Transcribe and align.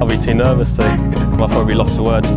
I'll 0.00 0.06
be 0.06 0.16
too 0.16 0.32
nervous 0.32 0.72
to. 0.74 0.82
I'll 0.82 1.48
probably 1.48 1.74
be 1.74 1.74
lost 1.74 1.96
for 1.96 2.04
words. 2.04 2.28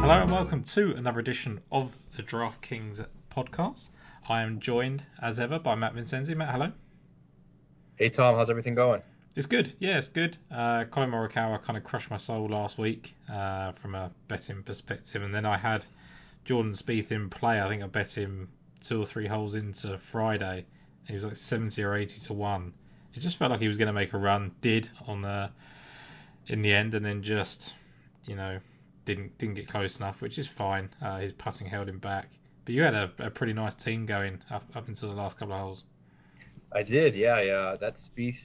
Hello 0.00 0.22
and 0.22 0.32
welcome 0.32 0.64
to 0.64 0.96
another 0.96 1.20
edition 1.20 1.60
of 1.70 1.92
the 2.16 2.24
DraftKings 2.24 3.06
podcast. 3.30 3.90
I 4.28 4.42
am 4.42 4.58
joined, 4.58 5.04
as 5.22 5.38
ever, 5.38 5.60
by 5.60 5.76
Matt 5.76 5.94
Vincenzi. 5.94 6.34
Matt, 6.36 6.50
hello. 6.50 6.72
Hey 7.94 8.08
Tom, 8.08 8.34
how's 8.34 8.50
everything 8.50 8.74
going? 8.74 9.02
It's 9.36 9.46
good. 9.46 9.72
Yeah, 9.78 9.98
it's 9.98 10.08
good. 10.08 10.36
Uh, 10.50 10.86
Collin 10.90 11.12
Morikawa 11.12 11.62
kind 11.62 11.76
of 11.76 11.84
crushed 11.84 12.10
my 12.10 12.16
soul 12.16 12.48
last 12.48 12.78
week 12.78 13.14
uh, 13.32 13.70
from 13.72 13.94
a 13.94 14.10
betting 14.26 14.64
perspective, 14.64 15.22
and 15.22 15.32
then 15.32 15.46
I 15.46 15.56
had 15.56 15.86
Jordan 16.50 16.72
Spieth 16.72 17.12
in 17.12 17.30
play. 17.30 17.62
I 17.62 17.68
think 17.68 17.80
I 17.80 17.86
bet 17.86 18.12
him 18.12 18.48
two 18.80 19.00
or 19.00 19.06
three 19.06 19.28
holes 19.28 19.54
into 19.54 19.96
Friday. 19.98 20.66
He 21.06 21.14
was 21.14 21.22
like 21.22 21.36
seventy 21.36 21.84
or 21.84 21.94
eighty 21.94 22.18
to 22.22 22.32
one. 22.32 22.72
It 23.14 23.20
just 23.20 23.36
felt 23.36 23.52
like 23.52 23.60
he 23.60 23.68
was 23.68 23.76
going 23.76 23.86
to 23.86 23.92
make 23.92 24.14
a 24.14 24.18
run. 24.18 24.50
Did 24.60 24.90
on 25.06 25.22
the 25.22 25.52
in 26.48 26.62
the 26.62 26.74
end, 26.74 26.96
and 26.96 27.06
then 27.06 27.22
just 27.22 27.72
you 28.24 28.34
know 28.34 28.58
didn't 29.04 29.38
didn't 29.38 29.54
get 29.54 29.68
close 29.68 29.98
enough, 29.98 30.20
which 30.20 30.40
is 30.40 30.48
fine. 30.48 30.90
Uh, 31.00 31.18
his 31.18 31.32
putting 31.32 31.68
held 31.68 31.88
him 31.88 32.00
back. 32.00 32.28
But 32.64 32.74
you 32.74 32.82
had 32.82 32.94
a, 32.94 33.12
a 33.20 33.30
pretty 33.30 33.52
nice 33.52 33.76
team 33.76 34.04
going 34.04 34.42
up, 34.50 34.64
up 34.74 34.88
until 34.88 35.08
the 35.08 35.14
last 35.14 35.38
couple 35.38 35.54
of 35.54 35.60
holes. 35.60 35.84
I 36.72 36.82
did, 36.82 37.14
yeah, 37.14 37.40
yeah. 37.42 37.76
That 37.76 37.94
Spieth 37.94 38.42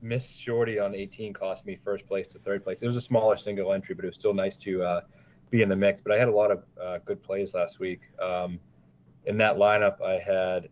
miss 0.00 0.36
shorty 0.36 0.78
on 0.78 0.94
18 0.94 1.32
cost 1.32 1.66
me 1.66 1.74
first 1.74 2.06
place 2.06 2.28
to 2.28 2.38
third 2.38 2.62
place. 2.62 2.80
It 2.80 2.86
was 2.86 2.96
a 2.96 3.00
smaller 3.00 3.36
single 3.36 3.72
entry, 3.72 3.96
but 3.96 4.04
it 4.04 4.08
was 4.08 4.14
still 4.14 4.34
nice 4.34 4.56
to 4.58 4.84
uh, 4.84 5.00
be 5.50 5.62
in 5.62 5.68
the 5.68 5.76
mix. 5.76 6.00
But 6.00 6.12
I 6.12 6.18
had 6.18 6.28
a 6.28 6.34
lot 6.34 6.50
of 6.50 6.62
uh, 6.80 6.98
good 7.04 7.22
plays 7.22 7.54
last 7.54 7.78
week. 7.78 8.00
Um, 8.20 8.58
in 9.26 9.36
that 9.38 9.56
lineup, 9.56 10.00
I 10.00 10.18
had 10.18 10.68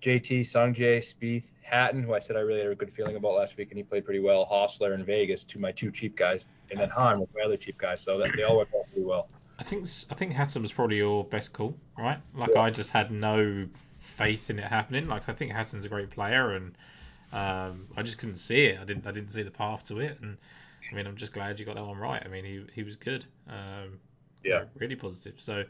JT, 0.00 0.42
Sungjae, 0.42 0.98
Spieth, 0.98 1.44
Hatton, 1.62 2.02
who 2.02 2.14
I 2.14 2.18
said 2.18 2.36
I 2.36 2.40
really 2.40 2.60
had 2.60 2.70
a 2.70 2.74
good 2.74 2.92
feeling 2.92 3.16
about 3.16 3.34
last 3.34 3.56
week, 3.56 3.70
and 3.70 3.76
he 3.76 3.82
played 3.82 4.04
pretty 4.04 4.20
well. 4.20 4.46
Hossler 4.46 4.94
and 4.94 5.04
Vegas, 5.04 5.44
to 5.44 5.58
my 5.58 5.72
two 5.72 5.90
cheap 5.90 6.16
guys, 6.16 6.44
and 6.70 6.80
then 6.80 6.88
Hahn 6.88 7.20
with 7.20 7.30
my 7.34 7.42
other 7.42 7.56
cheap 7.56 7.78
guys. 7.78 8.00
So 8.00 8.18
that, 8.18 8.32
they 8.36 8.42
all 8.44 8.56
worked 8.56 8.74
out 8.74 8.86
pretty 8.92 9.04
well. 9.04 9.28
I 9.58 9.64
think 9.64 9.86
I 10.10 10.14
think 10.14 10.32
Hatton 10.32 10.62
was 10.62 10.72
probably 10.72 10.98
your 10.98 11.24
best 11.24 11.52
call, 11.52 11.76
right? 11.98 12.18
Like 12.34 12.50
Yeah. 12.54 12.60
I 12.60 12.70
just 12.70 12.90
had 12.90 13.10
no 13.10 13.68
faith 13.98 14.50
in 14.50 14.58
it 14.58 14.64
happening. 14.64 15.08
Like 15.08 15.28
I 15.28 15.32
think 15.32 15.52
Hatton's 15.52 15.84
a 15.84 15.88
great 15.88 16.10
player, 16.10 16.52
and 16.52 16.76
um, 17.32 17.88
I 17.96 18.02
just 18.02 18.18
couldn't 18.18 18.36
see 18.36 18.66
it. 18.66 18.78
I 18.80 18.84
didn't 18.84 19.06
I 19.06 19.10
didn't 19.10 19.30
see 19.30 19.42
the 19.42 19.50
path 19.50 19.88
to 19.88 19.98
it, 19.98 20.18
and 20.22 20.38
I 20.90 20.94
mean 20.94 21.06
I'm 21.06 21.16
just 21.16 21.32
glad 21.32 21.58
you 21.58 21.66
got 21.66 21.76
that 21.76 21.84
one 21.84 21.98
right. 21.98 22.22
I 22.24 22.28
mean 22.28 22.44
he 22.44 22.64
he 22.74 22.82
was 22.82 22.96
good. 22.96 23.24
Um, 23.48 23.98
Yeah. 24.44 24.64
really 24.74 24.96
positive. 24.96 25.34
So 25.40 25.64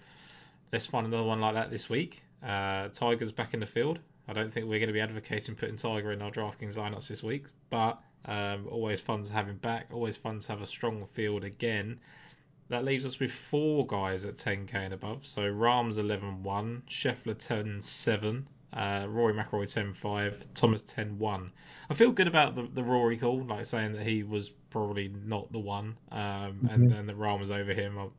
let's 0.73 0.87
find 0.87 1.07
another 1.07 1.25
one 1.25 1.41
like 1.41 1.55
that 1.55 1.71
this 1.71 1.89
week. 1.89 2.23
Uh, 2.43 2.89
Tiger's 2.89 3.33
back 3.33 3.55
in 3.55 3.61
the 3.61 3.67
field. 3.67 3.99
I 4.29 4.33
don't 4.33 4.53
think 4.53 4.67
we're 4.67 4.79
going 4.79 4.89
to 4.89 4.93
be 4.93 5.01
advocating 5.01 5.55
putting 5.55 5.77
Tiger 5.77 6.13
in 6.13 6.21
our 6.21 6.31
DraftKings 6.31 6.75
lineups 6.75 7.09
this 7.09 7.23
week, 7.23 7.47
but 7.71 7.99
um, 8.27 8.69
always 8.71 9.01
fun 9.01 9.23
to 9.25 9.33
have 9.33 9.49
him 9.49 9.57
back. 9.57 9.87
Always 9.91 10.17
fun 10.19 10.39
to 10.41 10.49
have 10.49 10.61
a 10.61 10.67
strong 10.67 11.07
field 11.15 11.45
again. 11.45 11.99
That 12.69 12.85
leaves 12.85 13.07
us 13.07 13.19
with 13.19 13.33
four 13.33 13.87
guys 13.87 14.27
at 14.27 14.37
10k 14.37 14.75
and 14.75 14.93
above. 14.93 15.27
So 15.27 15.49
Rahm's 15.49 15.97
11-1, 15.97 16.83
Scheffler 16.91 17.35
10-7, 17.35 18.45
uh, 18.75 19.07
Rory 19.09 19.33
McIlroy 19.33 19.65
10-5, 19.65 20.35
Thomas 20.55 20.83
10-1. 20.83 21.51
I 21.89 21.95
feel 21.95 22.13
good 22.13 22.29
about 22.29 22.55
the, 22.55 22.69
the 22.75 22.83
Rory 22.83 23.17
call, 23.17 23.43
like 23.45 23.65
saying 23.65 23.95
that 23.95 24.07
he 24.07 24.23
was 24.23 24.51
probably 24.71 25.09
not 25.09 25.51
the 25.53 25.59
one, 25.59 25.97
um, 26.13 26.67
and 26.71 26.91
then 26.91 27.07
that 27.07 27.19
Rahm 27.19 27.41
was 27.41 27.51
over 27.51 27.73
him. 27.73 27.99
I'm, 27.99 28.11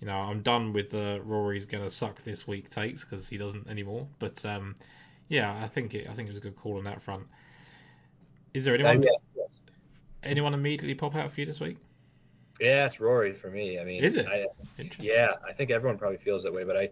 you 0.00 0.06
know, 0.06 0.16
I'm 0.16 0.42
done 0.42 0.72
with 0.72 0.90
the 0.90 1.20
Rory's 1.24 1.66
gonna 1.66 1.90
suck 1.90 2.22
this 2.24 2.46
week 2.46 2.68
takes 2.70 3.04
because 3.04 3.28
he 3.28 3.36
doesn't 3.38 3.68
anymore. 3.68 4.06
But 4.18 4.44
um, 4.44 4.76
yeah, 5.28 5.62
I 5.62 5.68
think 5.68 5.94
it. 5.94 6.08
I 6.08 6.14
think 6.14 6.28
it 6.28 6.32
was 6.32 6.38
a 6.38 6.42
good 6.42 6.56
call 6.56 6.78
on 6.78 6.84
that 6.84 7.02
front. 7.02 7.24
Is 8.54 8.64
there 8.64 8.74
Uh, 8.82 8.96
anyone 8.96 9.02
yeah. 9.02 9.44
anyone 10.22 10.54
immediately 10.54 10.94
pop 10.94 11.14
out 11.14 11.30
for 11.32 11.40
you 11.40 11.46
this 11.46 11.60
week? 11.60 11.78
yeah, 12.60 12.86
it's 12.86 13.00
Rory 13.00 13.32
for 13.34 13.50
me. 13.50 13.78
I 13.78 13.84
mean, 13.84 14.02
Is 14.02 14.16
it? 14.16 14.26
I, 14.26 14.46
Yeah, 14.98 15.32
I 15.46 15.52
think 15.52 15.70
everyone 15.70 15.98
probably 15.98 16.18
feels 16.18 16.42
that 16.44 16.52
way, 16.52 16.64
but 16.64 16.76
I, 16.76 16.88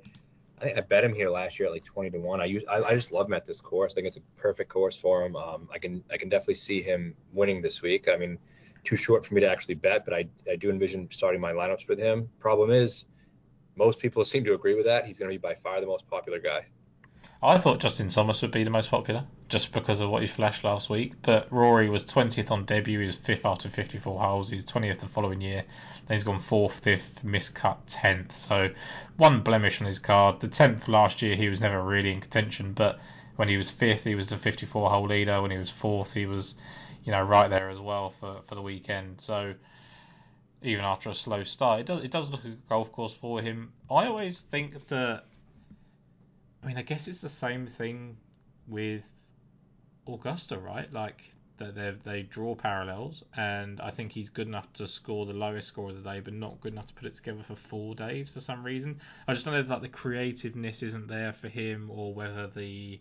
I 0.59 0.65
think 0.65 0.79
I 0.79 0.81
bet 0.81 1.05
him 1.05 1.15
here 1.15 1.29
last 1.31 1.59
year 1.59 1.67
at 1.69 1.73
like 1.73 1.85
twenty 1.85 2.11
to 2.11 2.19
one. 2.19 2.41
I 2.41 2.47
use, 2.47 2.65
I, 2.69 2.83
I 2.83 2.95
just 2.95 3.13
love 3.13 3.27
him 3.27 3.35
at 3.35 3.47
this 3.47 3.61
course. 3.61 3.93
I 3.93 3.95
think 3.97 4.09
it's 4.09 4.17
a 4.17 4.21
perfect 4.37 4.71
course 4.71 4.97
for 4.97 5.25
him. 5.25 5.37
Um, 5.37 5.69
I 5.73 5.79
can, 5.79 6.03
I 6.11 6.17
can 6.17 6.29
definitely 6.29 6.57
see 6.57 6.83
him 6.83 7.15
winning 7.33 7.61
this 7.61 7.83
week. 7.83 8.09
I 8.09 8.17
mean, 8.17 8.39
too 8.85 8.97
short 8.97 9.25
for 9.25 9.35
me 9.35 9.41
to 9.41 9.49
actually 9.49 9.75
bet, 9.75 10.05
but 10.05 10.15
I, 10.15 10.27
I 10.51 10.57
do 10.57 10.71
envision 10.71 11.09
starting 11.11 11.41
my 11.41 11.53
lineups 11.53 11.89
with 11.89 11.99
him. 11.99 12.29
Problem 12.39 12.71
is, 12.71 13.07
most 13.77 13.99
people 13.99 14.25
seem 14.25 14.45
to 14.45 14.55
agree 14.55 14.75
with 14.75 14.87
that. 14.87 15.07
He's 15.07 15.19
going 15.19 15.31
to 15.31 15.35
be 15.35 15.41
by 15.41 15.55
far 15.55 15.81
the 15.81 15.87
most 15.87 16.07
popular 16.07 16.39
guy. 16.39 16.67
I 17.45 17.59
thought 17.59 17.81
Justin 17.81 18.09
Thomas 18.09 18.41
would 18.43 18.53
be 18.53 18.63
the 18.63 18.71
most 18.71 18.89
popular 18.91 19.25
just 19.49 19.73
because 19.73 20.01
of 20.01 20.11
what 20.11 20.23
he 20.23 20.29
flashed 20.29 20.63
last 20.63 20.89
week. 20.89 21.15
But 21.23 21.53
Rory 21.53 21.89
was 21.89 22.05
20th 22.05 22.53
on 22.53 22.65
debut. 22.65 23.01
He 23.01 23.07
was 23.07 23.17
fifth 23.17 23.45
after 23.45 23.69
54 23.69 24.21
holes. 24.21 24.51
He 24.51 24.57
was 24.57 24.65
20th 24.65 24.99
the 24.99 25.09
following 25.09 25.41
year. 25.41 25.65
Then 26.07 26.17
he's 26.17 26.25
gone 26.25 26.39
fourth, 26.39 26.81
fifth, 26.81 27.21
miscut 27.25 27.79
10th. 27.89 28.33
So 28.33 28.71
one 29.17 29.41
blemish 29.41 29.81
on 29.81 29.89
his 29.89 29.99
card. 29.99 30.41
The 30.41 30.49
10th 30.49 30.87
last 30.87 31.21
year, 31.21 31.35
he 31.35 31.49
was 31.49 31.61
never 31.61 31.83
really 31.83 32.13
in 32.13 32.21
contention. 32.21 32.75
But 32.75 33.01
when 33.37 33.49
he 33.49 33.57
was 33.57 33.71
fifth, 33.73 34.05
he 34.05 34.15
was 34.15 34.29
the 34.29 34.39
54 34.39 34.91
hole 34.91 35.07
leader. 35.09 35.43
When 35.43 35.51
he 35.51 35.59
was 35.59 35.71
fourth, 35.71 36.15
he 36.15 36.27
was, 36.27 36.55
you 37.05 37.13
know, 37.13 37.23
right 37.23 37.49
there 37.49 37.69
as 37.71 37.81
well 37.81 38.11
for, 38.11 38.43
for 38.47 38.55
the 38.55 38.63
weekend. 38.63 39.21
So 39.21 39.55
even 40.63 40.85
after 40.85 41.11
a 41.11 41.15
slow 41.15 41.43
start, 41.43 41.81
it 41.81 41.87
does 41.87 42.05
it 42.05 42.11
does 42.11 42.31
look 42.31 42.45
a 42.45 42.51
golf 42.69 42.93
course 42.93 43.15
for 43.15 43.41
him. 43.41 43.73
I 43.91 44.07
always 44.07 44.41
think 44.41 44.89
that 44.89 45.25
I 46.63 46.67
mean, 46.67 46.79
I 46.79 46.83
guess 46.83 47.09
it's 47.09 47.21
the 47.21 47.29
same 47.29 47.67
thing 47.67 48.17
with 48.69 49.05
Augusta, 50.07 50.59
right? 50.59 50.93
Like 50.93 51.33
that 51.59 51.75
they 51.75 51.91
they 52.05 52.23
draw 52.23 52.55
parallels, 52.55 53.25
and 53.37 53.81
I 53.81 53.91
think 53.91 54.13
he's 54.13 54.29
good 54.29 54.47
enough 54.47 54.73
to 54.75 54.87
score 54.87 55.27
the 55.27 55.33
lowest 55.33 55.69
score 55.69 55.91
of 55.91 56.03
the 56.03 56.09
day, 56.09 56.21
but 56.21 56.35
not 56.35 56.61
good 56.61 56.73
enough 56.73 56.87
to 56.87 56.95
put 56.95 57.07
it 57.07 57.15
together 57.15 57.43
for 57.43 57.57
four 57.57 57.95
days 57.95 58.29
for 58.29 58.41
some 58.41 58.63
reason. 58.65 59.01
I 59.27 59.35
just 59.35 59.45
don't 59.45 59.55
know 59.55 59.61
if 59.61 59.69
like 59.69 59.83
the 59.83 59.89
creativeness 59.89 60.83
isn't 60.83 61.09
there 61.09 61.33
for 61.33 61.49
him, 61.49 61.91
or 61.91 62.15
whether 62.15 62.47
the 62.47 63.01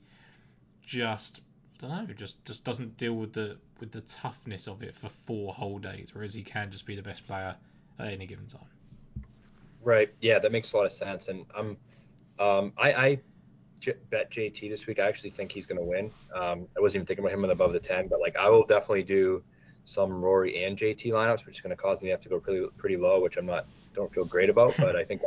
just 0.82 1.42
don't 1.82 2.08
know, 2.08 2.14
just 2.14 2.44
just 2.46 2.64
doesn't 2.64 2.98
deal 2.98 3.14
with 3.14 3.34
the 3.34 3.58
with 3.80 3.92
the 3.92 4.02
toughness 4.02 4.68
of 4.68 4.84
it 4.84 4.96
for 4.96 5.10
four 5.10 5.54
whole 5.54 5.80
days, 5.80 6.14
whereas 6.14 6.34
he 6.34 6.44
can 6.44 6.72
just 6.72 6.86
be 6.86 6.96
the 6.96 7.02
best 7.02 7.26
player 7.28 7.56
at 8.00 8.08
any 8.08 8.26
given 8.26 8.48
time. 8.48 8.62
Right. 9.84 10.14
Yeah, 10.22 10.40
that 10.40 10.52
makes 10.52 10.74
a 10.74 10.78
lot 10.78 10.86
of 10.86 10.92
sense. 10.92 11.28
And 11.28 11.46
I'm, 11.56 11.78
um, 12.40 12.74
I, 12.78 12.94
I 12.94 13.20
j- 13.80 13.96
bet 14.10 14.32
JT 14.32 14.70
this 14.70 14.86
week. 14.86 15.00
I 15.00 15.08
actually 15.08 15.32
think 15.32 15.52
he's 15.52 15.66
going 15.66 15.80
to 15.80 15.86
win. 15.86 16.12
Um, 16.36 16.68
I 16.78 16.82
wasn't 16.82 16.98
even 16.98 17.06
thinking 17.08 17.26
about 17.26 17.34
him 17.34 17.44
in 17.44 17.50
above 17.50 17.74
the 17.74 17.80
10, 17.80 18.08
but 18.08 18.20
like 18.20 18.36
I 18.38 18.48
will 18.50 18.66
definitely 18.66 19.04
do 19.04 19.44
some 19.84 20.12
Rory 20.12 20.64
and 20.64 20.78
JT 20.78 21.08
lineups, 21.08 21.46
which 21.46 21.58
is 21.58 21.62
going 21.62 21.76
to 21.76 21.82
cause 21.82 22.00
me 22.02 22.10
to 22.10 22.12
have 22.12 22.22
to 22.22 22.30
go 22.30 22.40
pretty, 22.40 22.66
pretty 22.78 22.98
low, 22.98 23.20
which 23.22 23.38
I'm 23.38 23.48
not, 23.48 23.66
don't 23.94 24.14
feel 24.14 24.26
great 24.26 24.50
about, 24.50 24.76
but 24.78 24.96
I 24.96 25.04
think 25.04 25.22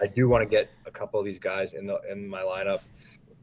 I 0.00 0.06
do 0.06 0.28
want 0.28 0.42
to 0.42 0.48
get 0.48 0.70
a 0.86 0.90
couple 0.90 1.20
of 1.20 1.26
these 1.26 1.38
guys 1.38 1.74
in 1.74 1.86
the, 1.86 2.00
in 2.10 2.26
my 2.26 2.40
lineup. 2.40 2.80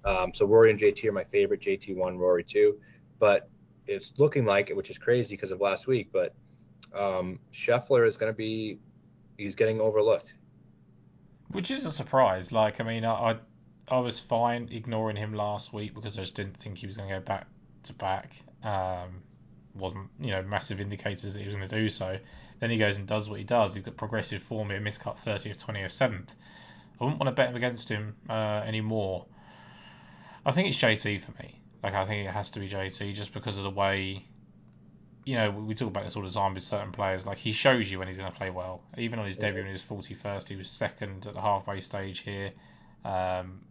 Um, 0.04 0.34
so 0.34 0.46
Rory 0.46 0.72
and 0.72 0.80
JT 0.80 1.06
are 1.06 1.12
my 1.12 1.24
favorite. 1.24 1.62
JT 1.62 1.96
one, 1.96 2.18
Rory 2.18 2.44
two, 2.44 2.80
but 3.20 3.50
it's 3.88 4.14
looking 4.18 4.46
like 4.46 4.70
it, 4.70 4.76
which 4.76 4.90
is 4.90 4.98
crazy 4.98 5.36
because 5.36 5.52
of 5.52 5.62
last 5.62 5.88
week, 5.88 6.10
but 6.12 6.34
um, 6.94 7.40
Scheffler 7.54 8.08
is 8.08 8.18
going 8.18 8.32
to 8.32 8.36
be, 8.36 8.80
he's 9.38 9.56
getting 9.56 9.80
overlooked. 9.80 10.36
Which 11.50 11.72
is 11.72 11.86
a 11.86 11.92
surprise. 11.92 12.52
Like, 12.52 12.80
I 12.80 12.84
mean, 12.84 13.06
I, 13.06 13.32
I 13.32 13.36
I 13.92 14.00
was 14.00 14.22
fine 14.22 14.70
ignoring 14.72 15.18
him 15.18 15.34
last 15.34 15.74
week 15.74 15.94
because 15.94 16.18
I 16.18 16.22
just 16.22 16.36
didn't 16.36 16.56
think 16.58 16.78
he 16.78 16.88
was 16.88 16.96
going 16.96 17.10
to 17.10 17.16
go 17.16 17.22
back 17.22 17.48
to 17.84 17.94
back. 17.94 18.32
Um, 18.64 19.22
wasn't 19.74 20.10
you 20.20 20.32
know 20.32 20.42
massive 20.44 20.80
indicators 20.80 21.34
that 21.34 21.40
he 21.40 21.46
was 21.46 21.56
going 21.56 21.68
to 21.68 21.76
do 21.76 21.90
so. 21.90 22.18
Then 22.60 22.70
he 22.70 22.78
goes 22.78 22.98
and 22.98 23.06
does 23.06 23.30
what 23.30 23.40
he 23.40 23.44
does. 23.44 23.74
He's 23.74 23.84
got 23.84 23.98
progressive 23.98 24.42
form 24.42 24.70
here, 24.70 24.80
miscut 24.80 25.18
30th, 25.18 25.66
20th, 25.66 25.88
7th. 25.88 26.30
I 27.00 27.04
wouldn't 27.04 27.20
want 27.20 27.28
to 27.28 27.32
bet 27.32 27.50
him 27.50 27.56
against 27.56 27.90
him 27.90 28.16
uh, 28.30 28.62
anymore. 28.66 29.26
I 30.46 30.52
think 30.52 30.70
it's 30.70 30.78
JT 30.78 31.22
for 31.22 31.32
me. 31.42 31.60
Like 31.84 31.94
I 31.94 32.06
think 32.06 32.28
it 32.28 32.32
has 32.32 32.52
to 32.52 32.60
be 32.60 32.70
JT 32.70 33.14
just 33.14 33.34
because 33.34 33.58
of 33.58 33.64
the 33.64 33.70
way. 33.70 34.26
You 35.24 35.36
know, 35.36 35.52
we 35.52 35.76
talk 35.76 35.90
about 35.90 36.04
this 36.04 36.16
all 36.16 36.24
the 36.24 36.32
time 36.32 36.56
with 36.56 36.64
certain 36.64 36.92
players. 36.92 37.28
Like 37.28 37.38
he 37.38 37.54
shows 37.54 37.92
you 37.92 38.00
when 38.00 38.08
he's 38.08 38.18
going 38.18 38.32
to 38.32 38.38
play 38.38 38.50
well. 38.50 38.82
Even 38.98 39.20
on 39.20 39.28
his 39.28 39.38
debut, 39.38 39.60
when 39.60 39.68
he 39.68 39.72
was 39.72 39.84
41st, 39.84 40.48
he 40.48 40.56
was 40.56 40.70
second 40.70 41.28
at 41.28 41.36
the 41.36 41.42
halfway 41.42 41.80
stage 41.80 42.20
here. 42.20 42.52
Um, 43.06 43.62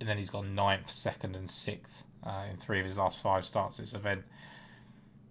and 0.00 0.08
then 0.08 0.18
he's 0.18 0.30
gone 0.30 0.56
ninth, 0.56 0.90
second, 0.90 1.36
and 1.36 1.48
sixth 1.48 2.02
uh, 2.24 2.46
in 2.50 2.56
three 2.56 2.80
of 2.80 2.84
his 2.84 2.96
last 2.96 3.20
five 3.22 3.46
starts 3.46 3.76
this 3.76 3.94
event. 3.94 4.24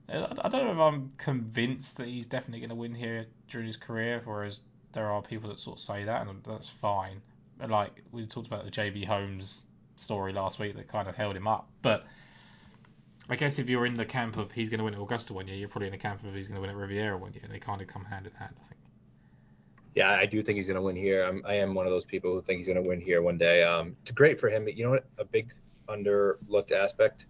I 0.08 0.28
I 0.42 0.50
don't 0.50 0.66
know 0.66 0.72
if 0.72 0.80
I'm 0.80 1.12
convinced 1.18 1.98
that 1.98 2.08
he's 2.08 2.28
definitely 2.28 2.60
going 2.60 2.70
to 2.70 2.76
win 2.76 2.96
here 2.96 3.26
during 3.50 3.68
his 3.68 3.78
career, 3.78 4.22
whereas 4.24 4.62
there 4.94 5.12
are 5.12 5.22
people 5.22 5.50
that 5.50 5.60
sort 5.60 5.78
of 5.78 5.82
say 5.82 6.06
that, 6.06 6.26
and 6.26 6.44
that's 6.44 6.70
fine. 6.70 7.22
And 7.60 7.72
like 7.72 8.02
we 8.12 8.26
talked 8.26 8.48
about 8.48 8.64
the 8.64 8.72
JB 8.72 9.06
Holmes 9.06 9.64
story 10.04 10.34
last 10.34 10.60
week 10.60 10.76
that 10.76 10.88
kind 10.88 11.08
of 11.08 11.16
held 11.16 11.36
him 11.36 11.48
up, 11.48 11.68
but 11.82 12.06
I 13.30 13.36
guess 13.38 13.58
if 13.58 13.70
you're 13.70 13.86
in 13.86 13.94
the 13.94 14.06
camp 14.06 14.38
of 14.38 14.52
he's 14.52 14.70
going 14.70 14.80
to 14.80 14.84
win 14.84 14.94
at 14.94 15.00
Augusta 15.00 15.34
one 15.34 15.48
year, 15.48 15.56
you're 15.56 15.70
probably 15.70 15.88
in 15.88 15.94
the 15.94 15.98
camp 15.98 16.24
of 16.26 16.34
he's 16.36 16.48
going 16.48 16.56
to 16.56 16.62
win 16.62 16.70
at 16.70 16.76
Riviera 16.76 17.18
one 17.18 17.34
year. 17.34 17.44
They 17.50 17.60
kind 17.60 17.82
of 17.82 17.88
come 17.88 18.04
hand 18.06 18.28
in 18.28 18.34
hand, 18.34 18.54
I 18.58 18.68
think. 18.68 18.82
yeah, 19.96 20.12
I 20.12 20.26
do 20.26 20.42
think 20.42 20.58
he's 20.58 20.68
going 20.68 20.76
to 20.76 20.82
win 20.82 20.96
here. 20.96 21.24
I'm, 21.24 21.42
I 21.46 21.56
am 21.56 21.74
one 21.74 21.86
of 21.86 21.92
those 21.92 22.06
people 22.06 22.34
who 22.34 22.42
think 22.42 22.58
he's 22.58 22.68
going 22.68 22.82
to 22.82 22.88
win 22.88 23.00
here 23.00 23.22
one 23.22 23.38
day. 23.38 23.64
Um, 23.64 23.96
it's 24.02 24.12
great 24.12 24.40
for 24.40 24.50
him. 24.50 24.68
You 24.68 24.86
know 24.86 24.92
what? 24.92 25.06
A 25.18 25.26
big 25.26 25.54
underlooked 25.88 26.72
aspect 26.72 27.28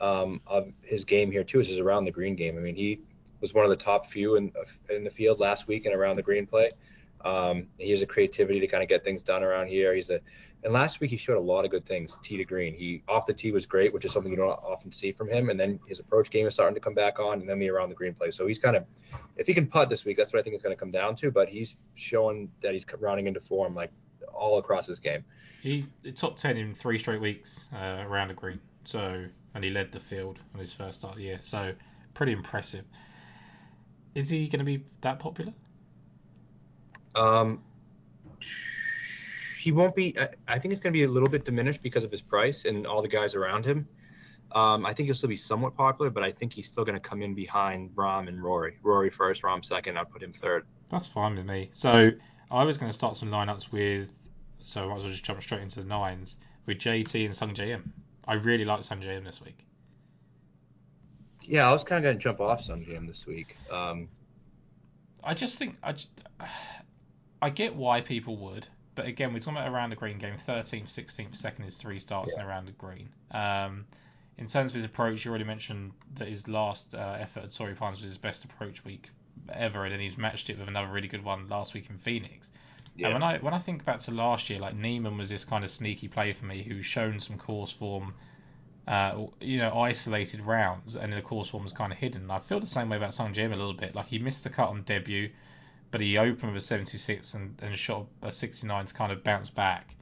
um, 0.00 0.40
of 0.46 0.72
his 0.82 1.04
game 1.04 1.30
here 1.30 1.44
too 1.44 1.60
is 1.60 1.68
his 1.68 1.78
around 1.80 2.04
the 2.04 2.10
green 2.10 2.34
game. 2.34 2.56
I 2.58 2.60
mean, 2.60 2.74
he 2.74 3.00
was 3.40 3.54
one 3.54 3.64
of 3.64 3.70
the 3.70 3.76
top 3.76 4.06
few 4.06 4.36
in 4.36 4.52
in 4.88 5.04
the 5.04 5.10
field 5.10 5.40
last 5.40 5.68
week 5.68 5.86
and 5.86 5.94
around 5.94 6.16
the 6.16 6.22
green 6.22 6.46
play. 6.46 6.70
Um, 7.24 7.66
he 7.78 7.90
has 7.90 8.02
a 8.02 8.06
creativity 8.06 8.60
to 8.60 8.66
kind 8.66 8.82
of 8.82 8.88
get 8.88 9.04
things 9.04 9.22
done 9.22 9.42
around 9.42 9.68
here. 9.68 9.94
He's 9.94 10.10
a 10.10 10.20
and 10.62 10.72
last 10.72 11.00
week 11.00 11.10
he 11.10 11.16
showed 11.16 11.36
a 11.36 11.40
lot 11.40 11.64
of 11.64 11.70
good 11.70 11.86
things. 11.86 12.18
Tee 12.22 12.36
to 12.36 12.44
green, 12.44 12.74
he 12.74 13.02
off 13.08 13.26
the 13.26 13.32
tee 13.32 13.52
was 13.52 13.66
great, 13.66 13.92
which 13.92 14.04
is 14.04 14.12
something 14.12 14.30
you 14.30 14.38
don't 14.38 14.50
often 14.50 14.92
see 14.92 15.12
from 15.12 15.28
him. 15.28 15.50
And 15.50 15.58
then 15.58 15.80
his 15.86 16.00
approach 16.00 16.30
game 16.30 16.46
is 16.46 16.54
starting 16.54 16.74
to 16.74 16.80
come 16.80 16.94
back 16.94 17.18
on, 17.18 17.40
and 17.40 17.48
then 17.48 17.58
the 17.58 17.68
around 17.70 17.88
the 17.88 17.94
green 17.94 18.14
play. 18.14 18.30
So 18.30 18.46
he's 18.46 18.58
kind 18.58 18.76
of, 18.76 18.84
if 19.36 19.46
he 19.46 19.54
can 19.54 19.66
putt 19.66 19.88
this 19.88 20.04
week, 20.04 20.16
that's 20.16 20.32
what 20.32 20.40
I 20.40 20.42
think 20.42 20.54
it's 20.54 20.62
going 20.62 20.74
to 20.74 20.80
come 20.80 20.90
down 20.90 21.14
to. 21.16 21.30
But 21.30 21.48
he's 21.48 21.76
showing 21.94 22.50
that 22.62 22.74
he's 22.74 22.84
rounding 22.98 23.26
into 23.26 23.40
form 23.40 23.74
like 23.74 23.90
all 24.32 24.58
across 24.58 24.86
his 24.86 24.98
game. 24.98 25.24
He's 25.62 25.88
top 26.14 26.36
ten 26.36 26.56
in 26.56 26.74
three 26.74 26.98
straight 26.98 27.20
weeks 27.20 27.66
uh, 27.74 28.04
around 28.06 28.28
the 28.28 28.34
green. 28.34 28.60
So 28.84 29.26
and 29.54 29.64
he 29.64 29.70
led 29.70 29.92
the 29.92 30.00
field 30.00 30.40
on 30.54 30.60
his 30.60 30.72
first 30.72 31.00
start 31.00 31.14
of 31.14 31.18
the 31.18 31.24
year. 31.24 31.38
So 31.42 31.72
pretty 32.14 32.32
impressive. 32.32 32.84
Is 34.14 34.28
he 34.28 34.48
going 34.48 34.58
to 34.58 34.64
be 34.64 34.84
that 35.02 35.18
popular? 35.18 35.52
Um, 37.14 37.62
he 39.60 39.72
won't 39.72 39.94
be. 39.94 40.16
I, 40.48 40.58
think 40.58 40.72
it's 40.72 40.80
going 40.80 40.92
to 40.92 40.98
be 40.98 41.04
a 41.04 41.08
little 41.08 41.28
bit 41.28 41.44
diminished 41.44 41.82
because 41.82 42.02
of 42.02 42.10
his 42.10 42.22
price 42.22 42.64
and 42.64 42.86
all 42.86 43.02
the 43.02 43.08
guys 43.08 43.34
around 43.34 43.64
him. 43.64 43.86
Um, 44.52 44.84
I 44.84 44.94
think 44.94 45.06
he'll 45.06 45.14
still 45.14 45.28
be 45.28 45.36
somewhat 45.36 45.76
popular, 45.76 46.10
but 46.10 46.24
I 46.24 46.32
think 46.32 46.52
he's 46.52 46.66
still 46.66 46.84
going 46.84 46.96
to 46.96 47.00
come 47.00 47.22
in 47.22 47.34
behind 47.34 47.94
Rahm 47.94 48.26
and 48.26 48.42
Rory. 48.42 48.78
Rory 48.82 49.10
first, 49.10 49.42
Rahm 49.42 49.64
second. 49.64 49.98
I'd 49.98 50.10
put 50.10 50.22
him 50.22 50.32
third. 50.32 50.66
That's 50.88 51.06
fine 51.06 51.36
with 51.36 51.46
me. 51.46 51.70
So 51.74 52.10
I 52.50 52.64
was 52.64 52.78
going 52.78 52.90
to 52.90 52.94
start 52.94 53.16
some 53.16 53.30
lineups 53.30 53.70
with. 53.70 54.10
So 54.62 54.84
I 54.84 54.86
might 54.88 54.96
as 54.96 55.02
well 55.02 55.12
just 55.12 55.24
jump 55.24 55.42
straight 55.42 55.62
into 55.62 55.80
the 55.80 55.86
nines 55.86 56.38
with 56.66 56.78
JT 56.78 57.24
and 57.24 57.34
Sungjae 57.34 57.68
Im. 57.68 57.92
I 58.26 58.34
really 58.34 58.64
like 58.64 58.80
Sungjae 58.80 59.16
Im 59.16 59.24
this 59.24 59.40
week. 59.40 59.58
Yeah, 61.42 61.68
I 61.68 61.72
was 61.72 61.84
kind 61.84 61.98
of 61.98 62.04
going 62.04 62.16
to 62.16 62.22
jump 62.22 62.40
off 62.40 62.66
Sungjae 62.66 62.96
Im 62.96 63.06
this 63.06 63.26
week. 63.26 63.56
Um, 63.70 64.08
I 65.22 65.34
just 65.34 65.58
think 65.58 65.76
I, 65.82 65.92
just, 65.92 66.08
I 67.42 67.50
get 67.50 67.74
why 67.74 68.00
people 68.00 68.36
would. 68.38 68.66
But 68.94 69.06
again, 69.06 69.32
we're 69.32 69.38
talking 69.40 69.58
about 69.58 69.72
around 69.72 69.90
the 69.90 69.96
green 69.96 70.18
game. 70.18 70.34
13th, 70.34 70.86
16th, 70.86 71.36
second 71.36 71.64
is 71.64 71.76
three 71.76 71.98
starts 71.98 72.34
yeah. 72.34 72.42
and 72.42 72.50
around 72.50 72.66
the 72.66 72.72
green. 72.72 73.08
Um, 73.30 73.86
in 74.38 74.46
terms 74.46 74.70
of 74.70 74.74
his 74.74 74.84
approach, 74.84 75.24
you 75.24 75.30
already 75.30 75.44
mentioned 75.44 75.92
that 76.14 76.28
his 76.28 76.48
last 76.48 76.94
uh, 76.94 77.16
effort 77.18 77.44
at 77.44 77.52
Torrey 77.52 77.74
Pines 77.74 78.00
was 78.00 78.10
his 78.10 78.18
best 78.18 78.44
approach 78.44 78.84
week 78.84 79.10
ever, 79.52 79.84
and 79.84 79.92
then 79.92 80.00
he's 80.00 80.16
matched 80.16 80.50
it 80.50 80.58
with 80.58 80.68
another 80.68 80.88
really 80.88 81.08
good 81.08 81.24
one 81.24 81.48
last 81.48 81.74
week 81.74 81.88
in 81.88 81.98
Phoenix. 81.98 82.50
Yeah. 82.96 83.08
And 83.08 83.14
when 83.14 83.22
I 83.22 83.38
when 83.38 83.54
I 83.54 83.58
think 83.58 83.84
back 83.84 84.00
to 84.00 84.10
last 84.10 84.50
year, 84.50 84.58
like 84.58 84.74
Niemann 84.74 85.16
was 85.16 85.30
this 85.30 85.44
kind 85.44 85.62
of 85.62 85.70
sneaky 85.70 86.08
play 86.08 86.32
for 86.32 86.46
me, 86.46 86.62
who's 86.62 86.84
shown 86.84 87.20
some 87.20 87.38
course 87.38 87.70
form, 87.70 88.14
uh, 88.88 89.26
you 89.40 89.58
know, 89.58 89.78
isolated 89.78 90.40
rounds, 90.40 90.96
and 90.96 91.12
the 91.12 91.22
course 91.22 91.48
form 91.50 91.62
was 91.62 91.72
kind 91.72 91.92
of 91.92 91.98
hidden. 91.98 92.30
I 92.30 92.40
feel 92.40 92.60
the 92.60 92.66
same 92.66 92.88
way 92.88 92.96
about 92.96 93.10
Sungjae 93.10 93.38
Im 93.38 93.52
a 93.52 93.56
little 93.56 93.74
bit. 93.74 93.94
Like 93.94 94.06
he 94.06 94.18
missed 94.18 94.44
the 94.44 94.50
cut 94.50 94.68
on 94.68 94.82
debut 94.82 95.30
but 95.90 96.00
he 96.00 96.18
opened 96.18 96.52
with 96.52 96.62
a 96.62 96.66
76 96.66 97.34
and, 97.34 97.58
and 97.62 97.76
shot 97.76 98.06
a 98.22 98.30
69 98.30 98.86
to 98.86 98.94
kind 98.94 99.12
of 99.12 99.24
bounce 99.24 99.50
back. 99.50 99.94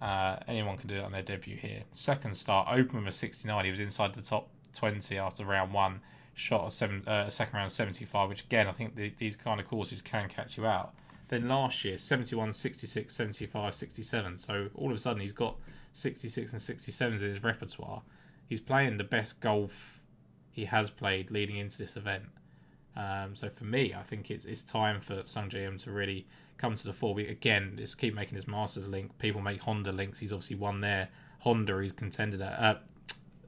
Uh, 0.00 0.36
anyone 0.48 0.76
can 0.76 0.88
do 0.88 0.96
it 0.96 1.04
on 1.04 1.12
their 1.12 1.22
debut 1.22 1.56
here. 1.56 1.82
Second 1.92 2.36
start, 2.36 2.68
opened 2.70 3.04
with 3.04 3.14
a 3.14 3.16
69. 3.16 3.64
He 3.64 3.70
was 3.70 3.80
inside 3.80 4.14
the 4.14 4.22
top 4.22 4.48
20 4.74 5.18
after 5.18 5.44
round 5.44 5.72
one. 5.72 6.00
Shot 6.34 6.66
a, 6.66 6.70
seven, 6.70 7.06
uh, 7.06 7.30
second 7.30 7.56
round 7.56 7.70
75, 7.70 8.28
which 8.28 8.44
again, 8.44 8.66
I 8.66 8.72
think 8.72 8.96
the, 8.96 9.12
these 9.18 9.36
kind 9.36 9.60
of 9.60 9.68
courses 9.68 10.02
can 10.02 10.28
catch 10.28 10.56
you 10.56 10.66
out. 10.66 10.94
Then 11.28 11.48
last 11.48 11.84
year, 11.84 11.96
71, 11.96 12.52
66, 12.52 13.14
75, 13.14 13.74
67. 13.74 14.38
So 14.38 14.68
all 14.74 14.90
of 14.90 14.96
a 14.96 14.98
sudden, 14.98 15.22
he's 15.22 15.32
got 15.32 15.56
66 15.92 16.52
and 16.52 16.60
67s 16.60 17.22
in 17.22 17.30
his 17.30 17.42
repertoire. 17.42 18.02
He's 18.48 18.60
playing 18.60 18.98
the 18.98 19.04
best 19.04 19.40
golf 19.40 20.00
he 20.50 20.64
has 20.66 20.90
played 20.90 21.30
leading 21.30 21.56
into 21.56 21.78
this 21.78 21.96
event. 21.96 22.24
Um, 22.96 23.34
so 23.34 23.50
for 23.50 23.64
me, 23.64 23.94
I 23.94 24.02
think 24.02 24.30
it's 24.30 24.44
it's 24.44 24.62
time 24.62 25.00
for 25.00 25.22
Sungjae 25.22 25.66
Im 25.66 25.78
to 25.78 25.90
really 25.90 26.26
come 26.58 26.74
to 26.74 26.84
the 26.84 26.92
fore. 26.92 27.14
We, 27.14 27.26
again, 27.26 27.74
just 27.76 27.98
keep 27.98 28.14
making 28.14 28.36
his 28.36 28.46
Masters 28.46 28.86
link. 28.86 29.18
People 29.18 29.40
make 29.40 29.60
Honda 29.60 29.92
links. 29.92 30.18
He's 30.18 30.32
obviously 30.32 30.56
won 30.56 30.80
there. 30.80 31.08
Honda, 31.40 31.80
he's 31.80 31.92
contended 31.92 32.40
at. 32.40 32.58
Uh, 32.58 32.78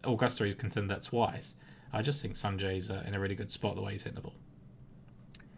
Augusta, 0.05 0.45
he's 0.45 0.55
contended 0.55 0.97
at 0.97 1.03
twice. 1.03 1.55
I 1.93 2.03
just 2.03 2.23
think 2.23 2.35
Sungjae's 2.35 2.91
uh, 2.91 3.03
in 3.07 3.15
a 3.15 3.21
really 3.21 3.35
good 3.35 3.51
spot 3.51 3.75
the 3.75 3.83
way 3.83 3.93
he's 3.93 4.03
hitting 4.03 4.17
the 4.17 4.21
ball. 4.23 4.35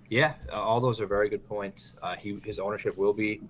Yeah, 0.09 0.35
all 0.53 0.81
those 0.81 1.01
are 1.01 1.07
very 1.07 1.29
good 1.29 1.47
points. 1.47 1.93
Uh, 2.03 2.17
he 2.17 2.39
his 2.45 2.59
ownership 2.59 2.97
will 2.97 3.13
be 3.13 3.43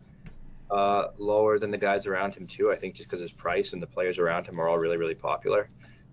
uh, 0.70 1.08
lower 1.18 1.58
than 1.58 1.70
the 1.70 1.78
guys 1.78 2.06
around 2.06 2.34
him 2.34 2.46
too. 2.46 2.72
I 2.72 2.76
think 2.76 2.94
just 2.94 3.08
because 3.08 3.20
his 3.20 3.32
price 3.32 3.72
and 3.72 3.82
the 3.82 3.86
players 3.86 4.18
around 4.18 4.46
him 4.46 4.60
are 4.60 4.68
all 4.68 4.78
really 4.78 4.96
really 4.96 5.14
popular. 5.14 5.68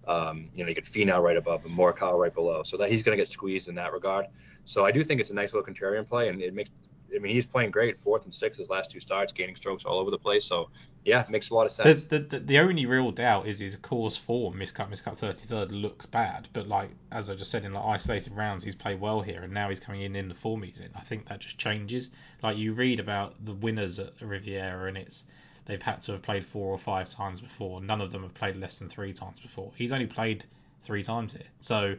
Um, 0.08 0.50
you 0.56 0.64
know, 0.64 0.70
you 0.70 0.76
get 0.76 0.86
Finau 0.86 1.22
right 1.22 1.38
above 1.38 1.64
him, 1.64 1.76
Morikawa 1.76 2.20
right 2.20 2.34
below, 2.34 2.64
so 2.64 2.78
that 2.78 2.92
he's 2.92 3.04
going 3.04 3.18
to 3.18 3.22
get 3.24 3.32
squeezed 3.32 3.68
in 3.68 3.76
that 3.76 3.94
regard. 3.94 4.28
So 4.66 4.86
I 4.86 4.92
do 4.92 5.04
think 5.04 5.22
it's 5.22 5.30
a 5.30 5.34
nice 5.34 5.54
little 5.54 5.66
contrarian 5.66 6.08
play, 6.08 6.30
and 6.30 6.42
it 6.42 6.54
makes. 6.54 6.70
I 7.16 7.20
mean, 7.20 7.34
he's 7.34 7.46
playing 7.46 7.72
great, 7.72 7.98
fourth 7.98 8.26
and 8.26 8.34
sixth 8.34 8.60
his 8.60 8.70
last 8.70 8.92
two 8.92 9.00
starts, 9.00 9.32
gaining 9.32 9.56
strokes 9.56 9.86
all 9.86 10.00
over 10.00 10.12
the 10.12 10.18
place. 10.18 10.44
So 10.44 10.70
yeah, 11.06 11.24
makes 11.30 11.50
a 11.52 11.54
lot 11.54 11.66
of 11.66 11.72
sense. 11.72 12.04
The, 12.06 12.20
the, 12.20 12.40
the 12.40 12.60
only 12.60 12.86
real 12.88 13.12
doubt 13.12 13.48
is 13.48 13.60
his 13.60 13.76
course 13.78 14.18
form, 14.18 14.56
miscut, 14.56 14.90
miscut, 14.90 15.18
thirty 15.18 15.46
third 15.46 15.72
looks 15.72 16.06
bad, 16.08 16.50
but 16.52 16.68
like 16.68 16.90
as 17.12 17.30
I 17.30 17.36
just 17.36 17.52
said 17.52 17.64
in 17.64 17.74
like 17.74 17.86
isolated 17.86 18.34
rounds, 18.34 18.64
he's 18.64 18.76
played 18.76 19.00
well 19.00 19.22
here, 19.22 19.44
and 19.44 19.54
now 19.54 19.70
he's 19.70 19.80
coming 19.80 20.02
in 20.02 20.16
in 20.16 20.28
the 20.28 20.36
form 20.36 20.64
he's 20.64 20.80
in. 20.80 20.90
I 20.96 21.02
think 21.02 21.28
that 21.30 21.40
just 21.40 21.60
changes. 21.60 22.10
Like 22.42 22.58
you 22.58 22.74
read 22.74 23.00
about 23.00 23.46
the 23.46 23.54
winners 23.54 24.00
at 24.00 24.20
Riviera, 24.20 24.88
and 24.88 24.98
it's 24.98 25.26
they've 25.66 25.82
had 25.82 26.02
to 26.04 26.14
have 26.14 26.22
played 26.22 26.46
four 26.46 26.72
or 26.72 26.78
five 26.78 27.10
times 27.10 27.42
before. 27.42 27.82
None 27.82 28.02
of 28.02 28.12
them 28.12 28.24
have 28.24 28.34
played 28.34 28.56
less 28.56 28.80
than 28.80 28.90
three 28.90 29.14
times 29.14 29.40
before. 29.40 29.72
He's 29.76 29.92
only 29.92 30.08
played 30.08 30.46
three 30.84 31.04
times 31.04 31.34
here. 31.34 31.48
So, 31.60 31.96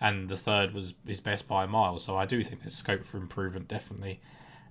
and 0.00 0.28
the 0.28 0.36
third 0.36 0.72
was 0.72 0.94
his 1.06 1.20
best 1.20 1.48
by 1.48 1.64
a 1.64 1.66
mile. 1.66 1.98
So 1.98 2.16
I 2.16 2.26
do 2.26 2.42
think 2.42 2.62
there's 2.62 2.74
scope 2.74 3.04
for 3.04 3.16
improvement, 3.18 3.68
definitely. 3.68 4.20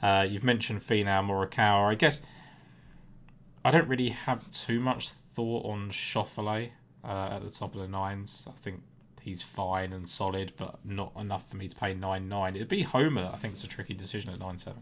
Uh, 0.01 0.25
you've 0.29 0.43
mentioned 0.43 0.81
Finau 0.81 1.25
Morikawa. 1.25 1.91
I 1.91 1.95
guess 1.95 2.21
I 3.65 3.71
don't 3.71 3.87
really 3.87 4.09
have 4.09 4.49
too 4.51 4.79
much 4.79 5.09
thought 5.35 5.65
on 5.65 5.89
Schauffele 5.89 6.69
uh, 7.03 7.29
at 7.31 7.43
the 7.43 7.49
top 7.49 7.75
of 7.75 7.81
the 7.81 7.87
nines. 7.87 8.45
I 8.47 8.51
think 8.61 8.81
he's 9.21 9.41
fine 9.41 9.91
and 9.91 10.07
solid, 10.07 10.53
but 10.57 10.79
not 10.85 11.11
enough 11.19 11.49
for 11.49 11.57
me 11.57 11.67
to 11.67 11.75
pay 11.75 11.93
nine 11.93 12.29
nine. 12.29 12.55
It'd 12.55 12.69
be 12.69 12.83
Homa. 12.83 13.29
I 13.33 13.37
think 13.37 13.55
it's 13.55 13.63
a 13.63 13.67
tricky 13.67 13.93
decision 13.93 14.31
at 14.31 14.39
nine 14.39 14.57
seven. 14.57 14.81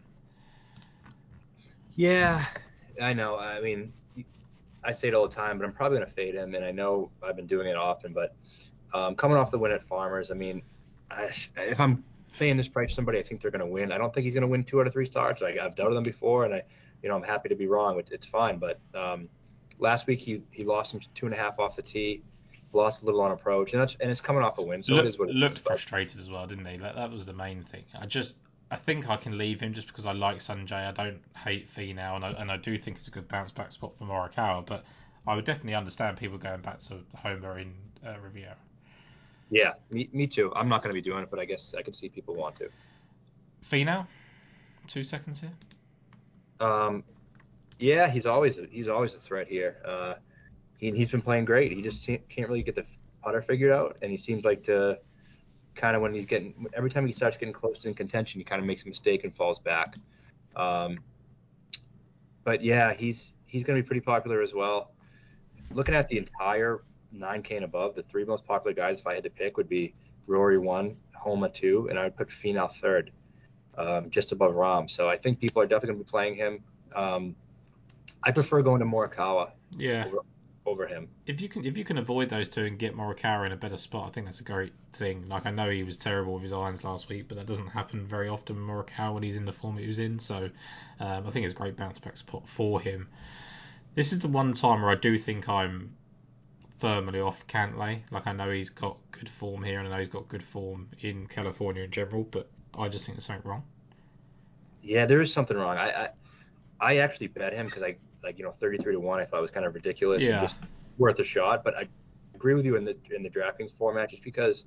Yeah, 1.95 2.45
I 3.01 3.13
know. 3.13 3.37
I 3.37 3.61
mean, 3.61 3.93
I 4.83 4.91
say 4.91 5.07
it 5.07 5.13
all 5.13 5.27
the 5.27 5.35
time, 5.35 5.57
but 5.57 5.65
I'm 5.65 5.73
probably 5.73 5.97
going 5.97 6.09
to 6.09 6.15
fade 6.15 6.35
him, 6.35 6.55
and 6.55 6.63
I 6.63 6.71
know 6.71 7.09
I've 7.23 7.35
been 7.35 7.47
doing 7.47 7.67
it 7.67 7.75
often. 7.75 8.13
But 8.13 8.35
um, 8.93 9.15
coming 9.15 9.37
off 9.37 9.51
the 9.51 9.57
win 9.57 9.71
at 9.71 9.81
Farmers, 9.81 10.31
I 10.31 10.35
mean, 10.35 10.61
I, 11.09 11.31
if 11.57 11.79
I'm 11.79 12.03
paying 12.37 12.57
this 12.57 12.67
price 12.67 12.89
to 12.89 12.95
somebody, 12.95 13.19
I 13.19 13.23
think 13.23 13.41
they're 13.41 13.51
going 13.51 13.65
to 13.65 13.65
win. 13.65 13.91
I 13.91 13.97
don't 13.97 14.13
think 14.13 14.25
he's 14.25 14.33
going 14.33 14.41
to 14.41 14.47
win 14.47 14.63
two 14.63 14.79
out 14.79 14.87
of 14.87 14.93
three 14.93 15.05
starts. 15.05 15.41
Like 15.41 15.57
I, 15.57 15.63
have 15.63 15.75
doubted 15.75 15.95
them 15.95 16.03
before, 16.03 16.45
and 16.45 16.53
I, 16.53 16.63
you 17.01 17.09
know, 17.09 17.15
I'm 17.15 17.23
happy 17.23 17.49
to 17.49 17.55
be 17.55 17.67
wrong. 17.67 17.99
It, 17.99 18.09
it's 18.11 18.27
fine. 18.27 18.57
But 18.57 18.79
um, 18.93 19.29
last 19.79 20.07
week 20.07 20.19
he 20.19 20.41
he 20.51 20.63
lost 20.63 20.91
some 20.91 21.01
two 21.13 21.25
and 21.25 21.33
a 21.33 21.37
half 21.37 21.59
off 21.59 21.75
the 21.75 21.81
tee, 21.81 22.21
lost 22.73 23.01
a 23.01 23.05
little 23.05 23.21
on 23.21 23.31
approach, 23.31 23.73
and 23.73 23.81
that's 23.81 23.95
and 23.99 24.11
it's 24.11 24.21
coming 24.21 24.43
off 24.43 24.57
a 24.57 24.61
win. 24.61 24.83
So 24.83 24.93
Look, 24.93 25.05
it 25.05 25.07
is 25.07 25.19
what 25.19 25.29
it 25.29 25.35
looked 25.35 25.57
is, 25.57 25.63
frustrated 25.63 26.19
as 26.19 26.29
well, 26.29 26.45
didn't 26.45 26.65
he? 26.65 26.77
That, 26.77 26.95
that 26.95 27.11
was 27.11 27.25
the 27.25 27.33
main 27.33 27.63
thing. 27.63 27.83
I 27.99 28.05
just 28.05 28.35
I 28.71 28.75
think 28.77 29.09
I 29.09 29.17
can 29.17 29.37
leave 29.37 29.61
him 29.61 29.73
just 29.73 29.87
because 29.87 30.05
I 30.05 30.11
like 30.11 30.37
Sungjae. 30.37 30.73
I 30.73 30.91
don't 30.91 31.21
hate 31.37 31.73
Finau, 31.73 32.15
and 32.15 32.25
I, 32.25 32.31
and 32.31 32.51
I 32.51 32.57
do 32.57 32.77
think 32.77 32.97
it's 32.97 33.07
a 33.07 33.11
good 33.11 33.27
bounce 33.27 33.51
back 33.51 33.71
spot 33.71 33.95
for 33.97 34.05
Morikawa. 34.05 34.65
But 34.65 34.83
I 35.27 35.35
would 35.35 35.45
definitely 35.45 35.75
understand 35.75 36.17
people 36.17 36.37
going 36.37 36.61
back 36.61 36.79
to 36.81 36.99
Homa 37.15 37.55
in 37.55 37.73
uh, 38.05 38.15
Riviera. 38.23 38.55
Yeah, 39.51 39.73
me, 39.91 40.09
me 40.11 40.25
too. 40.25 40.51
I'm 40.55 40.67
not 40.67 40.81
going 40.81 40.93
to 40.93 40.99
be 40.99 41.07
doing 41.07 41.23
it, 41.23 41.29
but 41.29 41.39
I 41.39 41.45
guess 41.45 41.75
I 41.77 41.83
can 41.83 41.93
see 41.93 42.09
people 42.09 42.33
want 42.33 42.55
to. 42.55 42.69
Finau, 43.69 44.07
two 44.87 45.03
seconds 45.03 45.39
here. 45.39 45.53
Um, 46.59 47.03
yeah, 47.79 48.09
he's 48.09 48.25
always 48.25 48.57
a, 48.57 48.65
he's 48.71 48.87
always 48.87 49.13
a 49.13 49.19
threat 49.19 49.47
here. 49.47 49.77
Uh, 49.85 50.15
he, 50.77 50.91
he's 50.91 51.11
been 51.11 51.21
playing 51.21 51.45
great. 51.45 51.71
He 51.71 51.81
just 51.81 52.05
can't 52.05 52.49
really 52.49 52.63
get 52.63 52.75
the 52.75 52.85
putter 53.23 53.41
figured 53.41 53.71
out, 53.71 53.97
and 54.01 54.11
he 54.11 54.17
seems 54.17 54.43
like 54.43 54.63
to 54.63 54.97
kind 55.75 55.95
of 55.95 56.01
when 56.01 56.13
he's 56.13 56.25
getting 56.25 56.67
every 56.73 56.89
time 56.89 57.05
he 57.05 57.11
starts 57.11 57.37
getting 57.37 57.53
close 57.53 57.79
to 57.79 57.87
in 57.87 57.93
contention, 57.93 58.39
he 58.39 58.43
kind 58.43 58.61
of 58.61 58.65
makes 58.65 58.83
a 58.83 58.87
mistake 58.87 59.23
and 59.23 59.35
falls 59.35 59.59
back. 59.59 59.95
Um, 60.55 60.99
but 62.43 62.61
yeah, 62.63 62.93
he's 62.93 63.33
he's 63.45 63.63
going 63.63 63.77
to 63.77 63.83
be 63.83 63.87
pretty 63.87 64.01
popular 64.01 64.41
as 64.41 64.53
well. 64.53 64.91
Looking 65.71 65.95
at 65.95 66.07
the 66.07 66.17
entire 66.17 66.83
9K 67.13 67.57
and 67.57 67.65
above, 67.65 67.95
the 67.95 68.03
three 68.03 68.25
most 68.25 68.45
popular 68.45 68.73
guys, 68.73 68.99
if 68.99 69.07
I 69.07 69.15
had 69.15 69.23
to 69.23 69.29
pick, 69.29 69.57
would 69.57 69.69
be 69.69 69.93
Rory 70.27 70.57
one, 70.57 70.95
Homa 71.13 71.49
two, 71.49 71.87
and 71.89 71.99
I 71.99 72.05
would 72.05 72.15
put 72.15 72.29
Finau 72.29 72.71
third, 72.71 73.11
um, 73.77 74.09
just 74.09 74.31
above 74.31 74.55
Rahm. 74.55 74.89
So 74.89 75.09
I 75.09 75.17
think 75.17 75.39
people 75.39 75.61
are 75.61 75.65
definitely 75.65 75.87
going 75.95 75.99
to 75.99 76.05
be 76.05 76.09
playing 76.11 76.35
him. 76.35 76.63
Um, 76.95 77.35
I 78.23 78.31
prefer 78.31 78.61
going 78.61 78.79
to 78.79 78.85
Morikawa. 78.85 79.51
Yeah. 79.77 80.05
Over, 80.07 80.19
over 80.65 80.87
him. 80.87 81.07
If 81.25 81.41
you 81.41 81.49
can 81.49 81.65
if 81.65 81.77
you 81.77 81.83
can 81.83 81.97
avoid 81.97 82.29
those 82.29 82.49
two 82.49 82.65
and 82.65 82.79
get 82.79 82.95
Morikawa 82.95 83.45
in 83.45 83.51
a 83.51 83.57
better 83.57 83.77
spot, 83.77 84.07
I 84.07 84.11
think 84.11 84.25
that's 84.25 84.39
a 84.39 84.43
great 84.43 84.73
thing. 84.93 85.27
Like 85.29 85.45
I 85.45 85.51
know 85.51 85.69
he 85.69 85.83
was 85.83 85.97
terrible 85.97 86.33
with 86.33 86.43
his 86.43 86.53
irons 86.53 86.83
last 86.83 87.09
week, 87.09 87.27
but 87.27 87.37
that 87.37 87.45
doesn't 87.45 87.67
happen 87.67 88.05
very 88.05 88.27
often. 88.27 88.55
Morikawa 88.55 89.13
when 89.13 89.23
he's 89.23 89.35
in 89.35 89.45
the 89.45 89.53
form 89.53 89.77
he 89.77 89.87
was 89.87 89.99
in, 89.99 90.19
so 90.19 90.49
um, 90.99 91.27
I 91.27 91.29
think 91.31 91.45
it's 91.45 91.53
a 91.53 91.57
great 91.57 91.77
bounce 91.77 91.99
back 91.99 92.17
spot 92.17 92.47
for 92.47 92.81
him. 92.81 93.07
This 93.93 94.11
is 94.11 94.19
the 94.19 94.27
one 94.27 94.53
time 94.53 94.81
where 94.81 94.91
I 94.91 94.95
do 94.95 95.17
think 95.17 95.47
I'm 95.47 95.95
firmly 96.79 97.19
off 97.21 97.45
Cantlay. 97.47 98.01
Like 98.11 98.27
I 98.27 98.33
know 98.33 98.49
he's 98.49 98.69
got 98.69 98.97
good 99.11 99.29
form 99.29 99.63
here, 99.63 99.79
and 99.79 99.87
I 99.87 99.91
know 99.91 99.99
he's 99.99 100.07
got 100.07 100.27
good 100.27 100.43
form 100.43 100.89
in 101.01 101.27
California 101.27 101.83
in 101.83 101.91
general, 101.91 102.23
but 102.23 102.49
I 102.77 102.89
just 102.89 103.05
think 103.05 103.17
there's 103.17 103.25
something 103.25 103.49
wrong. 103.49 103.63
Yeah, 104.81 105.05
there 105.05 105.21
is 105.21 105.31
something 105.31 105.57
wrong. 105.57 105.77
I 105.77 106.05
I, 106.05 106.09
I 106.79 106.97
actually 106.97 107.27
bet 107.27 107.53
him 107.53 107.67
because 107.67 107.83
I 107.83 107.95
like 108.25 108.37
you 108.37 108.43
know 108.43 108.51
33 108.51 108.93
to 108.93 108.99
one. 108.99 109.19
I 109.19 109.25
thought 109.25 109.37
it 109.37 109.41
was 109.41 109.51
kind 109.51 109.65
of 109.65 109.73
ridiculous 109.73 110.23
Yeah. 110.23 110.39
and 110.39 110.41
just 110.41 110.57
worth 110.97 111.19
a 111.19 111.23
shot. 111.23 111.63
But 111.63 111.75
I 111.77 111.87
agree 112.33 112.53
with 112.53 112.65
you 112.65 112.75
in 112.75 112.83
the 112.83 112.97
in 113.15 113.23
the 113.23 113.29
DraftKings 113.29 113.71
format, 113.71 114.09
just 114.09 114.23
because 114.23 114.65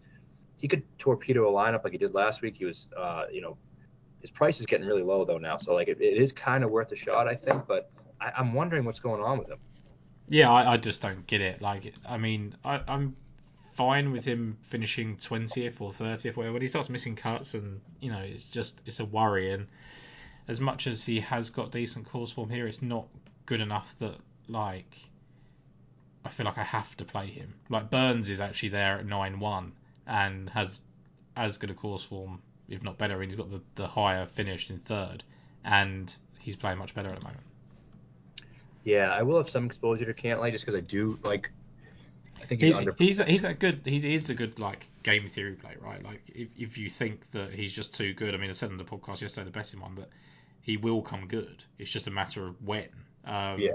he 0.57 0.67
could 0.69 0.83
torpedo 0.99 1.49
a 1.49 1.53
lineup 1.53 1.85
like 1.85 1.93
he 1.93 1.99
did 1.99 2.15
last 2.15 2.43
week. 2.43 2.57
He 2.57 2.65
was, 2.65 2.91
uh, 2.97 3.25
you 3.31 3.41
know, 3.41 3.57
his 4.21 4.31
price 4.31 4.59
is 4.61 4.67
getting 4.67 4.87
really 4.87 5.03
low 5.03 5.25
though 5.25 5.38
now, 5.38 5.57
so 5.57 5.75
like 5.75 5.88
it, 5.88 6.00
it 6.00 6.15
is 6.17 6.33
kind 6.33 6.65
of 6.65 6.71
worth 6.71 6.91
a 6.93 6.97
shot, 6.97 7.29
I 7.29 7.35
think. 7.35 7.67
But 7.67 7.91
I, 8.21 8.33
I'm 8.37 8.53
wondering 8.55 8.85
what's 8.85 8.99
going 9.00 9.23
on 9.23 9.38
with 9.38 9.49
him. 9.49 9.59
Yeah, 10.29 10.50
I, 10.53 10.73
I 10.73 10.77
just 10.77 11.00
don't 11.00 11.27
get 11.27 11.41
it. 11.41 11.62
Like, 11.62 11.95
I 12.07 12.19
mean, 12.19 12.55
I, 12.65 12.83
I'm 12.87 13.17
fine 13.73 14.11
with 14.12 14.25
him 14.25 14.59
finishing 14.62 15.17
twentieth 15.17 15.81
or 15.81 15.93
thirtieth, 15.93 16.37
whatever. 16.37 16.53
When 16.55 16.62
he 16.62 16.69
starts 16.69 16.88
missing 16.91 17.17
cuts, 17.17 17.55
and 17.55 17.81
you 18.00 18.11
know, 18.11 18.19
it's 18.19 18.45
just 18.45 18.81
it's 18.85 19.00
a 19.00 19.05
worry. 19.05 19.53
And 19.53 19.69
as 20.49 20.61
much 20.61 20.87
as 20.87 21.05
he 21.05 21.21
has 21.21 21.50
got 21.50 21.71
decent 21.71 22.09
course 22.11 22.33
form 22.33 22.50
here, 22.50 22.67
it's 22.67 22.83
not 22.83 23.07
good 23.49 23.61
enough 23.62 23.95
that 23.99 24.14
like 24.47 24.95
I 26.23 26.28
feel 26.28 26.45
like 26.45 26.59
I 26.59 26.64
have 26.64 26.95
to 26.99 27.05
play 27.07 27.28
him. 27.28 27.55
Like 27.71 27.88
Burns 27.90 28.28
is 28.28 28.40
actually 28.43 28.69
there 28.69 28.99
at 28.99 29.07
nine 29.07 29.40
one 29.40 29.73
and 30.07 30.50
has 30.50 30.81
as 31.35 31.57
good 31.57 31.71
a 31.71 31.75
course 31.75 32.05
form, 32.05 32.43
if 32.69 32.83
not 32.83 32.99
better, 32.99 33.23
and 33.23 33.31
he's 33.31 33.37
got 33.37 33.50
the, 33.50 33.62
the 33.76 33.87
higher 33.87 34.26
finish 34.26 34.69
in 34.69 34.78
third, 34.81 35.25
and 35.64 36.14
he's 36.38 36.57
playing 36.57 36.76
much 36.78 36.95
better 36.95 37.09
at 37.09 37.19
the 37.19 37.25
moment. 37.25 37.45
Yeah, 38.85 39.11
I 39.11 39.23
will 39.23 39.38
have 39.38 39.49
some 39.49 39.64
exposure 39.64 40.05
to 40.12 40.14
Cantlay 40.14 40.52
just 40.52 40.67
because 40.67 40.78
I 40.78 40.83
do 40.83 41.19
like. 41.23 41.50
I 42.43 42.45
think 42.45 42.61
he's 42.61 42.71
He, 42.71 42.75
under. 42.75 42.95
he's 42.99 43.19
a, 43.19 43.25
he's 43.25 43.45
a 43.45 43.55
good 43.55 43.81
he's 43.87 44.02
he's 44.02 44.28
a 44.28 44.35
good 44.35 44.59
like 44.59 44.87
game 45.02 45.26
theory 45.26 45.55
play, 45.55 45.76
right? 45.81 46.05
Like 46.05 46.21
if, 46.28 46.49
if 46.59 46.76
you 46.76 46.90
think 46.90 47.31
that 47.31 47.52
he's 47.52 47.73
just 47.73 47.95
too 47.95 48.12
good, 48.12 48.35
I 48.35 48.37
mean, 48.37 48.50
I 48.50 48.52
said 48.52 48.71
on 48.71 48.76
the 48.76 48.85
podcast 48.85 49.23
yesterday, 49.23 49.47
the 49.47 49.50
betting 49.52 49.81
one, 49.81 49.95
that 49.95 50.11
he 50.61 50.76
will 50.76 51.00
come 51.00 51.26
good. 51.28 51.64
It's 51.78 51.90
just 51.90 52.07
a 52.09 52.11
matter 52.11 52.47
of 52.47 52.61
when. 52.62 52.88
Um, 53.25 53.58
Yeah. 53.60 53.72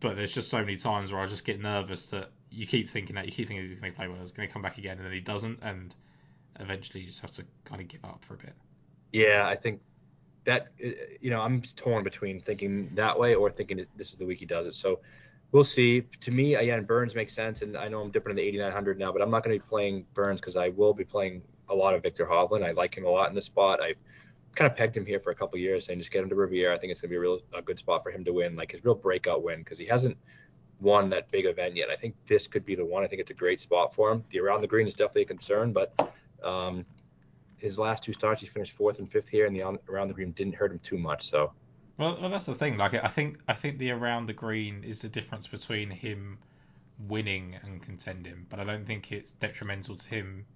But 0.00 0.16
there's 0.16 0.34
just 0.34 0.50
so 0.50 0.58
many 0.58 0.76
times 0.76 1.10
where 1.10 1.20
I 1.20 1.26
just 1.26 1.44
get 1.44 1.60
nervous 1.60 2.10
that 2.10 2.30
you 2.50 2.66
keep 2.66 2.90
thinking 2.90 3.16
that 3.16 3.26
you 3.26 3.32
keep 3.32 3.48
thinking 3.48 3.66
he's 3.66 3.78
going 3.78 3.92
to 3.92 3.96
play 3.96 4.08
well, 4.08 4.20
he's 4.20 4.32
going 4.32 4.48
to 4.48 4.52
come 4.52 4.62
back 4.62 4.78
again, 4.78 4.98
and 4.98 5.06
then 5.06 5.12
he 5.12 5.20
doesn't, 5.20 5.58
and 5.62 5.94
eventually 6.60 7.00
you 7.00 7.06
just 7.06 7.20
have 7.20 7.30
to 7.32 7.44
kind 7.64 7.80
of 7.80 7.88
give 7.88 8.04
up 8.04 8.22
for 8.26 8.34
a 8.34 8.36
bit. 8.36 8.52
Yeah, 9.12 9.46
I 9.46 9.56
think 9.56 9.80
that 10.44 10.68
uh, 10.84 10.88
you 11.20 11.30
know 11.30 11.40
I'm 11.40 11.62
torn 11.62 12.04
between 12.04 12.40
thinking 12.40 12.90
that 12.94 13.18
way 13.18 13.34
or 13.34 13.50
thinking 13.50 13.84
this 13.96 14.10
is 14.10 14.16
the 14.16 14.26
week 14.26 14.38
he 14.38 14.46
does 14.46 14.66
it. 14.66 14.74
So 14.74 15.00
we'll 15.52 15.64
see. 15.64 16.02
To 16.20 16.30
me, 16.30 16.54
again, 16.54 16.84
Burns 16.84 17.14
makes 17.14 17.34
sense, 17.34 17.62
and 17.62 17.76
I 17.76 17.88
know 17.88 18.00
I'm 18.00 18.10
dipping 18.10 18.30
in 18.30 18.36
the 18.36 18.42
8900 18.42 18.98
now, 18.98 19.12
but 19.12 19.22
I'm 19.22 19.30
not 19.30 19.44
going 19.44 19.58
to 19.58 19.62
be 19.62 19.68
playing 19.68 20.06
Burns 20.14 20.40
because 20.40 20.56
I 20.56 20.68
will 20.70 20.94
be 20.94 21.04
playing 21.04 21.42
a 21.68 21.74
lot 21.74 21.94
of 21.94 22.02
Viktor 22.02 22.26
Hovland. 22.26 22.64
I 22.64 22.72
like 22.72 22.96
him 22.96 23.04
a 23.04 23.10
lot 23.10 23.28
in 23.28 23.34
this 23.34 23.46
spot. 23.46 23.80
I've 23.82 23.96
kind 24.56 24.70
of 24.70 24.76
pegged 24.76 24.96
him 24.96 25.06
here 25.06 25.20
for 25.20 25.30
a 25.30 25.34
couple 25.34 25.58
years, 25.58 25.86
saying 25.86 25.98
just 25.98 26.10
get 26.10 26.22
him 26.22 26.30
to 26.30 26.34
Riviera. 26.34 26.74
I 26.74 26.78
think 26.78 26.90
it's 26.90 27.00
to 27.02 27.08
be 27.08 27.16
a 27.16 27.20
real 27.20 27.40
a 27.54 27.62
good 27.62 27.78
spot 27.78 28.02
for 28.02 28.10
him 28.10 28.24
to 28.24 28.32
win, 28.32 28.56
like 28.56 28.72
his 28.72 28.84
real 28.84 28.94
breakout 28.94 29.44
win, 29.44 29.60
because 29.60 29.78
he 29.78 29.86
hasn't 29.86 30.16
won 30.80 31.10
that 31.10 31.30
big 31.30 31.46
event 31.46 31.76
yet. 31.76 31.90
I 31.90 31.96
think 31.96 32.14
this 32.26 32.48
could 32.48 32.64
be 32.64 32.74
the 32.74 32.84
one. 32.84 33.04
I 33.04 33.06
think 33.06 33.20
it's 33.20 33.30
a 33.30 33.34
great 33.34 33.60
spot 33.60 33.94
for 33.94 34.10
him. 34.10 34.24
The 34.30 34.40
around 34.40 34.62
the 34.62 34.66
green 34.66 34.86
is 34.86 34.94
definitely 34.94 35.22
a 35.22 35.26
concern, 35.26 35.72
but 35.72 36.12
um, 36.42 36.84
his 37.58 37.78
last 37.78 38.02
two 38.02 38.12
starts, 38.12 38.40
he 38.40 38.46
finished 38.46 38.72
fourth 38.72 38.98
and 38.98 39.10
fifth 39.10 39.28
here, 39.28 39.46
and 39.46 39.54
the 39.54 39.62
on, 39.62 39.78
around 39.88 40.08
the 40.08 40.14
green 40.14 40.32
didn't 40.32 40.54
hurt 40.54 40.72
him 40.72 40.78
too 40.80 40.98
much. 40.98 41.28
So 41.28 41.52
Well, 41.98 42.18
well, 42.20 42.30
that's 42.30 42.46
the 42.46 42.54
thing. 42.54 42.78
Like, 42.78 42.94
I 42.94 43.08
think 43.08 43.38
I 43.46 43.52
think 43.52 43.78
the 43.78 43.90
around 43.90 44.26
the 44.26 44.32
green 44.32 44.84
is 44.84 45.00
the 45.00 45.08
difference 45.08 45.46
between 45.46 45.90
him 45.90 46.38
winning 47.06 47.56
and 47.62 47.82
contending, 47.82 48.46
but 48.48 48.58
I 48.58 48.64
don't 48.64 48.86
think 48.86 49.12
it's 49.12 49.32
detrimental 49.32 49.96
to 49.96 50.08
him 50.08 50.46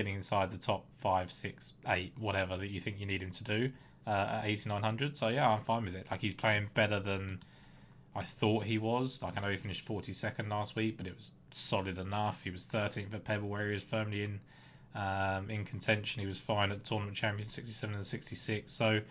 getting 0.00 0.14
inside 0.14 0.50
the 0.50 0.56
top 0.56 0.86
five, 0.96 1.30
six, 1.30 1.74
eight, 1.88 2.14
whatever 2.18 2.56
that 2.56 2.68
you 2.68 2.80
think 2.80 2.98
you 2.98 3.04
need 3.04 3.22
him 3.22 3.30
to 3.30 3.44
do 3.44 3.70
uh, 4.06 4.40
at 4.40 4.46
8900. 4.46 5.18
So 5.18 5.28
yeah, 5.28 5.46
I'm 5.46 5.62
fine 5.62 5.84
with 5.84 5.94
it. 5.94 6.06
Like 6.10 6.22
he's 6.22 6.32
playing 6.32 6.70
better 6.72 7.00
than 7.00 7.38
I 8.16 8.24
thought 8.24 8.64
he 8.64 8.78
was. 8.78 9.20
Like 9.20 9.36
I 9.36 9.42
know 9.42 9.50
he 9.50 9.58
finished 9.58 9.86
42nd 9.86 10.48
last 10.48 10.74
week, 10.74 10.96
but 10.96 11.06
it 11.06 11.14
was 11.14 11.30
solid 11.50 11.98
enough. 11.98 12.40
He 12.42 12.48
was 12.48 12.64
13th 12.64 13.12
at 13.12 13.24
Pebble 13.24 13.48
where 13.48 13.66
he 13.66 13.74
was 13.74 13.82
firmly 13.82 14.22
in 14.22 14.40
um, 14.94 15.50
in 15.50 15.66
contention. 15.66 16.22
He 16.22 16.26
was 16.26 16.38
fine 16.38 16.72
at 16.72 16.82
tournament 16.82 17.14
champion 17.14 17.50
67 17.50 17.94
and 17.94 18.06
66. 18.06 18.72
So 18.72 19.02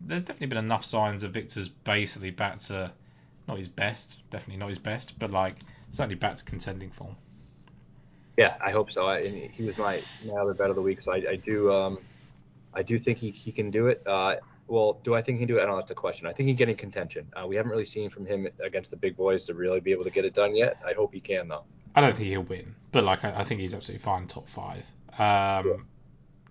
there's 0.00 0.24
definitely 0.24 0.48
been 0.48 0.58
enough 0.58 0.84
signs 0.84 1.22
that 1.22 1.28
Viktor's 1.28 1.68
basically 1.68 2.30
back 2.30 2.58
to 2.70 2.90
not 3.46 3.58
his 3.58 3.68
best, 3.68 4.18
definitely 4.30 4.56
not 4.56 4.70
his 4.70 4.80
best, 4.80 5.16
but 5.16 5.30
like 5.30 5.54
certainly 5.90 6.16
back 6.16 6.36
to 6.38 6.44
contending 6.44 6.90
form. 6.90 7.14
Yeah, 8.36 8.56
I 8.60 8.70
hope 8.70 8.90
so. 8.90 9.06
I, 9.06 9.18
and 9.20 9.50
he 9.50 9.62
was 9.62 9.76
my 9.78 10.02
my 10.24 10.40
other 10.40 10.54
bet 10.54 10.70
of 10.70 10.76
the 10.76 10.82
week, 10.82 11.02
so 11.02 11.12
I, 11.12 11.22
I 11.30 11.36
do 11.36 11.70
um, 11.72 11.98
I 12.72 12.82
do 12.82 12.98
think 12.98 13.18
he, 13.18 13.30
he 13.30 13.52
can 13.52 13.70
do 13.70 13.86
it. 13.88 14.02
Uh, 14.06 14.36
well, 14.66 15.00
do 15.04 15.14
I 15.14 15.22
think 15.22 15.38
he 15.38 15.46
can 15.46 15.54
do 15.54 15.58
it? 15.58 15.62
I 15.62 15.66
don't 15.66 15.72
know. 15.72 15.76
That's 15.76 15.88
the 15.88 15.94
question. 15.94 16.26
I 16.26 16.32
think 16.32 16.46
he 16.46 16.52
can 16.54 16.58
get 16.58 16.68
in 16.70 16.76
contention. 16.76 17.26
Uh, 17.34 17.46
we 17.46 17.54
haven't 17.56 17.70
really 17.70 17.86
seen 17.86 18.10
from 18.10 18.26
him 18.26 18.48
against 18.62 18.90
the 18.90 18.96
big 18.96 19.16
boys 19.16 19.44
to 19.46 19.54
really 19.54 19.80
be 19.80 19.92
able 19.92 20.04
to 20.04 20.10
get 20.10 20.24
it 20.24 20.34
done 20.34 20.56
yet. 20.56 20.78
I 20.86 20.94
hope 20.94 21.12
he 21.12 21.20
can 21.20 21.48
though. 21.48 21.64
I 21.94 22.00
don't 22.00 22.16
think 22.16 22.28
he'll 22.28 22.42
win, 22.42 22.74
but 22.92 23.04
like 23.04 23.24
I, 23.24 23.40
I 23.40 23.44
think 23.44 23.60
he's 23.60 23.74
absolutely 23.74 24.02
fine 24.02 24.26
top 24.26 24.48
five. 24.48 24.84
Um, 25.18 25.66
Yeah. 25.68 25.76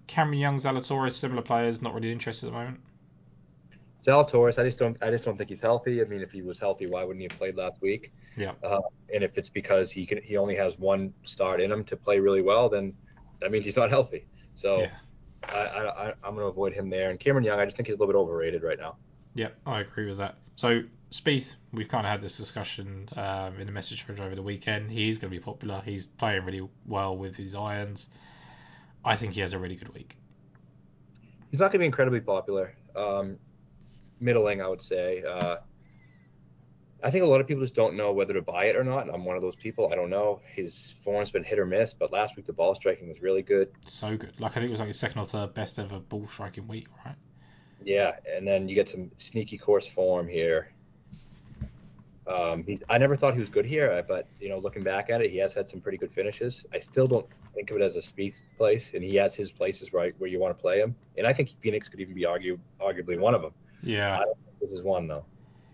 Cameron 0.08 0.40
Young, 0.40 0.58
Zalatoris, 0.58 1.14
similar 1.14 1.42
players, 1.42 1.82
not 1.82 1.94
really 1.94 2.12
interested 2.12 2.48
at 2.48 2.52
the 2.52 2.58
moment. 2.58 2.80
Zalatoris, 4.04 4.60
I 4.60 4.64
just 4.64 4.78
don't 4.78 5.02
I 5.02 5.10
just 5.10 5.24
don't 5.24 5.38
think 5.38 5.50
he's 5.50 5.62
healthy. 5.62 6.02
I 6.02 6.06
mean, 6.06 6.22
if 6.22 6.32
he 6.32 6.42
was 6.42 6.60
healthy, 6.60 6.88
why 6.88 7.04
wouldn't 7.04 7.22
he 7.22 7.28
have 7.30 7.38
played 7.38 7.56
last 7.56 7.82
week? 7.82 8.12
Yeah. 8.36 8.52
Uh, 8.64 8.82
and 9.14 9.24
if 9.24 9.38
it's 9.38 9.50
because 9.50 9.92
he 9.92 10.06
can 10.06 10.22
he 10.22 10.36
only 10.38 10.56
has 10.56 10.78
one 10.78 11.14
start 11.24 11.62
in 11.62 11.72
him 11.72 11.84
to 11.86 11.96
play 11.96 12.20
really 12.20 12.42
well, 12.42 12.68
then 12.68 12.94
that 13.40 13.52
means 13.52 13.66
he's 13.66 13.78
not 13.78 13.90
healthy. 13.90 14.28
So 14.54 14.82
Yeah. 14.82 14.92
I, 15.54 15.58
I, 15.58 16.14
I'm 16.24 16.36
going 16.36 16.38
to 16.38 16.46
avoid 16.46 16.74
him 16.74 16.90
there. 16.90 17.10
And 17.10 17.20
Cameron 17.20 17.44
Young, 17.44 17.60
I 17.60 17.66
just 17.66 17.76
think 17.76 17.88
he's 17.88 17.98
a 17.98 18.00
little 18.00 18.14
bit 18.14 18.18
overrated 18.18 18.64
right 18.64 18.80
now. 18.80 18.96
Yeah, 19.36 19.50
I 19.66 19.82
agree 19.82 20.08
with 20.08 20.18
that. 20.20 20.38
So 20.56 20.84
Spieth, 21.12 21.56
we've 21.72 21.90
kind 21.90 22.06
of 22.06 22.12
had 22.12 22.22
this 22.22 22.38
discussion 22.38 23.10
um, 23.18 23.60
in 23.60 23.68
a 23.68 23.72
message 23.72 24.04
thread 24.04 24.20
over 24.20 24.36
the 24.36 24.42
weekend. 24.42 24.92
He's 24.92 25.18
going 25.18 25.32
to 25.32 25.38
be 25.38 25.44
popular. 25.44 25.82
He's 25.84 26.06
playing 26.06 26.46
really 26.46 26.68
well 26.86 27.18
with 27.18 27.36
his 27.36 27.56
irons. 27.56 28.10
I 29.04 29.16
think 29.16 29.34
he 29.34 29.42
has 29.42 29.54
a 29.54 29.60
really 29.60 29.76
good 29.76 29.94
week. 29.94 30.18
He's 31.52 31.60
not 31.60 31.66
going 31.66 31.74
to 31.74 31.80
be 31.80 31.86
incredibly 31.86 32.22
popular. 32.22 32.76
Um, 32.96 33.38
middling, 34.24 34.62
I 34.62 34.68
would 34.68 34.82
say. 34.82 35.24
Uh, 35.24 35.58
I 37.04 37.12
think 37.12 37.26
a 37.26 37.28
lot 37.28 37.42
of 37.42 37.48
people 37.48 37.62
just 37.62 37.76
don't 37.76 37.96
know 37.96 38.14
whether 38.14 38.34
to 38.34 38.42
buy 38.42 38.66
it 38.66 38.78
or 38.78 38.84
not. 38.84 39.14
I'm 39.14 39.26
one 39.26 39.36
of 39.36 39.42
those 39.42 39.58
people. 39.58 39.90
I 39.92 39.96
don't 39.96 40.10
know. 40.10 40.40
His 40.46 40.96
form's 41.00 41.32
been 41.32 41.44
hit 41.44 41.60
or 41.60 41.66
miss, 41.66 41.94
but 41.94 42.14
last 42.14 42.38
week 42.38 42.46
the 42.46 42.54
ball 42.54 42.74
striking 42.76 43.10
was 43.10 43.22
really 43.22 43.42
good. 43.42 43.70
So 43.84 44.16
good. 44.16 44.40
Like 44.40 44.52
I 44.52 44.56
think 44.56 44.68
it 44.68 44.72
was 44.72 44.80
like 44.80 44.88
his 44.88 45.00
second 45.00 45.20
or 45.20 45.26
third 45.26 45.54
best 45.54 45.78
ever 45.80 46.00
ball 46.00 46.26
striking 46.28 46.66
week, 46.68 46.88
right? 47.06 47.16
Yeah, 47.84 48.14
and 48.26 48.48
then 48.48 48.70
you 48.70 48.76
get 48.76 48.88
some 48.88 49.12
sneaky 49.18 49.58
course 49.58 49.86
form 49.86 50.30
here. 50.30 50.72
Um, 52.26 52.64
he's. 52.64 52.82
I 52.90 52.98
never 52.98 53.18
thought 53.18 53.34
he 53.34 53.42
was 53.42 53.50
good 53.50 53.66
here, 53.66 54.02
but 54.08 54.28
you 54.40 54.48
know, 54.48 54.58
looking 54.58 54.82
back 54.82 55.10
at 55.10 55.22
it, 55.22 55.30
he 55.30 55.38
has 55.40 55.54
had 55.54 55.68
some 55.68 55.82
pretty 55.82 55.98
good 55.98 56.14
finishes. 56.14 56.66
I 56.74 56.80
still 56.80 57.06
don't 57.06 57.26
think 57.54 57.70
of 57.72 57.78
it 57.78 57.82
as 57.82 57.98
a 57.98 58.00
Spieth 58.00 58.44
place, 58.58 58.92
and 58.94 59.04
he 59.04 59.16
has 59.16 59.36
his 59.36 59.52
places 59.52 59.92
right 59.92 60.16
where 60.20 60.30
you 60.30 60.40
want 60.40 60.58
to 60.58 60.62
play 60.62 60.80
him. 60.80 60.96
And 61.18 61.28
I 61.28 61.34
think 61.34 61.50
Phoenix 61.60 61.90
could 61.90 62.00
even 62.00 62.16
be 62.16 62.26
argue, 62.26 62.58
arguably 62.80 63.20
one 63.20 63.36
of 63.36 63.42
them. 63.42 63.52
Yeah. 63.84 64.16
I 64.16 64.24
don't 64.24 64.38
think 64.38 64.60
this 64.62 64.72
is 64.72 64.82
one 64.82 65.08
though. 65.08 65.26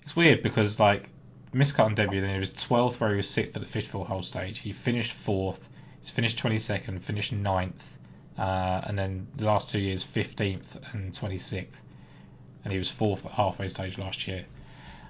It's 0.04 0.16
weird 0.16 0.42
because 0.42 0.80
like 0.80 1.10
miscut 1.54 1.86
on 1.86 1.96
debut, 1.96 2.22
then 2.22 2.34
he 2.34 2.40
was 2.40 2.52
twelfth 2.52 3.00
where 3.00 3.12
he 3.12 3.18
was 3.18 3.30
sixth 3.30 3.56
at 3.56 3.62
the 3.62 3.68
54 3.68 4.06
hole 4.06 4.24
stage. 4.24 4.60
He 4.60 4.74
finished 4.74 5.14
fourth. 5.14 5.70
He's 6.00 6.10
finished 6.10 6.38
twenty 6.38 6.60
second, 6.60 7.04
finished 7.04 7.34
ninth, 7.34 7.98
uh, 8.38 8.82
and 8.86 8.98
then 8.98 9.28
the 9.36 9.46
last 9.46 9.70
two 9.70 9.80
years 9.80 10.04
fifteenth 10.04 10.78
and 10.94 11.14
twenty 11.14 11.38
sixth, 11.38 11.84
and 12.64 12.74
he 12.74 12.80
was 12.80 12.90
fourth 12.90 13.26
at 13.26 13.32
halfway 13.32 13.68
stage 13.68 13.98
last 13.98 14.28
year. 14.28 14.46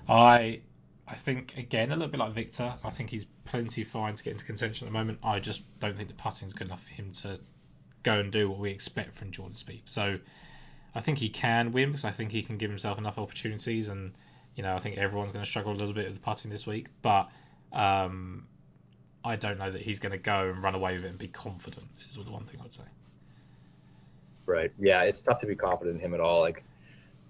I 0.08 0.62
I 1.08 1.16
think 1.16 1.56
again 1.58 1.92
a 1.92 1.96
little 1.96 2.12
bit 2.12 2.20
like 2.20 2.34
Viktor. 2.34 2.74
I 2.84 2.90
think 2.90 3.10
he's 3.10 3.26
plenty 3.46 3.84
fine 3.84 4.16
to 4.16 4.24
get 4.24 4.34
into 4.34 4.46
contention 4.46 4.88
at 4.88 4.92
the 4.92 4.98
moment. 4.98 5.20
I 5.24 5.40
just 5.40 5.64
don't 5.80 5.96
think 5.96 6.10
the 6.10 6.16
putting's 6.16 6.54
good 6.54 6.68
enough 6.68 6.84
for 6.84 6.94
him 6.94 7.12
to 7.24 7.40
go 8.04 8.20
and 8.20 8.32
do 8.32 8.50
what 8.50 8.60
we 8.60 8.72
expect 8.72 9.16
from 9.16 9.32
Jordan 9.32 9.56
Spieth. 9.56 9.82
So 9.86 10.20
I 10.96 11.02
think 11.02 11.18
he 11.18 11.30
can 11.30 11.72
win 11.72 11.90
because 11.90 12.06
I 12.06 12.12
think 12.12 12.32
he 12.32 12.42
can 12.42 12.58
give 12.58 12.70
himself 12.70 12.98
enough 12.98 13.18
opportunities 13.18 13.90
and 13.90 14.14
you 14.56 14.64
know, 14.64 14.76
I 14.76 14.80
think 14.80 14.98
everyone's 14.98 15.32
going 15.32 15.46
to 15.46 15.50
struggle 15.50 15.72
a 15.72 15.78
little 15.78 15.94
bit 15.94 16.06
with 16.08 16.16
the 16.16 16.22
putting 16.22 16.52
this 16.52 16.68
week, 16.68 16.88
but 17.02 17.30
um, 17.72 18.46
I 19.24 19.36
don't 19.36 19.58
know 19.58 19.72
that 19.72 19.82
he's 19.82 20.00
going 20.00 20.12
to 20.12 20.18
go 20.18 20.50
and 20.50 20.62
run 20.62 20.76
away 20.76 20.96
with 20.96 21.06
it 21.06 21.10
and 21.10 21.18
be 21.18 21.28
confident. 21.28 21.86
Is 22.06 22.16
the 22.16 22.32
one 22.32 22.44
thing 22.46 22.60
I'd 22.64 22.74
say. 22.74 22.84
Right. 24.46 24.72
Yeah, 24.80 25.04
it's 25.04 25.22
tough 25.22 25.40
to 25.42 25.48
be 25.48 25.56
confident 25.56 25.98
in 25.98 26.02
him 26.02 26.14
at 26.14 26.20
all. 26.20 26.42
Like 26.42 26.64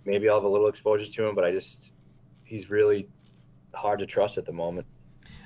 maybe 0.05 0.29
I'll 0.29 0.37
have 0.37 0.43
a 0.43 0.49
little 0.49 0.67
exposure 0.67 1.11
to 1.11 1.27
him, 1.27 1.35
but 1.35 1.43
I 1.43 1.51
just 1.51 1.91
he's 2.45 2.69
really 2.69 3.07
hard 3.73 3.99
to 3.99 4.05
trust 4.05 4.37
at 4.37 4.45
the 4.45 4.53
moment. 4.53 4.87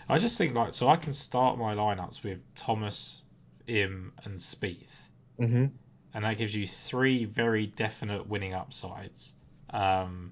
I 0.08 0.18
just 0.20 0.38
think 0.38 0.54
like 0.54 0.74
so 0.74 0.88
I 0.88 0.96
can 0.96 1.14
start 1.14 1.58
my 1.58 1.74
lineups 1.74 2.24
with 2.24 2.40
Thomas, 2.56 3.24
Im, 3.68 4.14
and 4.24 4.40
Spieth, 4.40 5.10
Mm-hmm. 5.40 5.66
And 6.14 6.26
that 6.26 6.38
gives 6.38 6.56
you 6.56 6.68
three 6.68 7.26
very 7.26 7.68
definite 7.68 8.28
winning 8.28 8.54
upsides. 8.54 9.34
Um, 9.70 10.32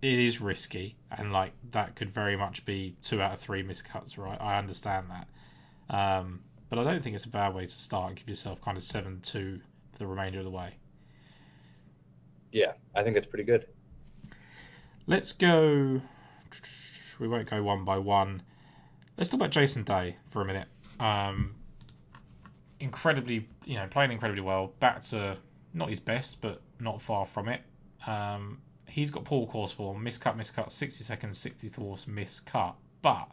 it 0.00 0.18
is 0.18 0.40
risky, 0.40 0.96
and 1.10 1.32
like 1.32 1.52
that 1.72 1.94
could 1.94 2.10
very 2.10 2.36
much 2.36 2.64
be 2.64 2.96
two 3.02 3.22
out 3.22 3.34
of 3.34 3.40
three 3.40 3.62
miscuts, 3.62 4.18
right? 4.18 4.40
I 4.40 4.58
understand 4.58 5.06
that, 5.10 5.94
um, 5.94 6.40
but 6.68 6.78
I 6.78 6.84
don't 6.84 7.02
think 7.02 7.14
it's 7.14 7.24
a 7.24 7.30
bad 7.30 7.54
way 7.54 7.66
to 7.66 7.68
start 7.68 8.08
and 8.08 8.18
give 8.18 8.28
yourself 8.28 8.60
kind 8.60 8.76
of 8.76 8.82
seven 8.82 9.20
two 9.22 9.60
for 9.92 9.98
the 9.98 10.06
remainder 10.06 10.38
of 10.38 10.44
the 10.44 10.50
way. 10.50 10.74
Yeah, 12.50 12.72
I 12.94 13.02
think 13.02 13.14
that's 13.14 13.26
pretty 13.26 13.44
good. 13.44 13.66
Let's 15.06 15.32
go. 15.32 16.00
We 17.18 17.28
won't 17.28 17.48
go 17.48 17.62
one 17.62 17.84
by 17.84 17.98
one. 17.98 18.42
Let's 19.16 19.30
talk 19.30 19.38
about 19.38 19.50
Jason 19.50 19.84
Day 19.84 20.16
for 20.30 20.42
a 20.42 20.44
minute. 20.44 20.68
Um, 20.98 21.54
incredibly, 22.80 23.48
you 23.64 23.76
know, 23.76 23.86
playing 23.88 24.12
incredibly 24.12 24.42
well. 24.42 24.72
Back 24.80 25.02
to 25.04 25.36
not 25.74 25.88
his 25.88 26.00
best, 26.00 26.40
but 26.40 26.60
not 26.78 27.00
far 27.00 27.26
from 27.26 27.48
it. 27.48 27.62
Um, 28.06 28.58
he's 28.86 29.10
got 29.10 29.24
poor 29.24 29.46
course 29.46 29.72
form, 29.72 30.04
miscut, 30.04 30.36
miscut, 30.36 30.72
60 30.72 31.04
seconds, 31.04 31.38
64th, 31.42 32.06
miscut. 32.06 32.74
But 33.00 33.28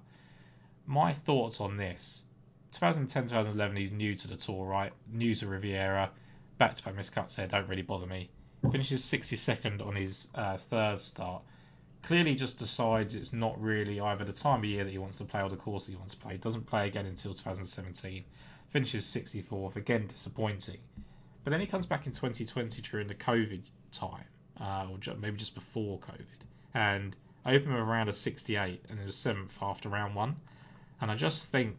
my 0.86 1.14
thoughts 1.14 1.62
on 1.62 1.78
this 1.78 2.26
2010, 2.72 3.24
2011, 3.24 3.76
he's 3.78 3.92
new 3.92 4.16
to 4.16 4.28
the 4.28 4.38
tour, 4.38 4.66
right? 4.66 4.92
New 5.12 5.34
to 5.36 5.48
Riviera. 5.48 6.12
Back 6.58 6.76
to 6.76 6.84
back 6.84 6.96
miscuts 6.96 7.36
there 7.36 7.48
don't 7.48 7.68
really 7.68 7.82
bother 7.82 8.06
me. 8.06 8.30
Finishes 8.72 9.04
62nd 9.04 9.86
on 9.86 9.96
his 9.96 10.28
uh, 10.36 10.58
third 10.58 11.00
start. 11.00 11.42
Clearly, 12.04 12.36
just 12.36 12.60
decides 12.60 13.16
it's 13.16 13.34
not 13.34 13.62
really 13.62 14.00
either 14.00 14.24
the 14.24 14.34
time 14.34 14.60
of 14.60 14.66
year 14.66 14.84
that 14.84 14.92
he 14.92 14.98
wants 14.98 15.18
to 15.18 15.26
play 15.26 15.42
or 15.42 15.50
the 15.50 15.56
course 15.56 15.88
he 15.88 15.96
wants 15.96 16.14
to 16.14 16.20
play. 16.20 16.38
Doesn't 16.38 16.66
play 16.66 16.88
again 16.88 17.06
until 17.06 17.34
2017. 17.34 18.24
Finishes 18.70 19.06
64th, 19.06 19.76
again 19.76 20.08
disappointing. 20.08 20.78
But 21.44 21.52
then 21.52 21.60
he 21.60 21.66
comes 21.66 21.86
back 21.86 22.06
in 22.06 22.12
2020 22.12 22.82
during 22.84 23.08
the 23.08 23.16
COVID 23.16 23.62
time, 23.92 24.26
uh, 24.60 24.88
or 24.90 25.16
maybe 25.16 25.38
just 25.38 25.56
before 25.56 26.00
COVID, 26.00 26.46
and 26.74 27.16
opened 27.46 27.74
with 27.74 27.82
around 27.82 28.10
a 28.10 28.14
68 28.14 28.86
and 28.90 29.00
it 29.00 29.06
was 29.06 29.16
seventh 29.16 29.58
after 29.62 29.90
round 29.90 30.16
one. 30.16 30.36
And 31.02 31.10
I 31.10 31.16
just 31.16 31.48
think 31.52 31.78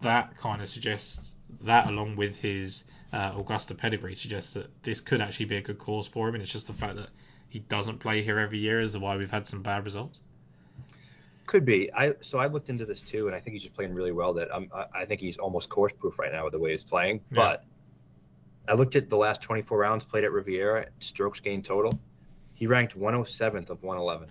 that 0.00 0.36
kind 0.36 0.60
of 0.62 0.68
suggests 0.68 1.34
that, 1.60 1.86
along 1.86 2.16
with 2.16 2.38
his 2.38 2.84
uh, 3.12 3.32
Augusta 3.36 3.74
pedigree, 3.74 4.16
suggests 4.16 4.54
that 4.54 4.70
this 4.82 5.00
could 5.00 5.20
actually 5.20 5.46
be 5.46 5.56
a 5.56 5.62
good 5.62 5.78
course 5.78 6.06
for 6.06 6.28
him. 6.28 6.34
And 6.34 6.42
it's 6.42 6.52
just 6.52 6.66
the 6.66 6.72
fact 6.72 6.96
that 6.96 7.10
he 7.48 7.60
doesn't 7.60 7.98
play 7.98 8.22
here 8.22 8.38
every 8.38 8.58
year 8.58 8.80
is 8.80 8.96
why 8.96 9.16
we've 9.16 9.30
had 9.30 9.46
some 9.46 9.62
bad 9.62 9.84
results. 9.84 10.20
Could 11.52 11.66
be. 11.66 11.92
I 11.92 12.14
so 12.22 12.38
I 12.38 12.46
looked 12.46 12.70
into 12.70 12.86
this 12.86 13.02
too, 13.02 13.26
and 13.26 13.36
I 13.36 13.38
think 13.38 13.52
he's 13.52 13.60
just 13.60 13.74
playing 13.74 13.92
really 13.92 14.10
well. 14.10 14.32
That 14.32 14.48
I'm, 14.54 14.70
I 14.74 15.02
I 15.02 15.04
think 15.04 15.20
he's 15.20 15.36
almost 15.36 15.68
course 15.68 15.92
proof 15.92 16.18
right 16.18 16.32
now 16.32 16.44
with 16.44 16.54
the 16.54 16.58
way 16.58 16.70
he's 16.70 16.82
playing. 16.82 17.20
Yeah. 17.30 17.36
But 17.36 17.64
I 18.66 18.72
looked 18.72 18.96
at 18.96 19.10
the 19.10 19.18
last 19.18 19.42
24 19.42 19.76
rounds 19.76 20.02
played 20.02 20.24
at 20.24 20.32
Riviera, 20.32 20.86
strokes 21.00 21.40
gained 21.40 21.66
total. 21.66 22.00
He 22.54 22.66
ranked 22.66 22.98
107th 22.98 23.68
of 23.68 23.82
111. 23.82 24.30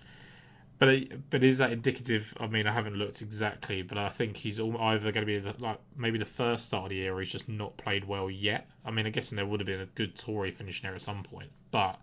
But 0.80 1.30
but 1.30 1.44
is 1.44 1.58
that 1.58 1.70
indicative? 1.70 2.34
I 2.40 2.48
mean, 2.48 2.66
I 2.66 2.72
haven't 2.72 2.96
looked 2.96 3.22
exactly, 3.22 3.82
but 3.82 3.98
I 3.98 4.08
think 4.08 4.36
he's 4.36 4.58
either 4.58 5.12
going 5.12 5.24
to 5.24 5.26
be 5.26 5.38
the, 5.38 5.54
like 5.60 5.78
maybe 5.96 6.18
the 6.18 6.24
first 6.24 6.66
start 6.66 6.86
of 6.86 6.90
the 6.90 6.96
year, 6.96 7.14
or 7.14 7.20
he's 7.20 7.30
just 7.30 7.48
not 7.48 7.76
played 7.76 8.04
well 8.04 8.28
yet. 8.28 8.68
I 8.84 8.90
mean, 8.90 9.06
I'm 9.06 9.12
guessing 9.12 9.36
there 9.36 9.46
would 9.46 9.60
have 9.60 9.68
been 9.68 9.82
a 9.82 9.86
good 9.86 10.16
Torrey 10.16 10.50
finishing 10.50 10.88
there 10.88 10.96
at 10.96 11.02
some 11.02 11.22
point, 11.22 11.52
but 11.70 12.00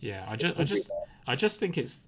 yeah, 0.00 0.24
I 0.26 0.36
just 0.36 0.58
I 0.58 0.64
just 0.64 0.90
I 1.26 1.36
just 1.36 1.60
think 1.60 1.76
it's. 1.76 2.00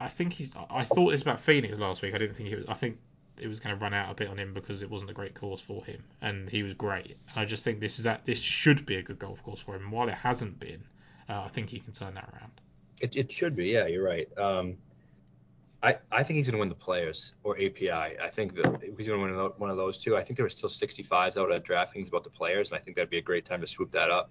I 0.00 0.08
think 0.08 0.32
he's. 0.32 0.50
I 0.70 0.84
thought 0.84 1.10
this 1.10 1.22
about 1.22 1.40
Phoenix 1.40 1.78
last 1.78 2.02
week. 2.02 2.14
I 2.14 2.18
didn't 2.18 2.36
think 2.36 2.50
it 2.50 2.56
was. 2.56 2.66
I 2.68 2.74
think 2.74 2.98
it 3.40 3.48
was 3.48 3.60
going 3.60 3.76
to 3.76 3.82
run 3.82 3.94
out 3.94 4.10
a 4.10 4.14
bit 4.14 4.28
on 4.28 4.38
him 4.38 4.54
because 4.54 4.82
it 4.82 4.90
wasn't 4.90 5.10
a 5.10 5.14
great 5.14 5.34
course 5.34 5.60
for 5.60 5.84
him, 5.84 6.02
and 6.22 6.48
he 6.48 6.62
was 6.62 6.74
great. 6.74 7.16
I 7.34 7.44
just 7.44 7.64
think 7.64 7.80
this 7.80 7.98
is 7.98 8.04
that 8.04 8.24
this 8.24 8.40
should 8.40 8.86
be 8.86 8.96
a 8.96 9.02
good 9.02 9.18
golf 9.18 9.42
course 9.42 9.60
for 9.60 9.74
him. 9.74 9.82
And 9.82 9.92
while 9.92 10.08
it 10.08 10.14
hasn't 10.14 10.58
been, 10.58 10.82
uh, 11.28 11.42
I 11.42 11.48
think 11.48 11.70
he 11.70 11.80
can 11.80 11.92
turn 11.92 12.14
that 12.14 12.28
around. 12.32 12.52
It, 13.00 13.16
it 13.16 13.32
should 13.32 13.56
be. 13.56 13.66
Yeah, 13.66 13.86
you're 13.86 14.04
right. 14.04 14.28
Um, 14.38 14.76
I 15.82 15.96
I 16.10 16.22
think 16.22 16.36
he's 16.36 16.46
going 16.46 16.54
to 16.54 16.60
win 16.60 16.68
the 16.68 16.74
Players 16.74 17.32
or 17.42 17.56
API. 17.56 17.90
I 17.90 18.30
think 18.30 18.54
that 18.56 18.82
he's 18.82 19.08
going 19.08 19.20
to 19.20 19.36
win 19.36 19.50
one 19.56 19.70
of 19.70 19.76
those 19.76 19.98
two. 19.98 20.16
I 20.16 20.22
think 20.22 20.36
there 20.36 20.44
were 20.44 20.50
still 20.50 20.68
65s 20.68 21.40
out 21.40 21.52
at 21.52 21.64
DraftKings 21.64 22.08
about 22.08 22.24
the 22.24 22.30
Players, 22.30 22.70
and 22.70 22.78
I 22.78 22.80
think 22.82 22.96
that'd 22.96 23.10
be 23.10 23.18
a 23.18 23.22
great 23.22 23.44
time 23.44 23.60
to 23.60 23.66
swoop 23.66 23.92
that 23.92 24.10
up. 24.10 24.30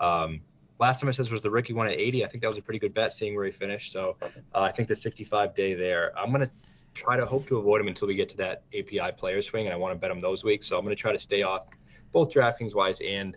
Um, 0.00 0.40
last 0.78 1.00
time 1.00 1.08
I 1.08 1.12
said 1.12 1.28
was 1.30 1.40
the 1.40 1.50
rookie 1.50 1.72
one 1.72 1.86
at 1.86 1.98
80. 1.98 2.24
I 2.24 2.28
think 2.28 2.42
that 2.42 2.48
was 2.48 2.58
a 2.58 2.62
pretty 2.62 2.78
good 2.78 2.94
bet, 2.94 3.12
seeing 3.12 3.34
where 3.34 3.44
he 3.44 3.52
finished. 3.52 3.92
So 3.92 4.16
uh, 4.22 4.28
I 4.62 4.72
think 4.72 4.88
the 4.88 4.96
65 4.96 5.54
day 5.54 5.74
there. 5.74 6.16
I'm 6.18 6.30
going 6.30 6.42
to 6.42 6.50
try 6.94 7.16
to 7.16 7.26
hope 7.26 7.46
to 7.48 7.58
avoid 7.58 7.80
him 7.80 7.88
until 7.88 8.08
we 8.08 8.14
get 8.14 8.28
to 8.30 8.36
that 8.38 8.62
API 8.76 9.12
player 9.16 9.42
swing, 9.42 9.66
and 9.66 9.74
I 9.74 9.76
want 9.76 9.92
to 9.92 9.98
bet 9.98 10.10
him 10.10 10.20
those 10.20 10.44
weeks. 10.44 10.66
So 10.66 10.76
I'm 10.78 10.84
going 10.84 10.96
to 10.96 11.00
try 11.00 11.12
to 11.12 11.18
stay 11.18 11.42
off 11.42 11.66
both 12.12 12.32
DraftKings 12.32 12.74
wise 12.74 12.98
and 13.04 13.36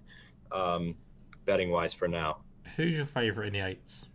um, 0.52 0.96
betting 1.46 1.70
wise 1.70 1.94
for 1.94 2.08
now. 2.08 2.38
Who's 2.76 2.96
your 2.96 3.06
favourite 3.06 3.48
in 3.48 3.54
the 3.54 3.66
eights? 3.66 4.08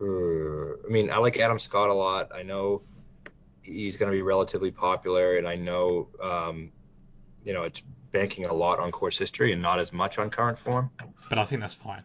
Uh, 0.00 0.74
I 0.86 0.88
mean, 0.88 1.10
I 1.10 1.18
like 1.18 1.38
Adam 1.38 1.58
Scott 1.58 1.88
a 1.88 1.94
lot. 1.94 2.30
I 2.34 2.42
know 2.42 2.82
he's 3.62 3.96
going 3.96 4.10
to 4.10 4.16
be 4.16 4.22
relatively 4.22 4.70
popular, 4.70 5.38
and 5.38 5.48
I 5.48 5.56
know, 5.56 6.08
um, 6.22 6.70
you 7.44 7.52
know, 7.52 7.64
it's 7.64 7.82
banking 8.12 8.46
a 8.46 8.52
lot 8.52 8.78
on 8.78 8.90
course 8.92 9.18
history 9.18 9.52
and 9.52 9.60
not 9.60 9.78
as 9.78 9.92
much 9.92 10.18
on 10.18 10.30
current 10.30 10.58
form. 10.58 10.90
But 11.28 11.38
I 11.38 11.44
think 11.44 11.60
that's 11.60 11.74
fine. 11.74 12.02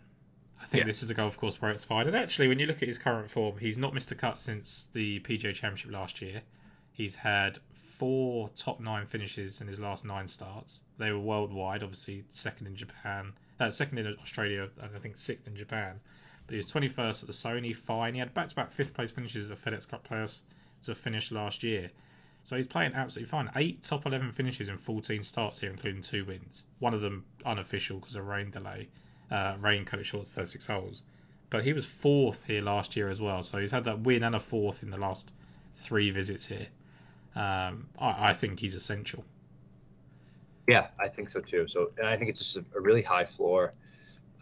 I 0.71 0.75
think 0.75 0.83
Yeah. 0.83 0.87
this 0.87 1.03
is 1.03 1.09
a 1.09 1.13
golf 1.13 1.35
course 1.35 1.61
where 1.61 1.71
it's 1.71 1.83
fine. 1.83 2.07
And 2.07 2.15
actually, 2.15 2.47
when 2.47 2.57
you 2.57 2.65
look 2.65 2.81
at 2.81 2.87
his 2.87 2.97
current 2.97 3.29
form, 3.29 3.57
he's 3.57 3.77
not 3.77 3.93
missed 3.93 4.09
a 4.13 4.15
cut 4.15 4.39
since 4.39 4.87
the 4.93 5.19
PGA 5.19 5.53
Championship 5.53 5.91
last 5.91 6.21
year. 6.21 6.41
He's 6.93 7.13
had 7.13 7.59
four 7.97 8.47
top 8.55 8.79
nine 8.79 9.05
finishes 9.05 9.59
in 9.59 9.67
his 9.67 9.81
last 9.81 10.05
nine 10.05 10.29
starts. 10.29 10.79
They 10.97 11.11
were 11.11 11.19
worldwide, 11.19 11.83
obviously 11.83 12.23
second 12.29 12.67
in 12.67 12.77
Japan, 12.77 13.33
uh, 13.59 13.69
second 13.71 13.97
in 13.97 14.15
Australia, 14.21 14.69
and 14.81 14.95
I 14.95 14.99
think 14.99 15.17
sixth 15.17 15.45
in 15.45 15.57
Japan. 15.57 15.99
But 16.47 16.53
he 16.53 16.57
was 16.57 16.71
21st 16.71 17.23
at 17.23 17.27
the 17.27 17.33
Sony. 17.33 17.75
Fine. 17.75 18.13
He 18.13 18.21
had 18.21 18.33
back-to-back 18.33 18.71
fifth 18.71 18.93
place 18.93 19.11
finishes 19.11 19.51
at 19.51 19.61
the 19.61 19.69
FedEx 19.71 19.89
Cup 19.89 20.07
Playoffs 20.07 20.39
to 20.83 20.95
finish 20.95 21.31
last 21.31 21.63
year. 21.63 21.91
So 22.45 22.55
he's 22.55 22.65
playing 22.65 22.93
absolutely 22.93 23.29
fine. 23.29 23.51
Eight 23.57 23.83
top 23.83 24.05
11 24.05 24.31
finishes 24.31 24.69
in 24.69 24.77
14 24.77 25.21
starts 25.21 25.59
here, 25.59 25.69
including 25.69 26.01
two 26.01 26.23
wins. 26.23 26.63
One 26.79 26.93
of 26.93 27.01
them 27.01 27.25
unofficial 27.45 27.99
because 27.99 28.15
of 28.15 28.25
rain 28.25 28.51
delay. 28.51 28.87
Uh, 29.31 29.55
rain 29.61 29.85
cut 29.85 29.99
it 29.99 30.05
short 30.05 30.25
to 30.25 30.29
36 30.31 30.67
holes. 30.67 31.03
But 31.49 31.63
he 31.63 31.73
was 31.73 31.85
fourth 31.85 32.43
here 32.45 32.61
last 32.61 32.95
year 32.95 33.09
as 33.09 33.19
well. 33.21 33.43
So 33.43 33.57
he's 33.57 33.71
had 33.71 33.85
that 33.85 33.99
win 34.01 34.23
and 34.23 34.35
a 34.35 34.39
fourth 34.39 34.83
in 34.83 34.89
the 34.89 34.97
last 34.97 35.33
three 35.75 36.11
visits 36.11 36.45
here. 36.45 36.67
Um, 37.35 37.87
I, 37.97 38.29
I 38.29 38.33
think 38.33 38.59
he's 38.59 38.75
essential. 38.75 39.23
Yeah, 40.67 40.87
I 40.99 41.07
think 41.07 41.29
so 41.29 41.39
too. 41.39 41.67
So, 41.67 41.91
and 41.97 42.07
I 42.07 42.17
think 42.17 42.29
it's 42.29 42.39
just 42.39 42.57
a, 42.57 42.65
a 42.75 42.79
really 42.81 43.01
high 43.01 43.25
floor. 43.25 43.73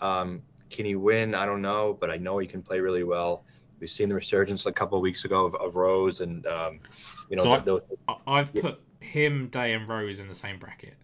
Um, 0.01 0.41
can 0.69 0.85
he 0.85 0.95
win? 0.95 1.33
I 1.33 1.45
don't 1.45 1.61
know, 1.61 1.97
but 1.99 2.09
I 2.09 2.17
know 2.17 2.37
he 2.37 2.47
can 2.47 2.61
play 2.61 2.79
really 2.79 3.03
well. 3.03 3.43
We've 3.79 3.89
seen 3.89 4.09
the 4.09 4.15
resurgence 4.15 4.65
a 4.65 4.71
couple 4.71 4.97
of 4.97 5.01
weeks 5.01 5.23
ago 5.25 5.45
of, 5.45 5.55
of 5.55 5.75
Rose, 5.75 6.19
and 6.21 6.45
um, 6.47 6.79
you 7.29 7.37
know, 7.37 7.43
So 7.43 7.51
I- 7.53 7.59
those, 7.59 7.81
I've 8.27 8.53
put 8.53 8.81
him, 8.99 9.47
Day, 9.47 9.73
and 9.73 9.87
Rose 9.87 10.19
in 10.19 10.27
the 10.27 10.35
same 10.35 10.59
bracket. 10.59 10.95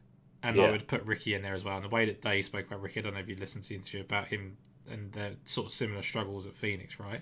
And 0.46 0.62
I 0.62 0.72
would 0.72 0.88
put 0.88 1.04
Ricky 1.04 1.34
in 1.34 1.42
there 1.42 1.54
as 1.54 1.64
well. 1.64 1.76
And 1.76 1.84
the 1.84 1.90
way 1.90 2.06
that 2.06 2.22
they 2.22 2.42
spoke 2.42 2.68
about 2.68 2.82
Ricky, 2.82 3.00
I 3.00 3.04
don't 3.04 3.14
know 3.14 3.20
if 3.20 3.28
you 3.28 3.36
listened 3.36 3.64
to 3.64 3.70
the 3.70 3.76
interview 3.76 4.02
about 4.02 4.28
him 4.28 4.58
and 4.90 5.12
their 5.12 5.32
sort 5.46 5.68
of 5.68 5.74
similar 5.74 6.04
struggles 6.04 6.46
at 6.46 6.56
Phoenix, 6.56 7.00
right? 7.00 7.22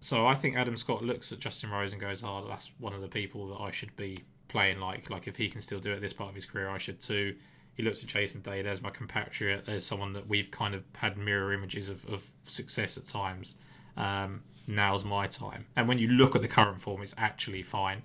So 0.00 0.26
I 0.26 0.34
think 0.34 0.56
Adam 0.56 0.76
Scott 0.76 1.02
looks 1.02 1.32
at 1.32 1.38
Justin 1.38 1.70
Rose 1.70 1.92
and 1.92 2.00
goes, 2.00 2.22
"Oh, 2.24 2.44
that's 2.48 2.70
one 2.78 2.92
of 2.92 3.00
the 3.00 3.08
people 3.08 3.48
that 3.48 3.62
I 3.62 3.70
should 3.70 3.94
be 3.96 4.18
playing 4.48 4.80
like. 4.80 5.10
Like 5.10 5.28
if 5.28 5.36
he 5.36 5.48
can 5.48 5.60
still 5.60 5.78
do 5.80 5.92
it 5.92 6.00
this 6.00 6.12
part 6.12 6.28
of 6.28 6.34
his 6.34 6.44
career, 6.44 6.68
I 6.68 6.78
should 6.78 7.00
too." 7.00 7.36
He 7.74 7.82
looks 7.82 8.02
at 8.02 8.08
Jason 8.08 8.42
Day. 8.42 8.60
There's 8.62 8.82
my 8.82 8.90
compatriot. 8.90 9.64
There's 9.64 9.86
someone 9.86 10.12
that 10.12 10.28
we've 10.28 10.50
kind 10.50 10.74
of 10.74 10.84
had 10.92 11.16
mirror 11.16 11.54
images 11.54 11.88
of, 11.88 12.04
of 12.06 12.22
success 12.46 12.98
at 12.98 13.06
times. 13.06 13.54
Um, 13.96 14.42
now's 14.66 15.04
my 15.04 15.26
time. 15.26 15.64
And 15.76 15.88
when 15.88 15.98
you 15.98 16.08
look 16.08 16.36
at 16.36 16.42
the 16.42 16.48
current 16.48 16.82
form, 16.82 17.00
it's 17.02 17.14
actually 17.16 17.62
fine. 17.62 18.02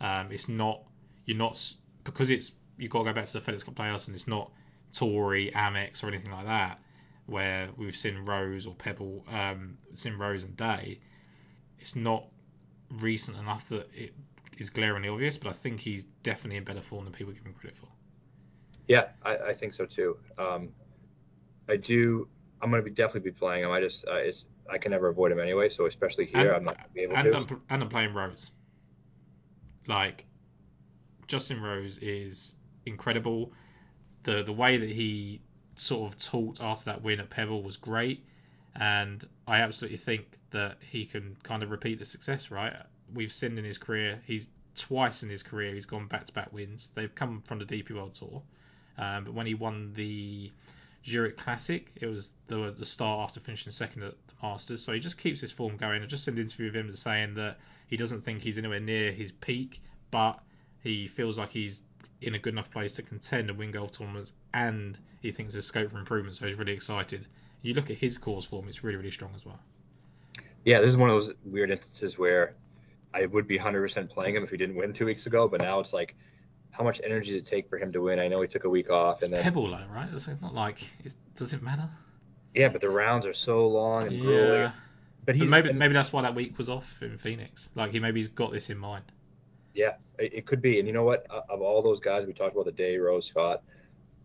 Um, 0.00 0.32
it's 0.32 0.48
not. 0.48 0.82
You're 1.26 1.36
not 1.36 1.60
because 2.04 2.30
it's 2.30 2.52
you've 2.80 2.90
got 2.90 3.00
to 3.00 3.04
go 3.04 3.12
back 3.12 3.26
to 3.26 3.32
the 3.32 3.40
FedEx 3.40 3.64
Cup 3.64 3.74
playoffs, 3.74 4.06
and 4.06 4.14
it's 4.14 4.26
not 4.28 4.50
Torrey, 4.92 5.52
Amex, 5.54 6.02
or 6.02 6.08
anything 6.08 6.32
like 6.32 6.46
that, 6.46 6.80
where 7.26 7.68
we've 7.76 7.96
seen 7.96 8.24
Rose 8.24 8.66
or 8.66 8.74
Pebble, 8.74 9.24
um, 9.30 9.78
seen 9.94 10.14
Rose 10.14 10.44
and 10.44 10.56
Day. 10.56 11.00
It's 11.78 11.94
not 11.96 12.24
recent 12.90 13.36
enough 13.36 13.68
that 13.68 13.88
it 13.94 14.12
is 14.58 14.70
glaringly 14.70 15.08
obvious, 15.08 15.36
but 15.36 15.48
I 15.48 15.52
think 15.52 15.80
he's 15.80 16.04
definitely 16.22 16.56
in 16.56 16.64
better 16.64 16.82
form 16.82 17.04
than 17.04 17.12
people 17.12 17.32
give 17.32 17.44
him 17.44 17.54
credit 17.54 17.78
for. 17.78 17.88
yeah, 18.88 19.08
I, 19.22 19.36
I 19.36 19.52
think 19.54 19.72
so 19.74 19.86
too. 19.86 20.16
Um, 20.38 20.70
I 21.68 21.76
do. 21.76 22.28
I'm 22.60 22.70
going 22.70 22.82
to 22.82 22.84
be 22.84 22.94
definitely 22.94 23.30
be 23.30 23.36
playing 23.38 23.64
him. 23.64 23.70
I 23.70 23.80
just, 23.80 24.06
uh, 24.06 24.16
it's, 24.16 24.44
I 24.68 24.76
can 24.76 24.90
never 24.90 25.08
avoid 25.08 25.32
him 25.32 25.38
anyway. 25.40 25.68
So 25.70 25.86
especially 25.86 26.26
here, 26.26 26.52
And- 26.52 26.56
I'm 26.56 26.64
not 26.64 26.76
going 26.76 26.88
to 26.88 26.94
be 26.94 27.00
able 27.02 27.16
and 27.16 27.48
to. 27.48 27.54
I'm, 27.54 27.62
and 27.70 27.82
I'm 27.84 27.88
playing 27.88 28.12
Rose. 28.12 28.50
Like 29.86 30.26
Justin 31.26 31.62
Rose 31.62 31.98
is 31.98 32.54
incredible. 32.86 33.52
The 34.24 34.42
the 34.42 34.52
way 34.52 34.76
that 34.78 34.88
he 34.90 35.40
sort 35.76 36.12
of 36.12 36.18
talked 36.18 36.60
after 36.60 36.86
that 36.86 37.02
win 37.02 37.20
at 37.20 37.30
Pebble 37.30 37.62
was 37.62 37.76
great. 37.76 38.24
and 38.74 39.24
I 39.46 39.58
absolutely 39.60 39.98
think 39.98 40.26
that 40.50 40.78
he 40.80 41.04
can 41.06 41.36
kind 41.42 41.62
of 41.62 41.70
repeat 41.70 41.98
the 41.98 42.04
success. 42.04 42.50
Right, 42.50 42.74
we've 43.12 43.32
seen 43.32 43.58
in 43.58 43.64
his 43.64 43.78
career, 43.78 44.20
he's 44.26 44.48
twice 44.76 45.22
in 45.22 45.28
his 45.28 45.42
career 45.42 45.74
he's 45.74 45.86
gone 45.86 46.06
back 46.06 46.24
to 46.26 46.32
back 46.32 46.52
wins. 46.52 46.88
They've 46.94 47.14
come 47.14 47.42
from 47.42 47.58
the 47.58 47.64
DP 47.66 47.90
World 47.92 48.14
Tour, 48.14 48.42
um, 48.98 49.24
but 49.24 49.34
when 49.34 49.46
he 49.46 49.54
won 49.54 49.92
the 49.94 50.52
Zurich 51.06 51.36
Classic, 51.36 51.90
it 51.96 52.06
was 52.06 52.30
the 52.46 52.70
the 52.72 52.84
start 52.84 53.24
after 53.24 53.40
finishing 53.40 53.72
second 53.72 54.02
at 54.04 54.14
the 54.28 54.34
Masters. 54.42 54.82
So 54.84 54.92
he 54.92 55.00
just 55.00 55.18
keeps 55.18 55.40
his 55.40 55.52
form 55.52 55.76
going. 55.76 56.02
I 56.02 56.06
just 56.06 56.24
seen 56.24 56.34
an 56.34 56.40
interview 56.42 56.66
with 56.66 56.76
him 56.76 56.94
saying 56.96 57.34
that 57.34 57.58
he 57.88 57.96
doesn't 57.96 58.22
think 58.24 58.42
he's 58.42 58.58
anywhere 58.58 58.80
near 58.80 59.12
his 59.12 59.32
peak, 59.32 59.82
but 60.10 60.40
he 60.82 61.08
feels 61.08 61.38
like 61.38 61.50
he's 61.50 61.82
in 62.22 62.34
a 62.34 62.38
good 62.38 62.52
enough 62.52 62.70
place 62.70 62.92
to 62.94 63.02
contend 63.02 63.48
and 63.50 63.58
win 63.58 63.70
golf 63.72 63.92
tournaments, 63.92 64.32
and 64.54 64.98
he 65.20 65.30
thinks 65.30 65.52
there's 65.52 65.66
scope 65.66 65.90
for 65.90 65.98
improvement. 65.98 66.36
So 66.36 66.46
he's 66.46 66.56
really 66.56 66.72
excited. 66.72 67.26
You 67.62 67.74
look 67.74 67.90
at 67.90 67.96
his 67.96 68.18
course 68.18 68.44
form; 68.44 68.68
it's 68.68 68.82
really, 68.84 68.96
really 68.96 69.10
strong 69.10 69.32
as 69.34 69.44
well. 69.44 69.58
Yeah, 70.64 70.80
this 70.80 70.88
is 70.88 70.96
one 70.96 71.08
of 71.10 71.16
those 71.16 71.32
weird 71.44 71.70
instances 71.70 72.18
where 72.18 72.54
I 73.14 73.26
would 73.26 73.46
be 73.46 73.58
100% 73.58 74.10
playing 74.10 74.36
him 74.36 74.44
if 74.44 74.50
he 74.50 74.56
didn't 74.56 74.76
win 74.76 74.92
two 74.92 75.06
weeks 75.06 75.26
ago, 75.26 75.48
but 75.48 75.62
now 75.62 75.80
it's 75.80 75.92
like, 75.92 76.14
how 76.70 76.84
much 76.84 77.00
energy 77.02 77.28
does 77.32 77.36
it 77.36 77.44
take 77.46 77.68
for 77.68 77.78
him 77.78 77.90
to 77.92 78.00
win? 78.02 78.18
I 78.20 78.28
know 78.28 78.40
he 78.42 78.46
took 78.46 78.64
a 78.64 78.68
week 78.68 78.90
off, 78.90 79.22
and 79.22 79.32
It's 79.32 79.42
then 79.42 79.52
Pebble, 79.52 79.68
though, 79.70 79.82
right? 79.92 80.08
It's 80.14 80.28
not 80.42 80.54
like 80.54 80.82
it 81.04 81.14
does 81.34 81.52
it 81.54 81.62
matter. 81.62 81.88
yeah, 82.54 82.68
but 82.68 82.80
the 82.82 82.90
rounds 82.90 83.26
are 83.26 83.32
so 83.32 83.66
long 83.66 84.06
and 84.08 84.20
grueling. 84.20 84.52
Yeah, 84.62 84.72
But 85.24 85.34
he's 85.34 85.44
but 85.44 85.50
maybe 85.50 85.70
and- 85.70 85.78
maybe 85.78 85.94
that's 85.94 86.12
why 86.12 86.22
that 86.22 86.34
week 86.34 86.56
was 86.58 86.68
off 86.68 87.02
in 87.02 87.16
Phoenix. 87.18 87.68
Like 87.74 87.92
he 87.92 87.98
maybe 88.00 88.20
he's 88.20 88.28
got 88.28 88.52
this 88.52 88.68
in 88.70 88.78
mind. 88.78 89.04
Yeah, 89.74 89.94
it, 90.18 90.34
it 90.34 90.46
could 90.46 90.62
be. 90.62 90.78
And 90.78 90.88
you 90.88 90.94
know 90.94 91.04
what? 91.04 91.26
Of 91.48 91.60
all 91.60 91.82
those 91.82 92.00
guys 92.00 92.26
we 92.26 92.32
talked 92.32 92.54
about 92.54 92.66
the 92.66 92.72
day, 92.72 92.98
Rose 92.98 93.26
Scott, 93.26 93.62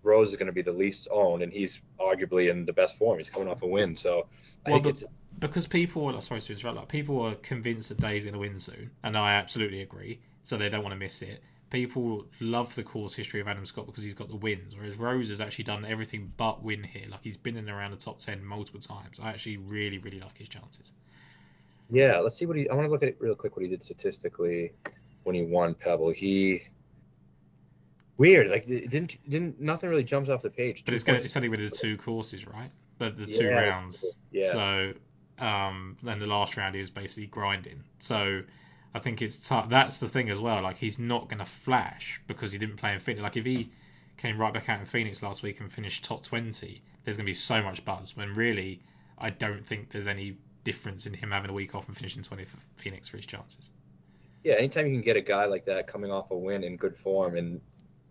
Rose 0.04 0.30
is 0.32 0.36
going 0.38 0.48
to 0.48 0.54
be 0.54 0.62
the 0.62 0.72
least 0.72 1.08
owned, 1.12 1.44
and 1.44 1.52
he's 1.54 1.82
arguably 2.00 2.50
in 2.52 2.66
the 2.66 2.74
best 2.74 2.98
form. 2.98 3.18
He's 3.20 3.30
coming 3.30 3.50
off 3.50 3.62
a 3.64 3.68
win, 3.68 3.96
so 3.96 4.28
I 4.66 4.70
Well, 4.70 4.82
think 4.82 4.86
it's 4.88 5.04
because 5.40 5.66
people 5.68 6.14
are 6.16 6.22
sorry 6.22 6.40
to 6.42 6.54
interrupt, 6.54 6.78
like 6.78 6.88
people 6.90 7.20
are 7.22 7.34
convinced 7.36 7.90
that 7.90 8.00
Day's 8.00 8.26
going 8.26 8.34
to 8.34 8.40
win 8.40 8.60
soon, 8.60 8.92
and 9.04 9.18
I 9.18 9.34
absolutely 9.34 9.82
agree. 9.82 10.22
So 10.44 10.56
they 10.58 10.70
don't 10.70 10.84
want 10.84 10.94
to 10.94 11.00
miss 11.00 11.22
it. 11.24 11.42
People 11.72 12.28
love 12.40 12.76
the 12.76 12.84
course 12.84 13.16
history 13.16 13.40
of 13.42 13.48
Adam 13.48 13.66
Scott 13.66 13.88
because 13.88 14.04
he's 14.04 14.14
got 14.14 14.30
the 14.30 14.36
wins, 14.36 14.76
whereas 14.76 14.98
Rose 14.98 15.30
has 15.30 15.42
actually 15.42 15.64
done 15.66 15.84
everything 15.86 16.32
but 16.38 16.62
win 16.64 16.84
here. 16.84 17.08
Like 17.10 17.24
he's 17.24 17.38
been 17.38 17.58
in 17.58 17.68
around 17.70 17.92
the 17.92 17.98
top 17.98 18.20
ten 18.20 18.44
multiple 18.46 18.80
times. 18.82 19.20
I 19.20 19.30
actually 19.30 19.58
really, 19.58 19.98
really 19.98 20.20
like 20.20 20.38
his 20.38 20.50
chances. 20.50 20.94
yeah. 21.90 22.20
Let's 22.20 22.36
see 22.38 22.46
what 22.46 22.58
he. 22.58 22.70
I 22.70 22.74
want 22.76 22.88
to 22.88 22.92
look 22.92 23.04
at 23.04 23.10
it 23.10 23.18
real 23.20 23.36
quick. 23.36 23.56
What 23.56 23.64
he 23.64 23.70
did 23.70 23.82
statistically 23.84 24.74
when 25.26 25.36
he 25.36 25.44
won 25.44 25.74
Pebble. 25.76 26.12
He 26.12 26.64
weird. 28.18 28.50
Like 28.50 28.68
it 28.68 28.90
didn't 28.90 29.18
didn't 29.30 29.60
nothing 29.60 29.90
really 29.90 30.04
jumps 30.04 30.30
off 30.30 30.42
the 30.42 30.50
page. 30.50 30.84
But 30.86 30.94
it's 30.94 31.04
going 31.04 31.22
only 31.36 31.50
with 31.50 31.60
the 31.60 31.70
two 31.70 31.98
courses, 31.98 32.48
right? 32.48 32.72
But 32.98 33.18
the 33.18 33.28
two 33.28 33.48
Yeah, 33.48 33.60
rounds. 33.60 34.06
Yeah. 34.32 34.52
So 34.52 34.94
um, 35.40 35.98
then 36.04 36.20
the 36.20 36.28
last 36.28 36.56
round 36.58 36.76
he 36.76 36.82
was 36.82 36.90
basically 36.90 37.28
grinding. 37.28 37.84
So 38.00 38.42
I 38.94 39.00
think 39.00 39.22
it's 39.22 39.46
tough. 39.48 39.70
That's 39.70 40.00
the 40.00 40.08
thing 40.08 40.30
as 40.30 40.40
well. 40.40 40.62
Like 40.62 40.78
he's 40.78 41.00
not 41.00 41.28
going 41.28 41.40
to 41.40 41.46
flash 41.46 42.22
because 42.28 42.52
he 42.52 42.58
didn't 42.58 42.78
play 42.78 42.94
in 42.94 43.00
Phoenix. 43.00 43.22
Like 43.22 43.38
if 43.38 43.46
he 43.46 43.72
came 44.18 44.40
right 44.40 44.54
back 44.54 44.70
out 44.70 44.80
in 44.80 44.86
Phoenix 44.86 45.22
last 45.22 45.44
week 45.44 45.60
and 45.60 45.72
finished 45.72 46.06
top 46.06 46.24
twenty, 46.24 46.82
there's 47.04 47.18
going 47.18 47.26
to 47.26 47.30
be 47.30 47.34
so 47.34 47.62
much 47.62 47.84
buzz. 47.84 48.16
When 48.16 48.34
really, 48.34 48.82
I 49.18 49.30
don't 49.30 49.66
think 49.66 49.92
there's 49.92 50.08
any 50.08 50.38
difference 50.64 51.06
in 51.06 51.14
him 51.14 51.32
having 51.32 51.50
a 51.50 51.54
week 51.54 51.76
off 51.76 51.88
and 51.88 51.96
finishing 51.96 52.24
20th 52.24 52.48
for 52.48 52.58
Phoenix 52.76 53.08
for 53.08 53.18
his 53.18 53.26
chances. 53.26 53.72
Yeah, 54.46 54.54
anytime 54.54 54.86
you 54.86 54.94
can 54.94 55.02
get 55.02 55.18
a 55.18 55.22
guy 55.22 55.46
like 55.46 55.66
that 55.66 55.88
coming 55.88 56.12
off 56.12 56.30
a 56.30 56.38
win 56.38 56.64
in 56.64 56.78
good 56.78 56.96
form 56.96 57.36
and 57.36 57.60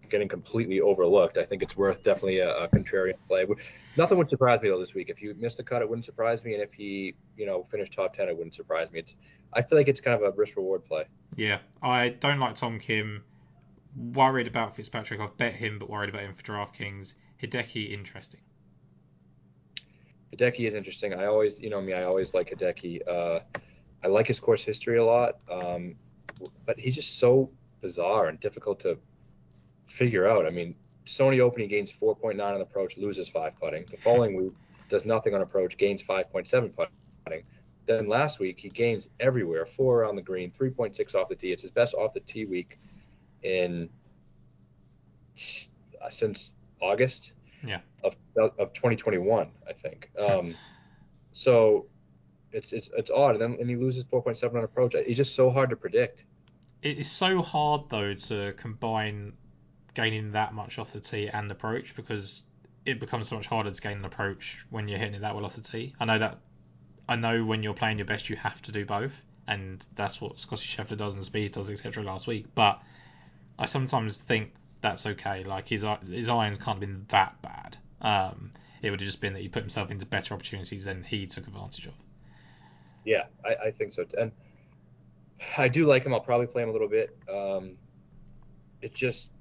getting 0.09 0.27
completely 0.27 0.81
overlooked, 0.81 1.39
I 1.39 1.45
think 1.45 1.63
it's 1.63 1.77
worth 1.77 2.03
definitely 2.03 2.41
a, 2.41 2.53
a 2.57 2.69
contrarian 2.69 3.15
play. 3.29 3.47
Nothing 3.97 4.19
would 4.19 4.29
surprise 4.29 4.61
me 4.61 4.69
though 4.69 4.81
this 4.81 4.95
week. 4.95 5.11
If 5.11 5.23
you 5.23 5.33
missed 5.39 5.61
a 5.61 5.63
cut, 5.63 5.81
it 5.81 5.89
wouldn't 5.89 6.05
surprise 6.05 6.45
me, 6.45 6.55
and 6.55 6.63
if 6.63 6.73
he, 6.73 7.15
you 7.37 7.47
know, 7.47 7.63
finished 7.71 7.93
top 7.93 8.17
ten, 8.17 8.29
it 8.29 8.37
wouldn't 8.37 8.55
surprise 8.55 8.91
me. 8.91 8.99
It's, 8.99 9.15
I 9.53 9.63
feel 9.63 9.79
like 9.79 9.87
it's 9.87 10.01
kind 10.01 10.21
of 10.21 10.23
a 10.23 10.37
risk 10.37 10.57
reward 10.57 10.85
play. 10.85 11.05
Yeah, 11.37 11.61
I 11.81 12.09
don't 12.09 12.41
like 12.41 12.57
Tom 12.57 12.81
Kim. 12.81 13.23
Worried 13.97 14.49
about 14.49 14.75
Fitzpatrick. 14.75 15.21
I've 15.21 15.37
bet 15.37 15.55
him, 15.55 15.79
but 15.79 15.89
worried 15.89 16.11
about 16.11 16.23
him 16.23 16.35
for 16.35 16.43
DraftKings. 16.43 17.15
Hideki, 17.41 17.93
interesting. 17.93 18.41
Hideki 20.35 20.67
is 20.67 20.75
interesting. 20.75 21.15
I 21.15 21.27
always, 21.27 21.61
you 21.61 21.71
know 21.71 21.81
me, 21.81 21.93
I 21.93 22.03
always 22.03 22.35
like 22.35 22.51
Hideki. 22.51 23.03
Uh, 23.07 23.39
I 24.03 24.09
like 24.09 24.27
his 24.27 24.41
course 24.41 24.65
history 24.65 24.99
a 24.99 25.05
lot, 25.05 25.37
um, 25.49 25.95
but 26.67 26.79
he's 26.79 26.95
just 26.95 27.19
so 27.19 27.51
bizarre 27.81 28.29
and 28.29 28.41
difficult 28.41 28.81
to 28.81 28.99
figure 29.87 30.27
out. 30.27 30.47
I 30.47 30.51
mean, 30.51 30.75
Sony 31.07 31.41
opening 31.41 31.69
gains 31.69 31.93
4.9 31.93 32.41
on 32.41 32.61
approach, 32.61 32.97
loses 32.97 33.29
five 33.29 33.53
putting. 33.61 33.85
The 33.91 33.97
following 33.99 34.37
week 34.37 34.53
does 34.89 35.05
nothing 35.05 35.35
on 35.35 35.43
approach, 35.43 35.77
gains 35.77 36.03
5.7 36.03 36.73
putting. 36.75 37.43
Then 37.87 38.09
last 38.09 38.39
week 38.39 38.59
he 38.59 38.71
gains 38.71 39.11
everywhere, 39.21 39.67
four 39.67 40.05
on 40.05 40.17
the 40.17 40.23
green, 40.23 40.51
3.6 40.51 41.15
off 41.15 41.29
the 41.29 41.35
tee. 41.35 41.53
It's 41.53 41.63
his 41.63 41.71
best 41.71 41.95
off 41.95 42.15
the 42.15 42.21
tee 42.21 42.47
week 42.47 42.79
in 43.43 43.91
uh, 46.03 46.09
since 46.09 46.55
August 46.81 47.33
Yeah. 47.67 47.81
of 48.03 48.17
of 48.37 48.73
2021, 48.73 49.51
I 49.69 49.73
think. 49.73 50.11
Um, 50.19 50.57
so 51.33 51.87
it's 52.55 52.73
it's 52.73 52.89
it's 52.97 53.11
odd, 53.11 53.33
and 53.33 53.43
then 53.43 53.57
and 53.61 53.69
he 53.69 53.77
loses 53.77 54.05
4.7 54.05 54.55
on 54.55 54.65
approach. 54.65 54.95
It's 54.95 55.17
just 55.17 55.35
so 55.35 55.51
hard 55.51 55.71
to 55.71 55.77
predict. 55.77 56.25
It 56.83 56.99
is 56.99 57.11
so 57.11 57.43
hard 57.43 57.83
though 57.89 58.15
to 58.15 58.53
combine 58.57 59.33
gaining 59.95 60.33
that 60.33 60.55
much 60.55 60.79
off 60.79 60.93
the 60.93 61.01
tee 61.01 61.29
and 61.29 61.51
approach 61.51 61.95
because 61.95 62.45
it 62.85 63.01
becomes 63.01 63.29
so 63.29 63.37
much 63.37 63.47
harder 63.47 63.71
to 63.71 63.81
gain 63.81 63.99
an 63.99 64.05
approach 64.05 64.67
when 64.71 64.89
you're 64.89 64.99
hitting 64.99 65.15
it 65.15 65.21
that 65.21 65.35
well 65.35 65.45
off 65.45 65.57
the 65.57 65.63
tee. 65.63 65.95
I 65.99 66.05
know 66.05 66.19
that. 66.19 66.39
I 67.09 67.17
know 67.17 67.45
when 67.45 67.63
you're 67.63 67.75
playing 67.75 67.99
your 67.99 68.07
best, 68.07 68.31
you 68.31 68.37
have 68.37 68.63
to 68.63 68.73
do 68.73 68.87
both, 68.87 69.13
and 69.47 69.85
that's 69.95 70.21
what 70.21 70.41
Scotty 70.41 70.67
Scheffler 70.67 70.97
does 70.97 71.15
and 71.15 71.25
Spieth 71.25 71.53
does, 71.53 71.71
etc. 71.71 72.03
Last 72.03 72.27
week, 72.27 72.47
but 72.55 72.81
I 73.59 73.67
sometimes 73.67 74.19
think 74.19 74.53
that's 74.81 75.07
okay. 75.07 75.45
Like 75.45 75.69
his 75.69 75.85
his 76.09 76.29
irons 76.29 76.59
can't 76.59 76.79
have 76.79 76.81
been 76.81 77.05
that 77.09 77.41
bad. 77.43 77.77
Um, 78.01 78.53
it 78.83 78.91
would 78.91 79.01
have 79.01 79.07
just 79.07 79.21
been 79.21 79.33
that 79.33 79.41
he 79.41 79.49
put 79.49 79.63
himself 79.63 79.91
into 79.91 80.05
better 80.05 80.35
opportunities 80.35 80.85
than 80.85 81.03
he 81.03 81.27
took 81.27 81.47
advantage 81.47 81.87
of. 81.87 81.95
Yeah, 83.05 83.25
I, 83.45 83.67
I 83.67 83.71
think 83.71 83.93
so. 83.93 84.05
And 84.19 84.33
I 85.59 85.69
do 85.69 85.87
like 85.87 86.05
him. 86.05 86.15
I'll 86.15 86.21
probably 86.21 86.47
play 86.47 86.63
him 86.63 86.69
a 86.69 86.73
little 86.73 86.89
bit. 86.89 87.17
Um, 87.33 87.77
it 88.81 88.95
just 88.95 89.33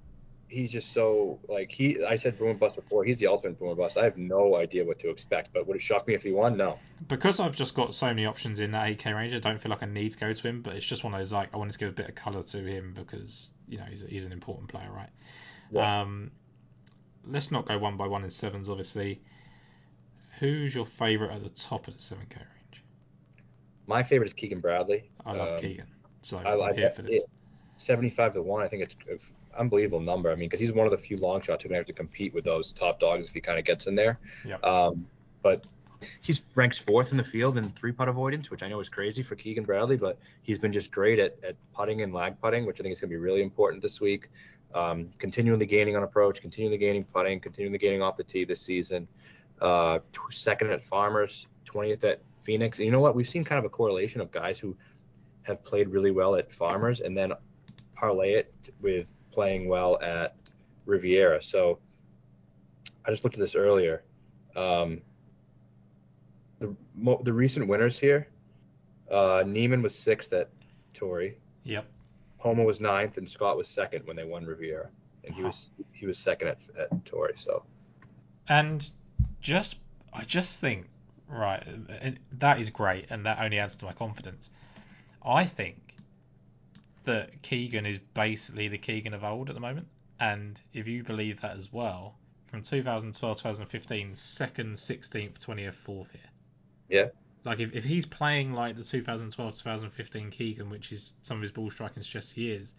he's 0.47 0.71
just 0.71 0.93
so 0.93 1.39
like 1.49 1.71
he. 1.71 2.04
I 2.04 2.15
said 2.15 2.38
boomer 2.38 2.54
bust 2.54 2.76
before. 2.76 3.04
He's 3.04 3.17
the 3.17 3.28
ultimate 3.28 3.60
boomer 3.60 3.76
bust. 3.76 3.97
I 3.97 4.04
have 4.04 4.17
no 4.17 4.56
idea 4.56 4.86
what 4.86 4.99
to 4.99 5.10
expect. 5.10 5.54
But 5.54 5.67
would 5.67 5.76
it 5.76 5.82
shock 5.82 6.08
me 6.08 6.13
if 6.13 6.23
he 6.23 6.32
won? 6.32 6.58
No. 6.58 6.80
because 7.08 7.39
I've 7.39 7.56
just 7.56 7.73
got 7.76 7.93
so 7.93 8.08
many 8.08 8.26
options 8.26 8.60
in 8.60 8.71
that 8.71 8.88
8k 8.97 9.15
range, 9.15 9.36
I 9.36 9.39
don't 9.39 9.62
feel 9.62 9.69
like 9.69 9.84
I 9.84 9.88
need 9.88 10.12
to 10.12 10.17
go 10.17 10.32
to 10.32 10.47
him. 10.47 10.62
But 10.62 10.76
it's 10.76 10.86
just 10.86 11.04
one 11.04 11.13
of 11.13 11.19
those 11.19 11.34
like 11.34 11.49
I 11.54 11.58
wanted 11.58 11.73
to 11.73 11.80
give 11.80 11.89
a 11.89 11.93
bit 11.93 12.10
of 12.10 12.15
colour 12.15 12.43
to 12.43 12.58
him 12.60 12.93
because 12.95 13.52
you 13.67 13.78
know 13.78 13.86
he's, 13.86 14.06
he's 14.08 14.26
an 14.26 14.32
important 14.32 14.69
player, 14.69 14.91
right? 14.91 15.10
Yeah. 15.71 16.02
Um, 16.02 16.32
let's 17.28 17.52
not 17.52 17.65
go 17.65 17.78
one 17.78 17.97
by 17.97 18.08
one 18.08 18.23
in 18.23 18.30
sevens, 18.30 18.69
obviously. 18.69 19.21
Who's 20.39 20.73
your 20.73 20.86
favourite 20.86 21.34
at 21.34 21.43
the 21.43 21.49
top 21.49 21.88
of 21.88 21.95
the 21.95 21.99
7k 21.99 22.36
range? 22.36 22.62
My 23.88 24.02
favorite 24.04 24.28
is 24.28 24.34
Keegan 24.34 24.60
Bradley. 24.60 25.10
I 25.26 25.34
love 25.34 25.56
Um, 25.56 25.60
Keegan, 25.60 25.88
so 26.22 26.38
I, 26.38 26.54
I'm 26.54 26.62
I 26.62 26.74
here 26.74 26.89
for 26.91 27.02
this. 27.02 27.22
it- 27.22 27.30
75 27.78 28.34
to 28.34 28.41
1 28.43 28.62
i 28.63 28.67
think 28.67 28.84
it's 28.84 28.96
an 29.10 29.17
unbelievable 29.58 30.00
number 30.00 30.32
i 30.32 30.36
mean 30.36 30.48
because 30.48 30.60
he's 30.60 30.72
one 30.72 30.86
of 30.86 30.91
the 30.91 30.98
few 30.98 31.17
long 31.17 31.41
shots 31.41 31.63
who 31.63 31.69
can 31.69 31.76
have 31.76 31.88
to 31.88 31.91
compete 31.91 32.32
with 32.34 32.43
those 32.46 32.72
top 32.72 33.00
dogs 33.00 33.28
if 33.28 33.34
he 33.34 33.41
kind 33.41 33.58
of 33.58 33.65
gets 33.65 33.88
in 33.88 33.96
there 33.96 34.19
Yep. 34.46 34.63
um, 34.63 35.08
but 35.41 35.65
he's 36.22 36.43
ranks 36.54 36.78
fourth 36.78 37.10
in 37.12 37.17
the 37.17 37.24
field 37.24 37.58
in 37.58 37.72
three 37.72 37.91
putt 37.91 38.08
avoidance 38.08 38.52
which 38.52 38.62
i 38.62 38.69
know 38.69 38.80
is 38.80 38.89
crazy 38.89 39.24
for 39.24 39.36
keegan 39.36 39.63
bradley 39.65 39.98
but 39.98 40.19
he's 40.43 40.60
been 40.60 40.72
just 40.72 40.91
great 40.91 41.17
at, 41.17 41.36
at 41.43 41.56
putting 41.74 42.04
and 42.04 42.13
lag 42.13 42.39
putting 42.39 42.63
which 42.67 42.80
i 42.80 42.84
think 42.84 42.93
is 42.93 43.00
going 43.02 43.10
to 43.10 43.13
be 43.15 43.19
really 43.19 43.41
important 43.41 43.82
this 43.82 44.00
week 44.00 44.30
um, 44.76 45.10
continually 45.17 45.65
gaining 45.65 45.98
on 45.98 46.04
approach 46.04 46.39
continually 46.39 46.78
gaining 46.78 47.04
putting 47.06 47.39
continually 47.39 47.80
gaining 47.80 48.04
off 48.04 48.15
the 48.17 48.24
tee 48.24 48.43
this 48.46 48.62
season 48.62 49.08
uh, 49.62 49.98
t- 50.12 50.19
second 50.30 50.69
at 50.69 50.84
farmers 50.84 51.48
20th 51.65 52.04
at 52.04 52.22
phoenix 52.43 52.77
and 52.79 52.86
you 52.86 52.91
know 52.91 52.99
what 52.99 53.15
we've 53.15 53.27
seen 53.27 53.43
kind 53.43 53.60
of 53.60 53.65
a 53.65 53.69
correlation 53.69 54.21
of 54.21 54.32
guys 54.32 54.60
who 54.60 54.75
have 55.43 55.63
played 55.63 55.89
really 55.89 56.12
well 56.12 56.36
at 56.36 56.51
farmers 56.51 56.99
and 57.01 57.17
then 57.17 57.34
parlay 57.95 58.34
it 58.34 58.53
with 58.82 59.08
playing 59.32 59.67
well 59.67 59.99
at 60.01 60.36
Riviera. 60.86 61.41
So 61.41 61.79
I 63.06 63.12
just 63.12 63.23
looked 63.23 63.36
at 63.36 63.41
this 63.41 63.56
earlier. 63.56 64.03
Um, 64.56 65.01
the 66.60 66.75
mo- 66.95 67.21
the 67.23 67.34
recent 67.34 67.67
winners 67.67 67.97
here, 67.99 68.27
uh, 69.12 69.43
Niemann 69.45 69.82
was 69.82 69.95
sixth 69.95 70.32
at 70.34 70.49
Torrey, 70.93 71.38
Yep. 71.63 71.86
Homa 72.38 72.63
was 72.63 72.79
ninth, 72.79 73.17
and 73.17 73.27
Scott 73.27 73.58
was 73.58 73.67
second 73.67 74.06
when 74.06 74.15
they 74.15 74.23
won 74.25 74.45
Riviera, 74.45 74.89
and 75.23 75.34
he 75.34 75.43
was 75.43 75.71
he 75.91 76.06
was 76.06 76.17
second 76.17 76.49
at 76.49 76.62
at 76.77 77.06
Torrey. 77.06 77.34
So 77.36 77.63
And 78.49 78.89
just, 79.41 79.77
I 80.13 80.23
just 80.23 80.60
think, 80.60 80.88
right, 81.27 81.63
and 81.65 82.19
that 82.39 82.59
is 82.59 82.69
great, 82.69 83.07
and 83.09 83.25
that 83.25 83.39
only 83.39 83.59
adds 83.59 83.75
to 83.75 83.86
my 83.86 83.93
confidence. 83.93 84.49
I 85.25 85.45
think 85.45 85.95
that 87.05 87.41
Keegan 87.41 87.86
is 87.86 87.99
basically 88.13 88.67
the 88.67 88.77
Keegan 88.77 89.13
of 89.13 89.23
old 89.23 89.49
at 89.49 89.55
the 89.55 89.62
moment, 89.62 89.88
and 90.19 90.59
if 90.73 90.88
you 90.88 91.03
believe 91.03 91.41
that 91.41 91.57
as 91.57 91.71
well, 91.71 92.15
from 92.47 92.62
2012 92.62 93.38
2015, 93.38 94.15
second, 94.15 94.75
16th, 94.75 95.39
20th, 95.39 95.73
fourth 95.73 96.12
here. 96.12 96.21
Yeah. 96.88 97.07
Like 97.43 97.59
if, 97.59 97.73
if 97.73 97.83
he's 97.83 98.05
playing 98.05 98.53
like 98.53 98.77
the 98.77 98.83
2012 98.83 99.57
2015 99.57 100.31
Keegan, 100.31 100.69
which 100.69 100.91
is 100.91 101.13
some 101.23 101.38
of 101.38 101.41
his 101.41 101.51
ball 101.51 101.69
striking 101.71 102.03
suggests 102.03 102.31
he 102.31 102.51
is, 102.51 102.73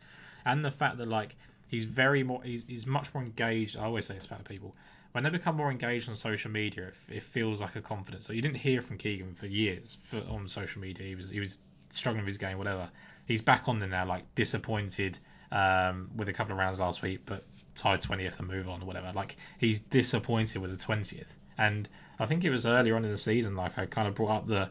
and 0.46 0.64
the 0.64 0.70
fact 0.70 0.98
that 0.98 1.08
like 1.08 1.36
he's 1.68 1.84
very 1.84 2.22
more 2.22 2.42
he's, 2.42 2.64
he's 2.66 2.86
much 2.86 3.12
more 3.12 3.22
engaged. 3.22 3.76
I 3.76 3.84
always 3.84 4.06
say 4.06 4.14
this 4.14 4.26
about 4.26 4.44
people 4.44 4.74
when 5.14 5.22
they 5.22 5.30
become 5.30 5.56
more 5.56 5.70
engaged 5.70 6.08
on 6.08 6.16
social 6.16 6.50
media, 6.50 6.88
it, 6.88 6.94
it 7.08 7.22
feels 7.22 7.60
like 7.60 7.76
a 7.76 7.80
confidence. 7.80 8.26
So 8.26 8.32
you 8.32 8.42
didn't 8.42 8.56
hear 8.56 8.82
from 8.82 8.98
Keegan 8.98 9.34
for 9.34 9.46
years 9.46 9.96
for, 10.02 10.18
on 10.28 10.48
social 10.48 10.80
media. 10.80 11.06
He 11.06 11.14
was 11.14 11.30
he 11.30 11.38
was 11.38 11.58
struggling 11.90 12.24
with 12.24 12.32
his 12.32 12.38
game, 12.38 12.58
whatever. 12.58 12.90
He's 13.26 13.40
back 13.40 13.68
on 13.68 13.78
there 13.78 13.88
now, 13.88 14.06
like 14.06 14.34
disappointed 14.34 15.16
um, 15.52 16.10
with 16.16 16.28
a 16.28 16.32
couple 16.32 16.52
of 16.52 16.58
rounds 16.58 16.80
last 16.80 17.00
week, 17.00 17.20
but 17.26 17.44
tied 17.76 18.00
twentieth 18.00 18.40
and 18.40 18.48
move 18.48 18.68
on 18.68 18.82
or 18.82 18.86
whatever. 18.86 19.12
Like 19.14 19.36
he's 19.58 19.80
disappointed 19.82 20.60
with 20.60 20.72
the 20.72 20.84
twentieth, 20.84 21.38
and 21.58 21.88
I 22.18 22.26
think 22.26 22.44
it 22.44 22.50
was 22.50 22.66
earlier 22.66 22.96
on 22.96 23.04
in 23.04 23.12
the 23.12 23.16
season. 23.16 23.54
Like 23.54 23.78
I 23.78 23.86
kind 23.86 24.08
of 24.08 24.16
brought 24.16 24.36
up 24.36 24.48
the 24.48 24.68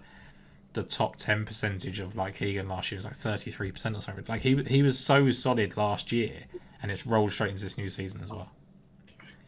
the 0.73 0.83
top 0.83 1.15
ten 1.15 1.45
percentage 1.45 1.99
of 1.99 2.17
like 2.17 2.35
Keegan 2.35 2.67
last 2.67 2.91
year 2.91 2.97
was 2.97 3.05
like 3.05 3.15
thirty 3.15 3.49
three 3.49 3.71
percent 3.71 3.95
or 3.95 4.01
something. 4.01 4.25
Like 4.27 4.41
he 4.41 4.61
he 4.63 4.81
was 4.83 4.99
so 4.99 5.31
solid 5.31 5.77
last 5.77 6.11
year, 6.11 6.35
and 6.81 6.91
it's 6.91 7.07
rolled 7.07 7.31
straight 7.31 7.51
into 7.51 7.63
this 7.63 7.77
new 7.77 7.87
season 7.87 8.21
as 8.25 8.29
well. 8.29 8.51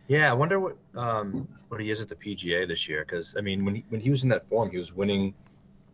Yeah, 0.08 0.30
I 0.30 0.34
wonder 0.34 0.60
what 0.60 0.78
um, 0.96 1.48
what 1.70 1.82
he 1.82 1.90
is 1.90 2.02
at 2.02 2.10
the 2.10 2.16
PGA 2.16 2.68
this 2.68 2.88
year. 2.88 3.04
Because 3.06 3.36
I 3.38 3.42
mean, 3.42 3.66
when 3.66 3.76
he, 3.76 3.86
when 3.90 4.02
he 4.02 4.10
was 4.10 4.24
in 4.24 4.30
that 4.30 4.48
form, 4.50 4.70
he 4.70 4.78
was 4.78 4.94
winning 4.94 5.34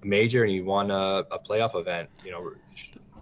a 0.03 0.05
major 0.05 0.43
and 0.43 0.51
he 0.51 0.61
won 0.61 0.91
a, 0.91 1.25
a 1.31 1.39
playoff 1.39 1.75
event. 1.75 2.09
You 2.25 2.31
know, 2.31 2.51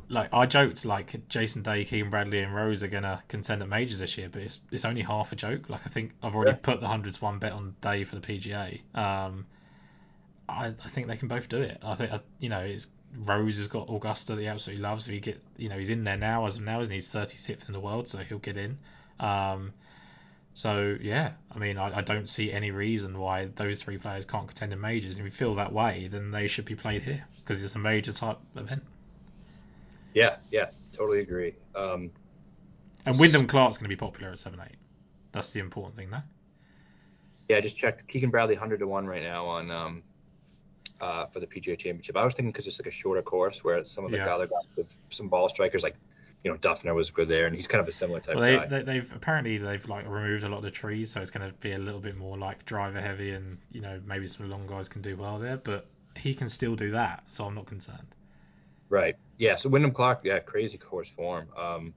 like 0.10 0.30
I 0.34 0.48
joked, 0.48 0.86
like 0.86 1.28
Jason 1.30 1.62
Day, 1.62 1.86
Keegan 1.86 2.10
Bradley, 2.10 2.40
and 2.40 2.54
Rose 2.54 2.84
are 2.84 2.88
gonna 2.88 3.24
contend 3.28 3.62
at 3.62 3.70
majors 3.70 4.00
this 4.00 4.18
year, 4.18 4.30
but 4.30 4.42
it's 4.42 4.60
it's 4.72 4.86
only 4.86 5.04
half 5.04 5.32
a 5.32 5.36
joke. 5.36 5.70
Like 5.70 5.82
I 5.86 5.90
think 5.90 6.14
I've 6.24 6.36
already 6.36 6.52
yeah. 6.52 6.62
put 6.62 6.82
the 6.82 6.88
hundreds 6.88 7.22
one 7.22 7.38
bet 7.38 7.52
on 7.52 7.76
Day 7.82 8.04
for 8.04 8.16
the 8.16 8.22
PGA. 8.22 8.82
Um, 8.96 9.46
I, 10.48 10.74
I 10.84 10.90
think 10.90 11.08
they 11.08 11.18
can 11.18 11.28
both 11.28 11.48
do 11.48 11.62
it. 11.62 11.78
I 11.84 11.96
think 11.96 12.12
you 12.40 12.50
know 12.50 12.62
it's 12.62 12.88
Rose 13.16 13.58
has 13.58 13.68
got 13.68 13.88
Augusta 13.90 14.36
that 14.36 14.42
he 14.42 14.48
absolutely 14.48 14.82
loves. 14.82 15.08
If 15.08 15.14
he 15.14 15.20
get 15.20 15.42
you 15.58 15.70
know 15.70 15.78
he's 15.78 15.92
in 15.92 16.04
there 16.04 16.18
now 16.18 16.48
as 16.48 16.58
of 16.58 16.64
now, 16.64 16.80
and 16.80 16.92
he's 16.92 17.12
thirty 17.12 17.38
sixth 17.38 17.68
in 17.68 17.74
the 17.74 17.80
world, 17.80 18.10
so 18.10 18.18
he'll 18.18 18.40
get 18.40 18.58
in. 18.58 18.80
Um, 19.20 19.74
so 20.60 20.98
yeah, 21.00 21.32
I 21.56 21.58
mean, 21.58 21.78
I, 21.78 22.00
I, 22.00 22.02
don't 22.02 22.28
see 22.28 22.52
any 22.52 22.72
reason 22.72 23.18
why 23.18 23.46
those 23.56 23.82
three 23.82 23.98
players 23.98 24.26
can't 24.26 24.46
contend 24.46 24.74
in 24.74 24.82
majors. 24.82 25.16
And 25.16 25.26
if 25.26 25.32
you 25.32 25.32
feel 25.32 25.56
that 25.56 25.72
way, 25.72 26.10
then 26.12 26.32
they 26.32 26.48
should 26.48 26.66
be 26.66 26.76
played 26.76 27.02
here 27.02 27.26
because 27.38 27.64
it's 27.64 27.76
a 27.76 27.80
major 27.80 28.12
type 28.12 28.40
event. 28.58 28.84
Yeah, 30.14 30.36
yeah, 30.52 30.72
totally 30.92 31.22
agree. 31.22 31.56
Um, 31.78 32.12
and 33.06 33.18
Wyndham 33.18 33.48
Clark's 33.48 33.78
going 33.78 33.86
to 33.86 33.96
be 33.96 33.96
popular 33.96 34.32
at 34.32 34.40
seven 34.40 34.60
eight. 34.70 34.76
That's 35.32 35.52
the 35.52 35.62
important 35.62 35.96
thing 35.96 36.10
there. 36.10 36.26
Yeah, 37.48 37.56
I 37.56 37.62
just 37.62 37.78
checked 37.78 38.06
Keegan 38.10 38.30
Bradley 38.30 38.56
hundred 38.56 38.80
to 38.80 38.88
one 38.88 39.08
right 39.08 39.24
now 39.24 39.46
on 39.46 39.72
um, 39.72 40.04
uh, 41.00 41.28
for 41.28 41.40
the 41.40 41.48
PGA 41.48 41.78
Championship. 41.78 42.18
I 42.18 42.26
was 42.26 42.34
thinking 42.34 42.52
because 42.52 42.68
it's 42.68 42.82
like 42.82 42.88
a 42.88 42.92
shorter 42.92 43.22
course, 43.22 43.64
where 43.64 43.82
some 43.86 44.04
of 44.04 44.12
the 44.12 44.18
yeah. 44.18 44.36
other 44.36 44.48
guys 44.48 44.66
with 44.76 44.88
some 45.10 45.30
ball 45.30 45.48
strikers 45.48 45.84
like 45.84 45.96
you 46.44 46.52
know 46.52 46.58
Dufner 46.58 46.96
was 46.96 47.10
good 47.10 47.28
there, 47.28 47.46
and 47.48 47.56
he's 47.56 47.68
kind 47.68 47.82
of 47.82 47.88
a 47.88 47.92
similar 47.92 48.20
type. 48.20 48.36
Well, 48.36 48.44
they, 48.44 48.56
guy. 48.58 48.84
they, 48.84 48.96
have 48.96 49.14
apparently 49.16 49.58
they've 49.58 49.88
like 49.88 50.08
removed 50.08 50.44
a 50.44 50.50
lot 50.50 50.58
of 50.58 50.64
the 50.64 50.72
trees, 50.72 51.12
so 51.12 51.22
it's 51.22 51.32
going 51.32 51.48
to 51.48 51.54
be 51.58 51.74
a 51.74 51.78
little 51.78 52.00
bit 52.00 52.16
more 52.16 52.38
like 52.38 52.66
driver 52.66 53.02
heavy, 53.02 53.32
and 53.32 53.58
you 53.72 53.82
know 53.82 54.00
maybe 54.06 54.28
some 54.28 54.50
long 54.50 54.66
guys 54.68 54.88
can 54.88 55.02
do 55.02 55.18
well 55.18 55.40
there, 55.40 55.58
but 55.58 55.88
he 56.16 56.34
can 56.34 56.50
still 56.50 56.76
do 56.76 56.92
that, 56.92 57.24
so 57.30 57.46
I'm 57.46 57.56
not 57.56 57.66
concerned. 57.66 58.16
Right. 58.90 59.16
Yeah. 59.38 59.56
So 59.56 59.70
Wyndham 59.70 59.92
Clark, 59.92 60.22
yeah, 60.24 60.40
crazy 60.40 60.78
course 60.78 61.10
form. 61.10 61.48
Um, 61.56 61.94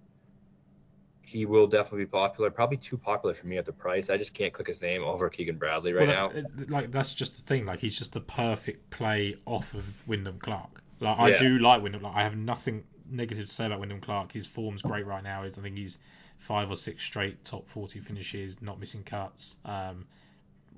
he 1.22 1.46
will 1.46 1.66
definitely 1.66 2.00
be 2.00 2.11
popular. 2.11 2.50
Probably 2.50 2.76
too 2.76 2.98
popular 2.98 3.35
for 3.35 3.46
me 3.46 3.57
at 3.57 3.64
the 3.64 3.72
price. 3.72 4.11
I 4.11 4.18
just 4.18 4.35
can't 4.35 4.52
click 4.52 4.68
his 4.68 4.83
name 4.83 5.02
over 5.02 5.31
Keegan 5.31 5.57
Bradley 5.57 5.92
right 5.92 6.07
well, 6.07 6.28
that, 6.28 6.57
now. 6.57 6.64
Like 6.68 6.90
that's 6.90 7.14
just 7.14 7.37
the 7.37 7.42
thing. 7.42 7.64
Like 7.64 7.78
he's 7.78 7.96
just 7.96 8.12
the 8.12 8.20
perfect 8.20 8.90
play 8.90 9.37
off 9.46 9.72
of 9.72 10.07
Wyndham 10.07 10.38
Clark. 10.38 10.83
Like 11.00 11.18
I 11.18 11.37
do 11.38 11.59
like 11.59 11.83
Wyndham. 11.83 12.02
Like 12.02 12.16
I 12.16 12.22
have 12.22 12.37
nothing 12.37 12.85
negative 13.12 13.46
to 13.46 13.53
say 13.53 13.66
about 13.66 13.81
Wyndham 13.81 14.01
Clark. 14.01 14.33
His 14.33 14.46
form's 14.46 14.83
great 14.83 15.07
right 15.07 15.22
now. 15.22 15.44
I 15.44 15.51
think 15.51 15.77
he's 15.77 15.98
five 16.38 16.70
or 16.70 16.77
six 16.77 17.03
straight 17.05 17.44
top 17.44 17.68
40 17.68 18.01
finishes, 18.01 18.61
not 18.61 18.81
missing 18.81 19.03
cuts. 19.05 19.59
Um, 19.64 20.07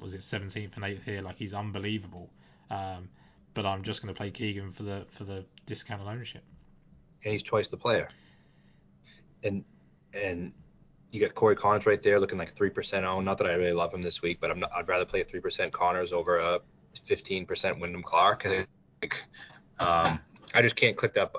was 0.01 0.14
it 0.14 0.20
17th 0.20 0.75
and 0.75 0.85
8th 0.85 1.05
here? 1.05 1.23
Like 1.23 1.37
he's 1.37 1.55
unbelievable. 1.55 2.31
Um, 2.70 3.09
but 3.55 3.64
I'm 3.64 3.83
just 3.83 4.03
going 4.03 4.12
to 4.12 4.18
play 4.18 4.31
Keegan 4.31 4.73
for 4.73 4.83
the 4.83 5.07
for 5.09 5.25
the 5.25 5.44
discounted 5.66 6.09
ownership. 6.09 6.42
And 7.25 7.33
he's 7.33 7.42
twice 7.42 7.68
the 7.68 7.77
player. 7.77 8.09
And 9.42 9.64
and 10.12 10.53
you 11.12 11.20
got 11.20 11.35
Corey 11.35 11.55
Conners 11.55 11.87
right 11.87 12.03
there, 12.03 12.18
looking 12.18 12.38
like 12.38 12.55
three 12.55 12.70
percent 12.70 13.07
owned. 13.07 13.25
Not 13.25 13.38
that 13.38 13.47
I 13.47 13.55
really 13.55 13.73
love 13.73 13.94
him 13.94 14.03
this 14.03 14.20
week, 14.20 14.40
but 14.40 14.51
I'm 14.51 14.59
not, 14.59 14.70
I'd 14.77 14.88
rather 14.88 15.05
play 15.05 15.20
a 15.20 15.25
three 15.25 15.40
percent 15.40 15.73
Conners 15.73 16.12
over 16.12 16.38
a 16.38 16.61
15% 17.09 17.81
Wyndham 17.81 18.03
Clark. 18.03 18.47
Like, 19.03 19.23
um, 19.81 20.18
I 20.55 20.62
just 20.62 20.77
can't 20.77 20.97
click 20.97 21.14
that 21.14 21.33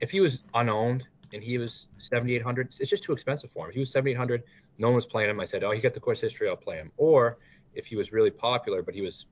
if 0.00 0.10
he 0.10 0.20
was 0.20 0.42
unowned 0.54 1.06
and 1.32 1.42
he 1.42 1.58
was 1.58 1.86
7,800, 1.98 2.74
it's 2.80 2.90
just 2.90 3.02
too 3.02 3.12
expensive 3.12 3.50
for 3.50 3.64
him. 3.64 3.70
If 3.70 3.74
he 3.74 3.80
was 3.80 3.90
7,800, 3.90 4.42
no 4.78 4.88
one 4.88 4.94
was 4.94 5.06
playing 5.06 5.30
him. 5.30 5.40
I 5.40 5.44
said, 5.44 5.64
oh, 5.64 5.72
he 5.72 5.80
got 5.80 5.94
the 5.94 6.00
course 6.00 6.20
history, 6.20 6.48
I'll 6.48 6.56
play 6.56 6.76
him. 6.76 6.90
Or 6.96 7.38
if 7.74 7.86
he 7.86 7.96
was 7.96 8.12
really 8.12 8.30
popular, 8.30 8.82
but 8.82 8.94
he 8.94 9.02
was 9.02 9.26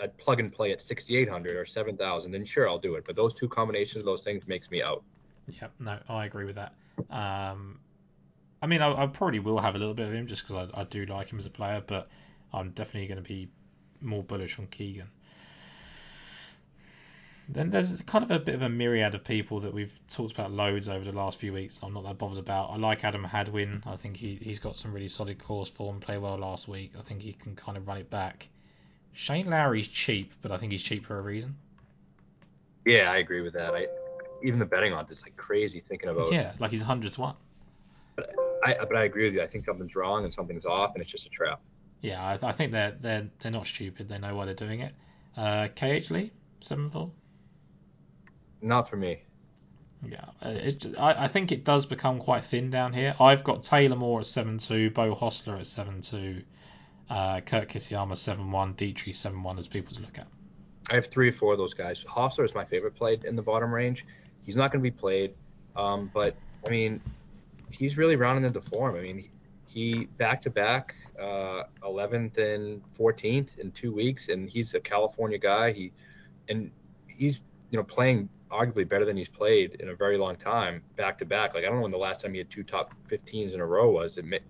I'd 0.00 0.16
plug 0.18 0.40
and 0.40 0.52
play 0.52 0.72
at 0.72 0.80
6,800 0.80 1.56
or 1.56 1.64
7,000, 1.64 2.30
then 2.30 2.44
sure, 2.44 2.68
I'll 2.68 2.78
do 2.78 2.94
it. 2.96 3.04
But 3.06 3.16
those 3.16 3.32
two 3.32 3.48
combinations 3.48 4.02
of 4.02 4.04
those 4.04 4.22
things 4.22 4.46
makes 4.46 4.70
me 4.70 4.82
out. 4.82 5.02
Yeah, 5.48 5.68
no, 5.78 5.98
I 6.08 6.26
agree 6.26 6.44
with 6.44 6.56
that. 6.56 6.74
Um, 7.10 7.78
I 8.62 8.66
mean, 8.66 8.82
I, 8.82 9.04
I, 9.04 9.06
probably 9.06 9.38
will 9.38 9.58
have 9.58 9.74
a 9.74 9.78
little 9.78 9.94
bit 9.94 10.08
of 10.08 10.14
him 10.14 10.26
just 10.26 10.46
because 10.46 10.68
I, 10.74 10.80
I 10.80 10.84
do 10.84 11.06
like 11.06 11.28
him 11.28 11.38
as 11.38 11.46
a 11.46 11.50
player, 11.50 11.82
but 11.86 12.08
I'm 12.52 12.70
definitely 12.70 13.06
going 13.06 13.22
to 13.22 13.28
be 13.28 13.48
more 14.00 14.22
bullish 14.22 14.58
on 14.58 14.66
Keegan. 14.66 15.08
Then 17.48 17.70
there's 17.70 17.92
kind 18.06 18.24
of 18.24 18.30
a 18.30 18.40
bit 18.40 18.56
of 18.56 18.62
a 18.62 18.68
myriad 18.68 19.14
of 19.14 19.22
people 19.22 19.60
that 19.60 19.72
we've 19.72 19.98
talked 20.08 20.32
about 20.32 20.50
loads 20.50 20.88
over 20.88 21.04
the 21.04 21.16
last 21.16 21.38
few 21.38 21.52
weeks. 21.52 21.78
I'm 21.82 21.94
not 21.94 22.04
that 22.04 22.18
bothered 22.18 22.38
about. 22.38 22.70
I 22.70 22.76
like 22.76 23.04
Adam 23.04 23.22
Hadwin. 23.22 23.82
I 23.86 23.96
think 23.96 24.16
he 24.16 24.34
he's 24.42 24.58
got 24.58 24.76
some 24.76 24.92
really 24.92 25.08
solid 25.08 25.38
course 25.38 25.68
form. 25.68 26.00
Play 26.00 26.18
well 26.18 26.36
last 26.36 26.66
week. 26.66 26.92
I 26.98 27.02
think 27.02 27.22
he 27.22 27.32
can 27.34 27.54
kind 27.54 27.78
of 27.78 27.86
run 27.86 27.98
it 27.98 28.10
back. 28.10 28.48
Shane 29.12 29.48
Lowry's 29.48 29.88
cheap, 29.88 30.32
but 30.42 30.50
I 30.50 30.58
think 30.58 30.72
he's 30.72 30.82
cheap 30.82 31.06
for 31.06 31.18
a 31.18 31.22
reason. 31.22 31.56
Yeah, 32.84 33.10
I 33.10 33.18
agree 33.18 33.42
with 33.42 33.54
that. 33.54 33.74
I 33.74 33.86
even 34.42 34.58
the 34.58 34.66
betting 34.66 34.92
odds 34.92 35.10
is 35.10 35.22
like 35.22 35.36
crazy 35.36 35.80
thinking 35.80 36.08
about. 36.08 36.32
Yeah, 36.32 36.52
like 36.58 36.72
he's 36.72 36.82
hundred 36.82 37.12
to 37.12 37.20
one. 37.20 37.36
But 38.16 38.34
I 38.64 38.74
but 38.74 38.96
I 38.96 39.04
agree 39.04 39.24
with 39.24 39.34
you. 39.34 39.42
I 39.42 39.46
think 39.46 39.64
something's 39.64 39.94
wrong 39.94 40.24
and 40.24 40.34
something's 40.34 40.64
off, 40.64 40.94
and 40.94 41.02
it's 41.02 41.10
just 41.10 41.26
a 41.26 41.30
trap. 41.30 41.60
Yeah, 42.00 42.22
I, 42.22 42.48
I 42.48 42.52
think 42.52 42.72
they're 42.72 42.96
they're 43.00 43.28
they're 43.38 43.52
not 43.52 43.66
stupid. 43.66 44.08
They 44.08 44.18
know 44.18 44.34
why 44.34 44.46
they're 44.46 44.54
doing 44.54 44.80
it. 44.80 44.94
Uh, 45.36 45.68
KH 45.68 46.10
Lee 46.10 46.32
seven 46.60 46.90
four. 46.90 47.10
Not 48.60 48.88
for 48.88 48.96
me. 48.96 49.22
Yeah, 50.04 50.24
uh, 50.44 50.50
it, 50.50 50.86
I, 50.98 51.24
I 51.24 51.28
think 51.28 51.52
it 51.52 51.64
does 51.64 51.86
become 51.86 52.18
quite 52.18 52.44
thin 52.44 52.70
down 52.70 52.92
here. 52.92 53.14
I've 53.18 53.42
got 53.44 53.64
Taylor 53.64 53.96
Moore 53.96 54.20
at 54.20 54.26
seven 54.26 54.58
two, 54.58 54.90
Beau 54.90 55.14
Hossler 55.14 55.58
at 55.58 55.66
seven 55.66 56.00
two, 56.00 56.42
uh, 57.08 57.40
Kurt 57.40 57.68
Kitayama 57.68 58.16
seven 58.16 58.50
one, 58.50 58.74
Detry 58.74 59.14
seven 59.14 59.42
one 59.42 59.58
as 59.58 59.68
people 59.68 59.94
to 59.94 60.02
look 60.02 60.18
at. 60.18 60.26
I 60.90 60.94
have 60.94 61.06
three 61.06 61.28
or 61.28 61.32
four 61.32 61.52
of 61.52 61.58
those 61.58 61.74
guys. 61.74 62.04
Hossler 62.04 62.44
is 62.44 62.54
my 62.54 62.64
favorite 62.64 62.94
play 62.94 63.18
in 63.24 63.34
the 63.36 63.42
bottom 63.42 63.72
range. 63.72 64.04
He's 64.42 64.54
not 64.54 64.70
going 64.70 64.84
to 64.84 64.88
be 64.90 64.96
played, 64.96 65.34
um, 65.74 66.10
but 66.14 66.36
I 66.66 66.70
mean, 66.70 67.00
he's 67.70 67.96
really 67.96 68.16
rounding 68.16 68.44
into 68.44 68.60
form. 68.60 68.94
I 68.94 69.00
mean, 69.00 69.28
he 69.66 70.06
back 70.18 70.40
to 70.42 70.50
back, 70.50 70.94
11th 71.18 72.38
and 72.38 72.82
14th 72.96 73.58
in 73.58 73.72
two 73.72 73.92
weeks, 73.92 74.28
and 74.28 74.48
he's 74.48 74.74
a 74.74 74.80
California 74.80 75.38
guy. 75.38 75.72
He 75.72 75.92
and 76.48 76.70
he's 77.08 77.40
you 77.70 77.78
know 77.78 77.84
playing 77.84 78.28
arguably 78.50 78.88
better 78.88 79.04
than 79.04 79.16
he's 79.16 79.28
played 79.28 79.76
in 79.80 79.88
a 79.88 79.94
very 79.94 80.18
long 80.18 80.36
time, 80.36 80.82
back 80.96 81.18
to 81.18 81.24
back. 81.24 81.54
Like 81.54 81.64
I 81.64 81.68
don't 81.68 81.76
know 81.76 81.82
when 81.82 81.90
the 81.90 81.98
last 81.98 82.20
time 82.22 82.32
he 82.32 82.38
had 82.38 82.50
two 82.50 82.62
top 82.62 82.94
15s 83.10 83.54
in 83.54 83.60
a 83.60 83.66
row 83.66 83.90
was. 83.90 84.18
It 84.18 84.24
may, 84.24 84.40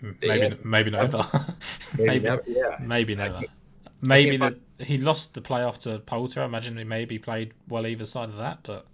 hmm, 0.00 0.12
maybe 0.22 0.40
had, 0.40 0.64
maybe 0.64 0.90
never. 0.90 1.18
maybe, 1.98 2.06
maybe, 2.06 2.24
never. 2.24 2.42
Yeah. 2.46 2.76
Maybe 2.80 3.14
never. 3.14 3.42
Maybe 4.00 4.36
that 4.36 4.54
he 4.78 4.98
lost 4.98 5.34
the 5.34 5.40
playoff 5.40 5.78
to 5.78 5.98
Poulter. 5.98 6.42
I 6.42 6.44
imagine 6.44 6.76
he 6.76 6.84
maybe 6.84 7.18
played 7.18 7.52
well 7.68 7.86
either 7.86 8.06
side 8.06 8.28
of 8.28 8.36
that, 8.36 8.60
but 8.62 8.86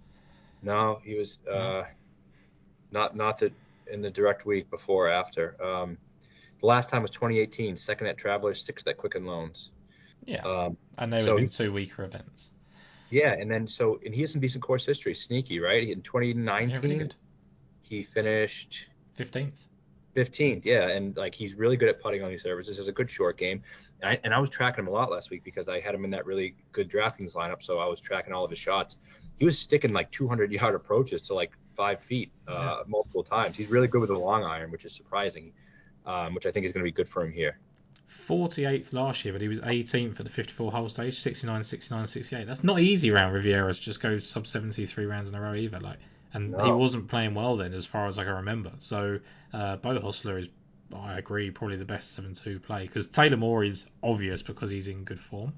no, 0.63 0.99
he 1.03 1.15
was 1.15 1.37
uh, 1.51 1.83
not 2.91 3.15
not 3.15 3.37
that 3.39 3.53
in 3.91 4.01
the 4.01 4.09
direct 4.09 4.45
week 4.45 4.69
before 4.69 5.07
or 5.07 5.11
after. 5.11 5.55
Um, 5.63 5.97
the 6.59 6.65
last 6.65 6.89
time 6.89 7.03
was 7.03 7.11
2018, 7.11 7.75
second 7.75 8.07
at 8.07 8.17
Travelers, 8.17 8.63
sixth 8.63 8.87
at 8.87 8.97
Quicken 8.97 9.25
Loans. 9.25 9.71
Yeah, 10.25 10.41
um, 10.41 10.77
and 10.97 11.13
they 11.13 11.23
so 11.23 11.35
were 11.35 11.45
two 11.45 11.71
weaker 11.71 12.03
events. 12.03 12.49
Yeah, 13.09 13.33
and 13.33 13.49
then 13.49 13.67
so 13.67 13.99
and 14.05 14.13
he 14.13 14.21
has 14.21 14.31
some 14.31 14.41
decent 14.41 14.63
course 14.63 14.85
history. 14.85 15.13
Sneaky, 15.13 15.59
right? 15.59 15.87
In 15.87 16.01
2019, 16.01 16.99
yeah, 16.99 17.07
he 17.81 18.03
finished 18.03 18.87
15th. 19.19 19.51
15th, 20.15 20.63
yeah, 20.63 20.87
and 20.87 21.15
like 21.17 21.35
he's 21.35 21.53
really 21.55 21.77
good 21.77 21.89
at 21.89 22.01
putting 22.01 22.23
on 22.23 22.29
these 22.29 22.43
surfaces. 22.43 22.77
Has 22.77 22.87
a 22.87 22.91
good 22.91 23.11
short 23.11 23.37
game, 23.37 23.61
and 24.01 24.11
I, 24.11 24.19
and 24.23 24.33
I 24.33 24.39
was 24.39 24.49
tracking 24.49 24.83
him 24.83 24.87
a 24.87 24.91
lot 24.91 25.11
last 25.11 25.29
week 25.29 25.43
because 25.43 25.67
I 25.67 25.79
had 25.79 25.93
him 25.93 26.05
in 26.05 26.11
that 26.11 26.25
really 26.25 26.55
good 26.71 26.89
DraftKings 26.89 27.33
lineup, 27.33 27.61
so 27.61 27.79
I 27.79 27.85
was 27.85 27.99
tracking 27.99 28.33
all 28.33 28.43
of 28.43 28.49
his 28.49 28.59
shots. 28.59 28.97
He 29.37 29.45
was 29.45 29.59
sticking 29.59 29.91
like 29.91 30.11
200 30.11 30.51
yard 30.51 30.75
approaches 30.75 31.21
to 31.23 31.33
like 31.33 31.51
five 31.75 31.99
feet 31.99 32.31
uh, 32.47 32.53
yeah. 32.53 32.77
multiple 32.87 33.23
times. 33.23 33.57
He's 33.57 33.67
really 33.69 33.87
good 33.87 33.99
with 33.99 34.09
the 34.09 34.17
long 34.17 34.43
iron, 34.43 34.71
which 34.71 34.85
is 34.85 34.95
surprising, 34.95 35.51
um, 36.05 36.33
which 36.33 36.45
I 36.45 36.51
think 36.51 36.65
is 36.65 36.71
going 36.71 36.83
to 36.83 36.89
be 36.89 36.93
good 36.93 37.07
for 37.07 37.23
him 37.23 37.31
here. 37.31 37.59
48th 38.09 38.93
last 38.93 39.23
year, 39.25 39.33
but 39.33 39.41
he 39.41 39.47
was 39.47 39.59
18th 39.61 40.19
at 40.19 40.25
the 40.25 40.31
54 40.31 40.71
hole 40.71 40.89
stage, 40.89 41.19
69, 41.19 41.63
69, 41.63 42.07
68. 42.07 42.47
That's 42.47 42.63
not 42.63 42.79
easy 42.79 43.11
around 43.11 43.33
Riviera 43.33 43.73
to 43.73 43.79
just 43.79 44.01
go 44.01 44.17
sub 44.17 44.47
73 44.47 45.05
rounds 45.05 45.29
in 45.29 45.35
a 45.35 45.41
row 45.41 45.53
either. 45.53 45.79
Like, 45.79 45.99
and 46.33 46.51
No. 46.51 46.65
he 46.65 46.71
wasn't 46.71 47.07
playing 47.07 47.33
well 47.33 47.57
then, 47.57 47.73
as 47.73 47.85
far 47.85 48.07
as 48.07 48.17
I 48.19 48.23
can 48.23 48.33
remember. 48.33 48.71
So, 48.79 49.19
uh, 49.53 49.77
Beau 49.77 49.97
Hossler 49.99 50.39
is, 50.39 50.49
I 50.95 51.17
agree, 51.17 51.49
probably 51.51 51.77
the 51.77 51.85
best 51.85 52.17
7-2 52.17 52.59
play 52.61 52.83
because 52.87 53.07
Taylor 53.07 53.37
Moore 53.37 53.63
is 53.63 53.87
obvious 54.03 54.41
because 54.41 54.69
he's 54.69 54.87
in 54.87 55.03
good 55.03 55.19
form. 55.19 55.53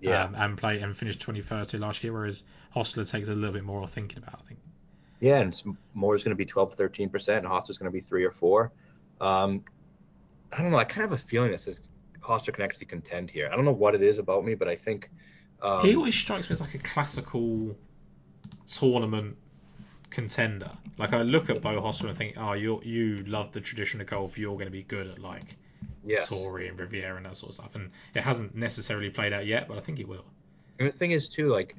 Yeah, 0.00 0.24
Um, 0.24 0.34
and 0.36 0.58
play 0.58 0.80
and 0.80 0.94
finished 0.96 1.20
21st 1.20 1.78
last 1.80 2.02
year, 2.04 2.12
whereas 2.12 2.42
Hossler 2.74 3.08
takes 3.10 3.28
a 3.28 3.34
little 3.34 3.52
bit 3.52 3.64
more 3.64 3.86
thinking 3.88 4.18
about. 4.18 4.40
I 4.44 4.48
think. 4.48 4.60
yeah, 5.20 5.38
and 5.40 5.58
Moore's 5.94 6.22
going 6.22 6.32
to 6.32 6.36
be 6.36 6.44
12 6.44 6.76
13%, 6.76 7.38
and 7.38 7.46
Hossler's 7.46 7.78
going 7.78 7.90
to 7.90 7.94
be 7.94 8.00
three 8.00 8.24
or 8.24 8.30
four. 8.30 8.72
Um, 9.20 9.64
I 10.52 10.62
don't 10.62 10.70
know. 10.70 10.78
I 10.78 10.84
kind 10.84 11.04
of 11.04 11.10
have 11.10 11.20
a 11.20 11.22
feeling 11.22 11.50
this 11.50 11.66
is 11.66 11.88
Hossler 12.20 12.52
can 12.52 12.64
actually 12.64 12.86
contend 12.86 13.30
here. 13.30 13.48
I 13.52 13.56
don't 13.56 13.64
know 13.64 13.72
what 13.72 13.94
it 13.94 14.02
is 14.02 14.18
about 14.18 14.44
me, 14.44 14.54
but 14.54 14.68
I 14.68 14.76
think 14.76 15.10
um, 15.62 15.84
he 15.84 15.94
always 15.96 16.14
strikes 16.14 16.48
me 16.48 16.54
as 16.54 16.60
like 16.60 16.74
a 16.74 16.78
classical 16.78 17.76
tournament 18.66 19.36
contender. 20.10 20.70
Like 20.96 21.12
I 21.12 21.22
look 21.22 21.50
at 21.50 21.60
Beau 21.60 21.80
Hossler 21.80 22.08
and 22.08 22.16
think, 22.16 22.34
oh, 22.36 22.52
you 22.52 22.80
you 22.84 23.18
love 23.26 23.52
the 23.52 23.60
tradition 23.60 24.00
of 24.00 24.06
golf. 24.06 24.38
You're 24.38 24.54
going 24.54 24.66
to 24.66 24.70
be 24.70 24.82
good 24.82 25.08
at 25.08 25.18
like 25.18 25.56
yes. 26.04 26.28
Torrey 26.28 26.68
and 26.68 26.78
Riviera 26.78 27.16
and 27.16 27.26
that 27.26 27.36
sort 27.36 27.50
of 27.50 27.54
stuff. 27.56 27.74
And 27.74 27.90
it 28.14 28.22
hasn't 28.22 28.54
necessarily 28.54 29.10
played 29.10 29.32
out 29.32 29.46
yet, 29.46 29.68
but 29.68 29.76
I 29.76 29.80
think 29.80 29.98
it 29.98 30.08
will. 30.08 30.24
And 30.78 30.88
the 30.88 30.92
thing 30.92 31.12
is 31.12 31.28
too, 31.28 31.48
like, 31.48 31.76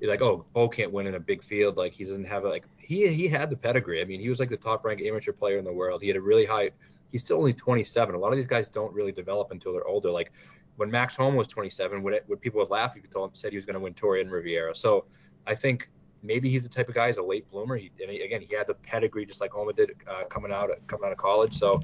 you're 0.00 0.10
like, 0.10 0.22
oh, 0.22 0.44
Bo 0.52 0.68
can't 0.68 0.92
win 0.92 1.06
in 1.06 1.14
a 1.14 1.20
big 1.20 1.42
field. 1.42 1.76
Like 1.76 1.92
he 1.92 2.04
doesn't 2.04 2.26
have 2.26 2.44
a, 2.44 2.48
like 2.48 2.64
he 2.78 3.08
he 3.08 3.28
had 3.28 3.50
the 3.50 3.56
pedigree. 3.56 4.00
I 4.00 4.04
mean, 4.04 4.20
he 4.20 4.28
was 4.28 4.38
like 4.38 4.50
the 4.50 4.56
top 4.56 4.84
ranked 4.84 5.02
amateur 5.02 5.32
player 5.32 5.58
in 5.58 5.64
the 5.64 5.72
world. 5.72 6.02
He 6.02 6.08
had 6.08 6.16
a 6.16 6.20
really 6.20 6.46
high. 6.46 6.70
He's 7.10 7.22
still 7.22 7.38
only 7.38 7.52
27. 7.52 8.14
A 8.14 8.18
lot 8.18 8.32
of 8.32 8.36
these 8.36 8.46
guys 8.46 8.68
don't 8.68 8.92
really 8.92 9.12
develop 9.12 9.50
until 9.50 9.72
they're 9.72 9.86
older. 9.86 10.10
Like 10.10 10.32
when 10.76 10.90
Max 10.90 11.16
Homa 11.16 11.36
was 11.36 11.46
27, 11.46 12.02
would 12.02 12.14
it, 12.14 12.24
would 12.28 12.40
people 12.40 12.60
would 12.60 12.70
laugh 12.70 12.96
if 12.96 13.02
you 13.02 13.08
told 13.08 13.30
him 13.30 13.34
said 13.34 13.50
he 13.50 13.56
was 13.56 13.64
going 13.64 13.74
to 13.74 13.80
win 13.80 13.94
Torrey 13.94 14.20
and 14.20 14.30
Riviera. 14.30 14.74
So 14.74 15.06
I 15.46 15.54
think 15.54 15.90
maybe 16.22 16.50
he's 16.50 16.62
the 16.62 16.68
type 16.68 16.88
of 16.88 16.94
guy. 16.94 17.06
He's 17.06 17.16
a 17.16 17.22
late 17.22 17.50
bloomer. 17.50 17.76
He 17.76 17.90
and 18.00 18.10
he, 18.10 18.20
again 18.20 18.42
he 18.42 18.54
had 18.54 18.66
the 18.66 18.74
pedigree 18.74 19.26
just 19.26 19.40
like 19.40 19.52
Homa 19.52 19.72
did 19.72 19.92
uh, 20.06 20.24
coming 20.24 20.52
out 20.52 20.70
coming 20.86 21.06
out 21.06 21.12
of 21.12 21.18
college. 21.18 21.58
So 21.58 21.80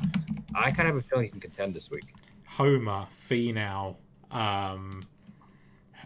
I 0.55 0.71
kind 0.71 0.89
of 0.89 0.95
have 0.95 1.05
a 1.05 1.09
feeling 1.09 1.25
he 1.25 1.31
can 1.31 1.41
contend 1.41 1.75
this 1.75 1.91
week. 1.91 2.15
Homa, 2.47 3.09
Finau, 3.29 3.97
um, 4.31 5.03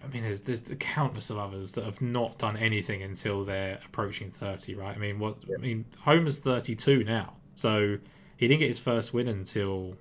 I 0.03 0.07
mean, 0.09 0.23
there's 0.23 0.41
there's 0.41 0.63
the 0.63 0.77
countless 0.77 1.31
of 1.31 1.39
others 1.39 1.73
that 1.73 1.85
have 1.85 2.01
not 2.01 2.39
done 2.39 2.57
anything 2.57 3.03
until 3.03 3.45
they're 3.45 3.79
approaching 3.85 4.31
30, 4.31 4.75
right? 4.77 4.95
I 4.95 4.99
mean, 4.99 5.19
what? 5.19 5.39
I 5.53 5.61
mean, 5.61 5.85
Homa's 5.99 6.39
32 6.39 7.05
now, 7.05 7.35
so 7.55 7.99
he 8.39 8.49
didn't 8.49 8.61
get 8.61 8.69
his 8.69 8.79
first 8.79 9.13
win 9.13 9.29
until 9.29 9.95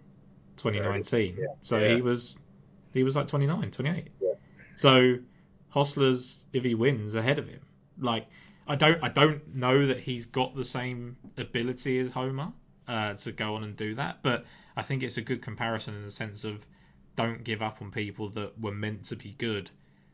2019. 0.58 1.36
Yeah. 1.38 1.46
So 1.60 1.78
Yeah. 1.80 1.96
he 1.96 2.02
was 2.02 2.36
he 2.94 3.04
was 3.04 3.16
like 3.16 3.28
29, 3.28 3.70
28. 3.72 4.08
Yeah. 4.22 4.30
So 4.76 5.18
Hossler's 5.74 6.46
if 6.54 6.64
he 6.64 6.74
wins 6.76 7.14
ahead 7.16 7.40
of 7.40 7.48
him. 7.48 7.60
Like 8.00 8.28
I 8.68 8.76
don't 8.76 9.04
I 9.04 9.10
don't 9.10 9.56
know 9.56 9.88
that 9.88 10.00
he's 10.00 10.26
got 10.26 10.56
the 10.56 10.66
same 10.66 11.18
ability 11.38 12.00
as 12.00 12.10
Homa 12.12 12.54
uh, 12.88 13.14
to 13.16 13.32
go 13.32 13.56
on 13.56 13.64
and 13.64 13.76
do 13.76 13.96
that, 13.96 14.20
but 14.24 14.46
I 14.76 14.82
think 14.84 15.04
it's 15.04 15.18
a 15.18 15.22
good 15.22 15.42
comparison 15.42 15.96
in 15.96 16.04
the 16.04 16.12
sense 16.12 16.44
of 16.46 16.66
don't 17.16 17.44
give 17.44 17.62
up 17.62 17.82
on 17.82 17.92
people 17.92 18.30
that 18.30 18.60
were 18.60 18.72
meant 18.74 19.06
to 19.06 19.16
be 19.16 19.36
good 19.38 19.70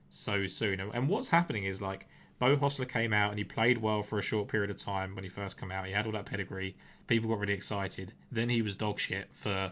so 0.09 0.47
soon. 0.47 0.79
And- 0.79 0.93
And 0.93 1.09
what's 1.09 1.27
happening 1.27 1.65
is 1.65 1.81
like 1.81 2.07
Beau 2.43 2.57
Hossler 2.57 2.89
came 2.89 3.13
out 3.13 3.29
and 3.29 3.37
he 3.37 3.45
played 3.45 3.77
well 3.77 4.03
for 4.03 4.19
a 4.19 4.21
short 4.21 4.49
period 4.49 4.69
of 4.69 4.77
time 4.77 5.15
when 5.15 5.23
he 5.23 5.29
first 5.29 5.57
came 5.57 5.71
out. 5.71 5.85
He 5.85 5.93
had 5.93 6.05
all 6.05 6.11
that 6.11 6.25
pedigree. 6.25 6.75
People 7.07 7.29
got 7.29 7.39
really 7.39 7.53
excited. 7.53 8.11
Then 8.31 8.49
he 8.49 8.61
was 8.61 8.75
dog 8.75 8.99
shit 8.99 9.29
for 9.33 9.71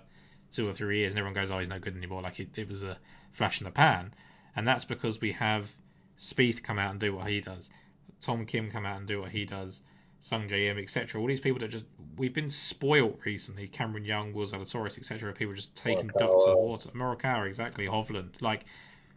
two 0.53 0.67
or 0.69 0.73
three 0.73 0.99
years, 0.99 1.13
and 1.13 1.19
everyone 1.19 1.33
goes, 1.33 1.51
"Oh, 1.51 1.59
he's 1.59 1.67
no 1.67 1.79
good 1.79 1.97
anymore." 1.97 2.21
Like 2.21 2.39
it, 2.39 2.49
it 2.55 2.69
was 2.69 2.83
a 2.83 2.97
flash 3.31 3.59
in 3.59 3.65
the 3.65 3.71
pan, 3.71 4.13
and 4.55 4.67
that's 4.67 4.85
because 4.85 5.19
we 5.19 5.33
have 5.33 5.73
Spieth 6.17 6.63
come 6.63 6.79
out 6.79 6.91
and 6.91 6.99
do 6.99 7.15
what 7.15 7.27
he 7.27 7.41
does, 7.41 7.69
Tom 8.21 8.45
Kim 8.45 8.69
come 8.71 8.85
out 8.85 8.97
and 8.97 9.07
do 9.07 9.19
what 9.19 9.31
he 9.31 9.45
does, 9.45 9.81
Sungjae 10.21 10.69
Im, 10.69 10.77
etc. 10.77 11.19
All 11.19 11.27
these 11.27 11.39
people 11.39 11.59
that 11.59 11.69
just 11.69 11.85
we've 12.15 12.33
been 12.33 12.49
spoilt 12.49 13.19
recently. 13.25 13.67
Cameron 13.67 14.05
Young, 14.05 14.31
Will 14.31 14.45
Zalatoris, 14.45 14.97
etc. 14.97 15.33
People 15.33 15.55
just 15.55 15.75
taking 15.75 16.07
ducks 16.07 16.45
to 16.45 16.51
the 16.51 16.57
water. 16.57 16.89
Morikawa, 16.91 17.47
exactly. 17.47 17.87
Hovland, 17.87 18.39
like 18.39 18.65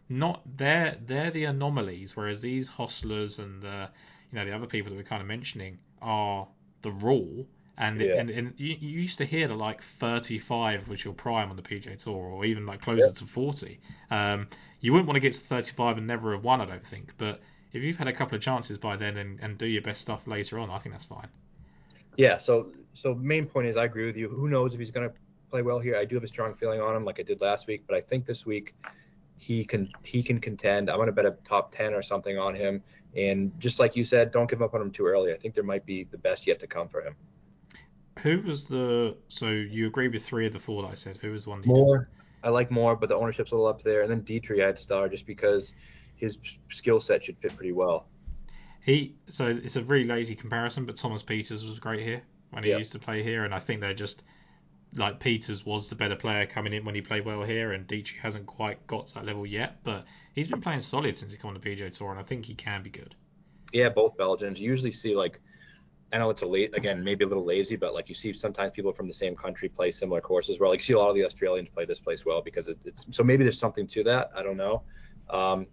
not 0.09 0.41
they're 0.57 0.97
they're 1.05 1.31
the 1.31 1.45
anomalies, 1.45 2.15
whereas 2.15 2.41
these 2.41 2.69
Hosslers 2.69 3.39
and 3.39 3.61
the 3.61 3.89
you 4.31 4.37
know 4.37 4.45
the 4.45 4.51
other 4.53 4.67
people 4.67 4.91
that 4.91 4.95
we're 4.95 5.03
kind 5.03 5.21
of 5.21 5.27
mentioning 5.27 5.79
are 6.01 6.47
the 6.81 6.91
rule. 6.91 7.47
And, 7.77 7.99
Yeah. 8.01 8.15
and 8.15 8.29
and 8.29 8.53
you, 8.57 8.75
you 8.79 8.99
used 9.01 9.17
to 9.17 9.25
hear 9.25 9.47
that 9.49 9.55
like 9.55 9.81
35 9.83 10.87
was 10.87 11.03
your 11.03 11.13
prime 11.13 11.49
on 11.49 11.57
the 11.57 11.61
PGA 11.61 11.97
Tour, 11.97 12.15
or 12.15 12.45
even 12.45 12.65
like 12.65 12.81
closer 12.81 13.07
Yeah. 13.07 13.11
to 13.11 13.25
40. 13.25 13.79
Um, 14.09 14.47
you 14.79 14.93
wouldn't 14.93 15.07
want 15.07 15.15
to 15.17 15.21
get 15.21 15.33
to 15.33 15.39
35 15.41 15.97
and 15.97 16.07
never 16.07 16.31
have 16.33 16.43
won, 16.43 16.61
I 16.61 16.65
don't 16.65 16.85
think. 16.85 17.13
But 17.17 17.41
if 17.73 17.83
you've 17.83 17.97
had 17.97 18.07
a 18.07 18.13
couple 18.13 18.35
of 18.35 18.41
chances 18.41 18.77
by 18.77 18.95
then 18.95 19.17
and, 19.17 19.39
and 19.41 19.57
do 19.57 19.65
your 19.67 19.81
best 19.81 20.01
stuff 20.01 20.25
later 20.27 20.57
on, 20.59 20.69
I 20.69 20.77
think 20.79 20.93
that's 20.93 21.05
fine. 21.05 21.27
Yeah, 22.17 22.37
so 22.37 22.71
so 22.93 23.15
main 23.15 23.45
point 23.45 23.67
is 23.67 23.77
I 23.77 23.85
agree 23.85 24.05
with 24.05 24.17
you. 24.17 24.29
Who 24.29 24.47
knows 24.47 24.73
if 24.73 24.79
he's 24.79 24.91
going 24.91 25.09
to 25.09 25.15
play 25.49 25.61
well 25.61 25.79
here? 25.79 25.97
I 25.97 26.05
do 26.05 26.15
have 26.15 26.23
a 26.23 26.27
strong 26.27 26.55
feeling 26.55 26.79
on 26.81 26.95
him, 26.95 27.03
like 27.05 27.19
I 27.19 27.23
did 27.23 27.41
last 27.41 27.67
week, 27.67 27.83
but 27.87 27.95
I 27.95 28.01
think 28.01 28.25
this 28.25 28.45
week 28.45 28.75
he 29.37 29.65
can 29.65 29.89
he 30.03 30.23
can 30.23 30.39
contend. 30.39 30.89
I'm 30.89 30.97
going 30.97 31.07
to 31.07 31.13
bet 31.13 31.25
a 31.25 31.37
top 31.47 31.71
ten 31.75 31.93
or 31.93 32.01
something 32.01 32.37
on 32.37 32.55
him. 32.55 32.83
And 33.15 33.51
just 33.59 33.79
like 33.79 33.95
you 33.95 34.03
said, 34.03 34.31
don't 34.31 34.49
give 34.49 34.61
up 34.61 34.73
on 34.73 34.81
him 34.81 34.91
too 34.91 35.05
early. 35.05 35.33
I 35.33 35.37
think 35.37 35.55
there 35.55 35.63
might 35.63 35.85
be 35.85 36.03
the 36.05 36.17
best 36.17 36.47
yet 36.47 36.59
to 36.61 36.67
come 36.67 36.87
for 36.89 37.01
him. 37.01 37.15
Who 38.19 38.41
was 38.41 38.65
the 38.65 39.17
so 39.27 39.49
you 39.49 39.87
agree 39.87 40.07
with 40.07 40.25
three 40.25 40.47
of 40.47 40.53
the 40.53 40.59
four 40.59 40.83
that 40.83 40.91
I 40.91 40.95
said? 40.95 41.17
Who 41.17 41.31
was 41.31 41.43
the 41.45 41.49
one 41.51 41.61
that 41.61 41.67
Moore, 41.67 42.09
I 42.43 42.49
like 42.49 42.71
more, 42.71 42.95
but 42.95 43.09
the 43.09 43.15
ownership's 43.15 43.51
a 43.51 43.55
little 43.55 43.67
up 43.67 43.81
there. 43.81 44.01
And 44.03 44.11
then 44.11 44.21
Detry 44.23 44.63
I'd 44.65 44.77
star 44.77 45.09
just 45.09 45.25
because 45.25 45.73
his 46.15 46.37
skill 46.69 46.99
set 46.99 47.23
should 47.23 47.37
fit 47.39 47.55
pretty 47.55 47.71
well. 47.73 48.07
He 48.81 49.17
so 49.29 49.47
it's 49.47 49.75
a 49.75 49.83
really 49.83 50.05
lazy 50.05 50.35
comparison, 50.35 50.85
but 50.85 50.95
Thomas 50.95 51.23
Pieters 51.23 51.67
was 51.67 51.79
great 51.79 52.01
here 52.01 52.23
when 52.51 52.63
he 52.63 52.69
Yeah. 52.69 52.77
used 52.77 52.91
to 52.93 52.99
play 52.99 53.23
here, 53.23 53.43
and 53.43 53.53
I 53.53 53.59
think 53.59 53.81
they're 53.81 53.93
just 53.93 54.23
like 54.97 55.19
Pieters 55.19 55.65
was 55.65 55.89
the 55.89 55.95
better 55.95 56.15
player 56.15 56.45
coming 56.45 56.73
in 56.73 56.85
when 56.85 56.95
he 56.95 57.01
played 57.01 57.25
well 57.25 57.43
here, 57.43 57.73
and 57.73 57.87
Detry 57.87 58.17
hasn't 58.17 58.45
quite 58.45 58.85
got 58.87 59.07
to 59.07 59.15
that 59.15 59.25
level 59.25 59.45
yet, 59.45 59.83
but 59.83 60.05
he's 60.33 60.47
been 60.47 60.61
playing 60.61 60.81
solid 60.81 61.17
since 61.17 61.33
he 61.33 61.39
came 61.39 61.49
on 61.49 61.53
the 61.53 61.59
PGA 61.59 61.91
Tour, 61.91 62.11
and 62.11 62.19
I 62.19 62.23
think 62.23 62.45
he 62.45 62.55
can 62.55 62.83
be 62.83 62.89
good. 62.89 63.15
Yeah, 63.73 63.89
both 63.89 64.15
Belgians. 64.17 64.59
You 64.59 64.69
usually 64.69 64.91
see 64.91 65.15
like 65.15 65.41
I 66.13 66.17
know 66.17 66.29
it's 66.29 66.43
a 66.43 66.47
late 66.47 66.75
again, 66.77 67.03
maybe 67.03 67.25
a 67.25 67.27
little 67.27 67.43
lazy, 67.43 67.75
but 67.75 67.93
like 67.93 68.07
you 68.07 68.15
see 68.15 68.31
sometimes 68.33 68.71
people 68.71 68.93
from 68.93 69.07
the 69.07 69.13
same 69.13 69.35
country 69.35 69.67
play 69.67 69.91
similar 69.91 70.21
courses. 70.21 70.59
Where 70.59 70.69
like 70.69 70.79
you 70.79 70.83
see 70.83 70.93
a 70.93 70.99
lot 70.99 71.09
of 71.09 71.15
the 71.15 71.25
Australians 71.25 71.69
play 71.69 71.85
this 71.85 71.99
place 71.99 72.25
well 72.25 72.41
because 72.41 72.67
it, 72.67 72.77
it's 72.85 73.05
so 73.09 73.23
maybe 73.23 73.43
there's 73.43 73.59
something 73.59 73.87
to 73.87 74.03
that. 74.03 74.31
I 74.35 74.43
don't 74.43 74.57
know, 74.57 74.83
um, 75.29 75.67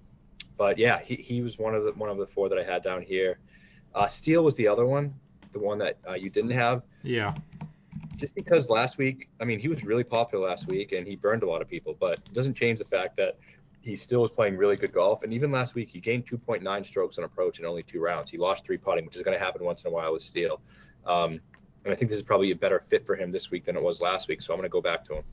but 0.56 0.78
yeah, 0.78 1.00
he, 1.00 1.16
he 1.16 1.42
was 1.42 1.58
one 1.58 1.74
of 1.74 1.85
the 1.85 1.92
one 1.92 2.11
of 2.11 2.18
the 2.18 2.26
four 2.26 2.48
that 2.48 2.58
I 2.58 2.64
had 2.64 2.82
down 2.82 3.02
here. 3.02 3.38
Uh, 3.94 4.06
Steele 4.06 4.42
was 4.42 4.56
the 4.56 4.66
other 4.66 4.87
one, 4.87 5.14
the 5.52 5.58
one 5.58 5.78
that 5.78 5.98
uh, 6.08 6.14
you 6.14 6.30
didn't 6.30 6.52
have, 6.52 6.82
Yeah, 7.02 7.35
just 8.22 8.35
because 8.37 8.70
last 8.70 8.98
week. 8.98 9.28
I 9.40 9.44
mean, 9.44 9.58
he 9.58 9.66
was 9.66 9.85
really 9.85 10.04
popular 10.04 10.48
last 10.48 10.68
week 10.68 10.92
and 10.92 11.06
he 11.06 11.16
burned 11.16 11.42
a 11.42 11.46
lot 11.46 11.61
of 11.61 11.68
people, 11.68 11.96
but 11.98 12.20
it 12.20 12.32
doesn't 12.32 12.54
change 12.54 12.78
the 12.78 12.85
fact 12.85 13.16
that 13.16 13.37
he 13.80 13.96
still 13.96 14.22
was 14.22 14.30
playing 14.30 14.56
really 14.56 14.76
good 14.76 14.92
golf. 14.92 15.24
And 15.24 15.32
even 15.32 15.50
last 15.50 15.74
week, 15.74 15.90
he 15.90 15.98
gained 15.98 16.24
2.9 16.24 16.87
strokes 16.87 17.18
on 17.18 17.24
approach 17.24 17.58
in 17.58 17.66
only 17.66 17.82
two 17.82 18.00
rounds. 18.00 18.30
He 18.30 18.38
lost 18.38 18.64
three 18.64 18.76
putting, 18.76 19.04
which 19.04 19.16
is 19.16 19.22
going 19.22 19.37
to 19.37 19.44
happen 19.44 19.64
once 19.64 19.82
in 19.82 19.88
a 19.88 19.90
while 19.92 20.12
with 20.12 20.22
Steele. 20.22 20.61
Um, 21.04 21.40
and 21.85 21.92
I 21.92 21.96
think 21.96 22.11
this 22.11 22.16
is 22.16 22.22
probably 22.22 22.52
a 22.52 22.56
better 22.56 22.78
fit 22.78 23.04
for 23.04 23.16
him 23.16 23.32
this 23.32 23.50
week 23.50 23.64
than 23.64 23.76
it 23.76 23.82
was 23.82 24.00
last 24.00 24.28
week. 24.28 24.40
So 24.40 24.54
I'm 24.54 24.61
going 24.61 24.70
to 24.70 24.72
go 24.72 24.80
back 24.80 25.02
to 25.04 25.16
him. 25.16 25.24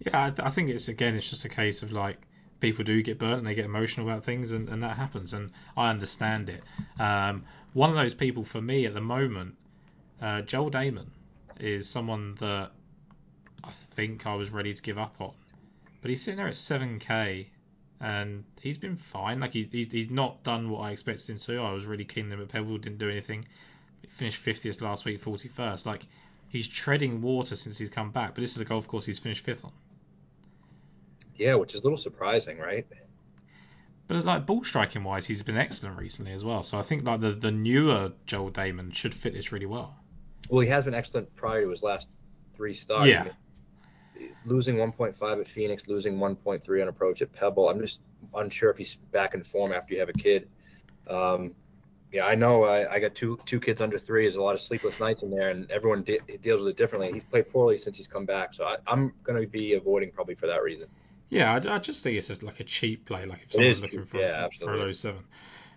yeah. 0.00 0.26
I, 0.26 0.30
th- 0.30 0.44
I 0.44 0.50
think 0.50 0.68
it's 0.68 0.88
again, 0.88 1.14
it's 1.14 1.30
just 1.30 1.44
a 1.44 1.48
case 1.48 1.84
of 1.84 1.92
like 1.92 2.18
people 2.58 2.82
do 2.82 3.00
get 3.04 3.20
burnt 3.20 3.38
and 3.38 3.46
they 3.46 3.54
get 3.54 3.66
emotional 3.66 4.08
about 4.08 4.24
things, 4.24 4.50
and, 4.50 4.68
and 4.68 4.82
that 4.82 4.96
happens, 4.96 5.32
and 5.32 5.52
I 5.76 5.90
understand 5.90 6.48
it. 6.48 6.64
Um, 6.98 7.44
one 7.72 7.88
of 7.88 7.94
those 7.94 8.14
people 8.14 8.42
for 8.42 8.60
me 8.60 8.84
at 8.84 8.94
the 8.94 9.00
moment, 9.00 9.54
uh, 10.20 10.42
Joel 10.42 10.72
Dahmen, 10.72 11.06
is 11.60 11.88
someone 11.88 12.34
that 12.36 12.72
I 13.64 13.70
think 13.90 14.26
I 14.26 14.34
was 14.34 14.50
ready 14.50 14.74
to 14.74 14.82
give 14.82 14.98
up 14.98 15.14
on, 15.20 15.32
but 16.00 16.10
he's 16.10 16.22
sitting 16.22 16.38
there 16.38 16.48
at 16.48 16.56
seven 16.56 16.98
k. 16.98 17.50
And 18.00 18.42
he's 18.60 18.78
been 18.78 18.96
fine. 18.96 19.38
Like 19.38 19.52
he's, 19.52 19.68
he's 19.70 19.92
he's 19.92 20.10
not 20.10 20.42
done 20.42 20.70
what 20.70 20.80
I 20.80 20.90
expected 20.90 21.30
him 21.30 21.38
to. 21.38 21.60
I 21.60 21.72
was 21.72 21.86
really 21.86 22.04
keen 22.04 22.26
on 22.26 22.32
him 22.32 22.42
at 22.42 22.48
Pebble. 22.48 22.76
Didn't 22.78 22.98
do 22.98 23.08
anything. 23.08 23.44
He 24.00 24.08
finished 24.08 24.44
50th 24.44 24.80
last 24.80 25.04
week, 25.04 25.22
41st. 25.22 25.86
Like 25.86 26.06
he's 26.48 26.66
treading 26.66 27.22
water 27.22 27.54
since 27.54 27.78
he's 27.78 27.90
come 27.90 28.10
back. 28.10 28.34
But 28.34 28.40
this 28.40 28.56
is 28.56 28.60
a 28.60 28.64
golf 28.64 28.88
course 28.88 29.06
he's 29.06 29.20
finished 29.20 29.44
fifth 29.44 29.64
on. 29.64 29.70
Yeah, 31.36 31.54
which 31.54 31.74
is 31.74 31.80
a 31.80 31.84
little 31.84 31.96
surprising, 31.96 32.58
right? 32.58 32.86
But 34.08 34.24
like 34.24 34.46
ball 34.46 34.64
striking 34.64 35.04
wise, 35.04 35.24
he's 35.26 35.42
been 35.42 35.56
excellent 35.56 35.98
recently 35.98 36.32
as 36.32 36.44
well. 36.44 36.62
So 36.62 36.78
I 36.78 36.82
think 36.82 37.04
like 37.04 37.20
the, 37.20 37.32
the 37.32 37.50
newer 37.50 38.12
Joel 38.26 38.50
Dahmen 38.50 38.92
should 38.92 39.14
fit 39.14 39.32
this 39.32 39.52
really 39.52 39.66
well. 39.66 39.96
Well, 40.50 40.60
he 40.60 40.68
has 40.68 40.84
been 40.84 40.94
excellent 40.94 41.34
prior 41.34 41.62
to 41.62 41.70
his 41.70 41.82
last 41.82 42.08
three 42.54 42.74
starts. 42.74 43.10
Yeah. 43.10 43.20
I 43.20 43.24
mean, 43.24 44.32
losing 44.44 44.76
1.5 44.76 45.40
at 45.40 45.48
Phoenix, 45.48 45.88
losing 45.88 46.18
1.3 46.18 46.82
on 46.82 46.88
approach 46.88 47.22
at 47.22 47.32
Pebble. 47.32 47.68
I'm 47.68 47.80
just 47.80 48.00
unsure 48.34 48.70
if 48.70 48.78
he's 48.78 48.96
back 48.96 49.34
in 49.34 49.42
form 49.42 49.72
after 49.72 49.94
you 49.94 50.00
have 50.00 50.08
a 50.08 50.14
kid. 50.14 50.48
Um, 51.08 51.54
yeah, 52.12 52.26
I 52.26 52.34
know. 52.34 52.64
I, 52.64 52.92
I 52.92 52.98
got 52.98 53.14
two 53.14 53.38
two 53.46 53.58
kids 53.58 53.80
under 53.80 53.98
three. 53.98 54.24
There's 54.24 54.36
a 54.36 54.42
lot 54.42 54.54
of 54.54 54.60
sleepless 54.60 55.00
nights 55.00 55.22
in 55.22 55.30
there, 55.30 55.48
and 55.48 55.70
everyone 55.70 56.02
de- 56.02 56.20
deals 56.42 56.60
with 56.62 56.70
it 56.70 56.76
differently. 56.76 57.10
He's 57.10 57.24
played 57.24 57.48
poorly 57.48 57.78
since 57.78 57.96
he's 57.96 58.06
come 58.06 58.26
back, 58.26 58.52
so 58.52 58.64
I, 58.64 58.76
I'm 58.86 59.14
going 59.24 59.40
to 59.40 59.48
be 59.48 59.74
avoiding 59.74 60.12
probably 60.12 60.34
for 60.34 60.46
that 60.46 60.62
reason. 60.62 60.88
Yeah, 61.30 61.50
I, 61.54 61.76
I 61.76 61.78
just 61.78 62.02
think 62.02 62.18
it's 62.18 62.42
like 62.42 62.60
a 62.60 62.64
cheap 62.64 63.06
play. 63.06 63.24
Like 63.24 63.44
if 63.44 63.52
someone's 63.52 63.80
looking 63.80 64.04
for, 64.04 64.18
yeah, 64.18 64.46
for 64.58 64.74
a 64.74 64.76
low 64.76 64.92
seven. 64.92 65.24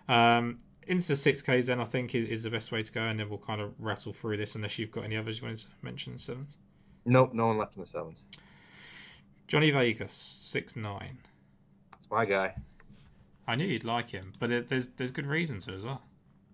Um, 0.08 0.58
into 0.86 1.08
the 1.08 1.16
six 1.16 1.42
Ks 1.42 1.66
then 1.66 1.80
I 1.80 1.84
think 1.84 2.14
is, 2.14 2.24
is 2.26 2.42
the 2.42 2.50
best 2.50 2.72
way 2.72 2.82
to 2.82 2.92
go, 2.92 3.02
and 3.02 3.18
then 3.18 3.28
we'll 3.28 3.38
kind 3.38 3.60
of 3.60 3.72
rattle 3.78 4.12
through 4.12 4.36
this 4.36 4.54
unless 4.54 4.78
you've 4.78 4.90
got 4.92 5.04
any 5.04 5.16
others 5.16 5.38
you 5.38 5.44
wanted 5.44 5.58
to 5.58 5.66
mention 5.82 6.14
in 6.14 6.18
sevens. 6.18 6.56
Nope, 7.04 7.34
no 7.34 7.46
one 7.46 7.58
left 7.58 7.76
in 7.76 7.82
the 7.82 7.88
sevens. 7.88 8.24
Johnny 9.46 9.70
Vegas 9.70 10.12
six 10.12 10.76
nine. 10.76 11.18
That's 11.92 12.10
my 12.10 12.24
guy. 12.24 12.54
I 13.46 13.54
knew 13.54 13.66
you'd 13.66 13.84
like 13.84 14.10
him, 14.10 14.32
but 14.38 14.50
it, 14.50 14.68
there's 14.68 14.88
there's 14.96 15.12
good 15.12 15.26
reason 15.26 15.58
to 15.60 15.72
as 15.72 15.82
well. 15.82 16.02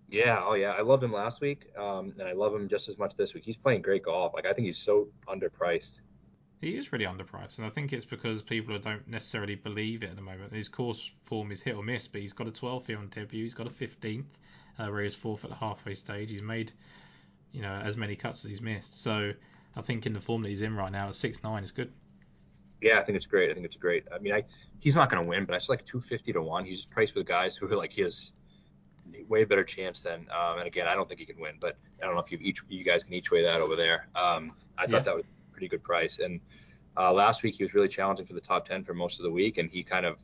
Yeah, 0.09 0.41
oh 0.43 0.53
yeah, 0.53 0.71
I 0.71 0.81
loved 0.81 1.03
him 1.03 1.11
last 1.11 1.41
week, 1.41 1.71
um, 1.75 2.13
and 2.19 2.27
I 2.27 2.33
love 2.33 2.53
him 2.53 2.67
just 2.67 2.87
as 2.87 2.99
much 2.99 3.15
this 3.15 3.33
week. 3.33 3.43
He's 3.45 3.57
playing 3.57 3.81
great 3.81 4.03
golf. 4.03 4.33
Like 4.35 4.45
I 4.45 4.53
think 4.53 4.65
he's 4.65 4.77
so 4.77 5.07
underpriced. 5.27 6.01
He 6.63 6.77
is 6.77 6.93
really 6.93 7.03
underpriced, 7.03 7.57
and 7.57 7.67
I 7.67 7.69
think 7.69 7.91
it's 7.91 8.05
because 8.05 8.41
people 8.41 8.79
don't 8.79 9.05
necessarily 9.05 9.55
believe 9.55 10.01
it 10.01 10.11
at 10.11 10.15
the 10.15 10.21
moment. 10.21 10.53
His 10.53 10.69
course 10.69 11.11
form 11.25 11.51
is 11.51 11.61
hit 11.61 11.75
or 11.75 11.83
miss, 11.83 12.07
but 12.07 12.21
he's 12.21 12.31
got 12.31 12.47
a 12.47 12.51
12th 12.51 12.87
here 12.87 12.97
on 12.97 13.09
debut. 13.09 13.43
He's 13.43 13.53
got 13.53 13.67
a 13.67 13.69
15th, 13.69 14.39
uh, 14.79 14.87
where 14.87 15.03
he's 15.03 15.13
fourth 15.13 15.43
at 15.43 15.49
the 15.49 15.57
halfway 15.57 15.93
stage. 15.93 16.31
He's 16.31 16.41
made, 16.41 16.71
you 17.51 17.61
know, 17.61 17.73
as 17.83 17.97
many 17.97 18.15
cuts 18.15 18.45
as 18.45 18.49
he's 18.49 18.61
missed. 18.61 18.95
So 19.01 19.33
I 19.75 19.81
think 19.81 20.05
in 20.05 20.13
the 20.13 20.21
form 20.21 20.41
that 20.43 20.49
he's 20.49 20.61
in 20.61 20.73
right 20.73 20.91
now 20.91 21.09
at 21.09 21.15
six 21.15 21.43
nine 21.43 21.63
is 21.65 21.71
good. 21.71 21.91
Yeah, 22.81 22.99
I 22.99 23.03
think 23.03 23.17
it's 23.17 23.25
great. 23.25 23.49
I 23.51 23.53
think 23.53 23.65
it's 23.65 23.75
great. 23.75 24.05
I 24.13 24.19
mean, 24.19 24.33
I 24.33 24.43
he's 24.79 24.95
not 24.95 25.09
going 25.09 25.21
to 25.21 25.27
win, 25.27 25.43
but 25.43 25.55
I 25.55 25.57
still 25.57 25.73
like 25.73 25.85
250 25.85 26.31
to 26.31 26.41
one. 26.41 26.63
He's 26.63 26.85
priced 26.85 27.13
with 27.13 27.25
guys 27.25 27.57
who 27.57 27.69
are 27.69 27.75
like 27.75 27.91
he 27.91 28.03
has 28.03 28.31
way 29.27 29.43
better 29.43 29.63
chance 29.65 30.01
than. 30.01 30.27
Um, 30.31 30.59
and 30.59 30.67
again, 30.67 30.87
I 30.87 30.95
don't 30.95 31.07
think 31.09 31.19
he 31.19 31.25
can 31.25 31.39
win, 31.41 31.55
but 31.59 31.77
I 32.01 32.05
don't 32.05 32.15
know 32.15 32.21
if 32.21 32.31
you 32.31 32.37
each 32.41 32.61
you 32.69 32.85
guys 32.85 33.03
can 33.03 33.13
each 33.13 33.31
weigh 33.31 33.43
that 33.43 33.59
over 33.59 33.75
there. 33.75 34.07
Um, 34.15 34.53
I 34.77 34.87
thought 34.87 34.91
Yeah. 34.91 34.99
that 35.03 35.15
was 35.15 35.25
a 35.25 35.32
pretty 35.53 35.67
good 35.67 35.83
price. 35.83 36.19
And 36.19 36.39
uh, 36.97 37.13
last 37.13 37.43
week 37.43 37.55
he 37.55 37.63
was 37.63 37.73
really 37.73 37.87
challenging 37.87 38.25
for 38.25 38.33
the 38.33 38.41
top 38.41 38.67
10 38.67 38.83
for 38.83 38.93
most 38.93 39.19
of 39.19 39.23
the 39.23 39.31
week, 39.31 39.57
and 39.57 39.69
he 39.69 39.83
kind 39.83 40.05
of 40.05 40.17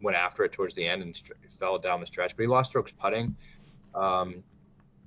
went 0.00 0.16
after 0.16 0.44
it 0.44 0.52
towards 0.52 0.74
the 0.74 0.86
end 0.86 1.02
and 1.02 1.20
fell 1.58 1.78
down 1.78 2.00
the 2.00 2.06
stretch. 2.06 2.36
But 2.36 2.42
he 2.42 2.46
lost 2.46 2.70
strokes 2.70 2.92
putting. 2.92 3.36
Um, 3.94 4.42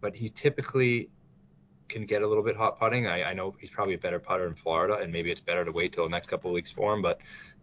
but 0.02 0.14
he 0.16 0.28
typically 0.30 1.10
can 1.88 2.06
get 2.06 2.22
a 2.22 2.28
little 2.28 2.44
bit 2.44 2.58
hot 2.58 2.78
putting. 2.78 3.08
I, 3.08 3.24
I 3.24 3.34
know 3.34 3.56
he's 3.60 3.70
probably 3.70 3.94
a 3.94 3.98
better 3.98 4.20
putter 4.20 4.48
in 4.48 4.56
Florida, 4.56 4.98
and 4.98 5.12
maybe 5.12 5.32
it's 5.32 5.42
better 5.42 5.64
to 5.64 5.72
wait 5.72 5.94
till 5.94 6.04
the 6.04 6.10
next 6.10 6.28
couple 6.28 6.50
of 6.50 6.54
weeks 6.54 6.72
for 6.72 6.94
him. 6.94 7.02
But 7.02 7.20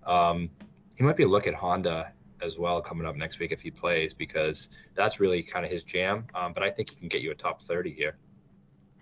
um, 0.07 0.49
he 0.97 1.05
might 1.05 1.17
be 1.17 1.25
a 1.25 1.29
look 1.29 1.47
at 1.47 1.55
Honda 1.55 2.13
as 2.43 2.59
well 2.59 2.81
coming 2.81 3.07
up 3.07 3.17
next 3.17 3.39
week 3.39 3.53
if 3.53 3.61
he 3.61 3.71
plays 3.71 4.15
because 4.15 4.69
that's 4.95 5.21
really 5.21 5.43
kind 5.43 5.65
of 5.65 5.71
his 5.71 5.85
jam. 5.85 6.27
Um, 6.35 6.53
but 6.53 6.63
I 6.63 6.71
think 6.71 6.91
he 6.91 6.97
can 6.97 7.09
get 7.09 7.21
you 7.21 7.31
a 7.31 7.35
top 7.35 7.63
30 7.63 7.93
here. 7.93 8.17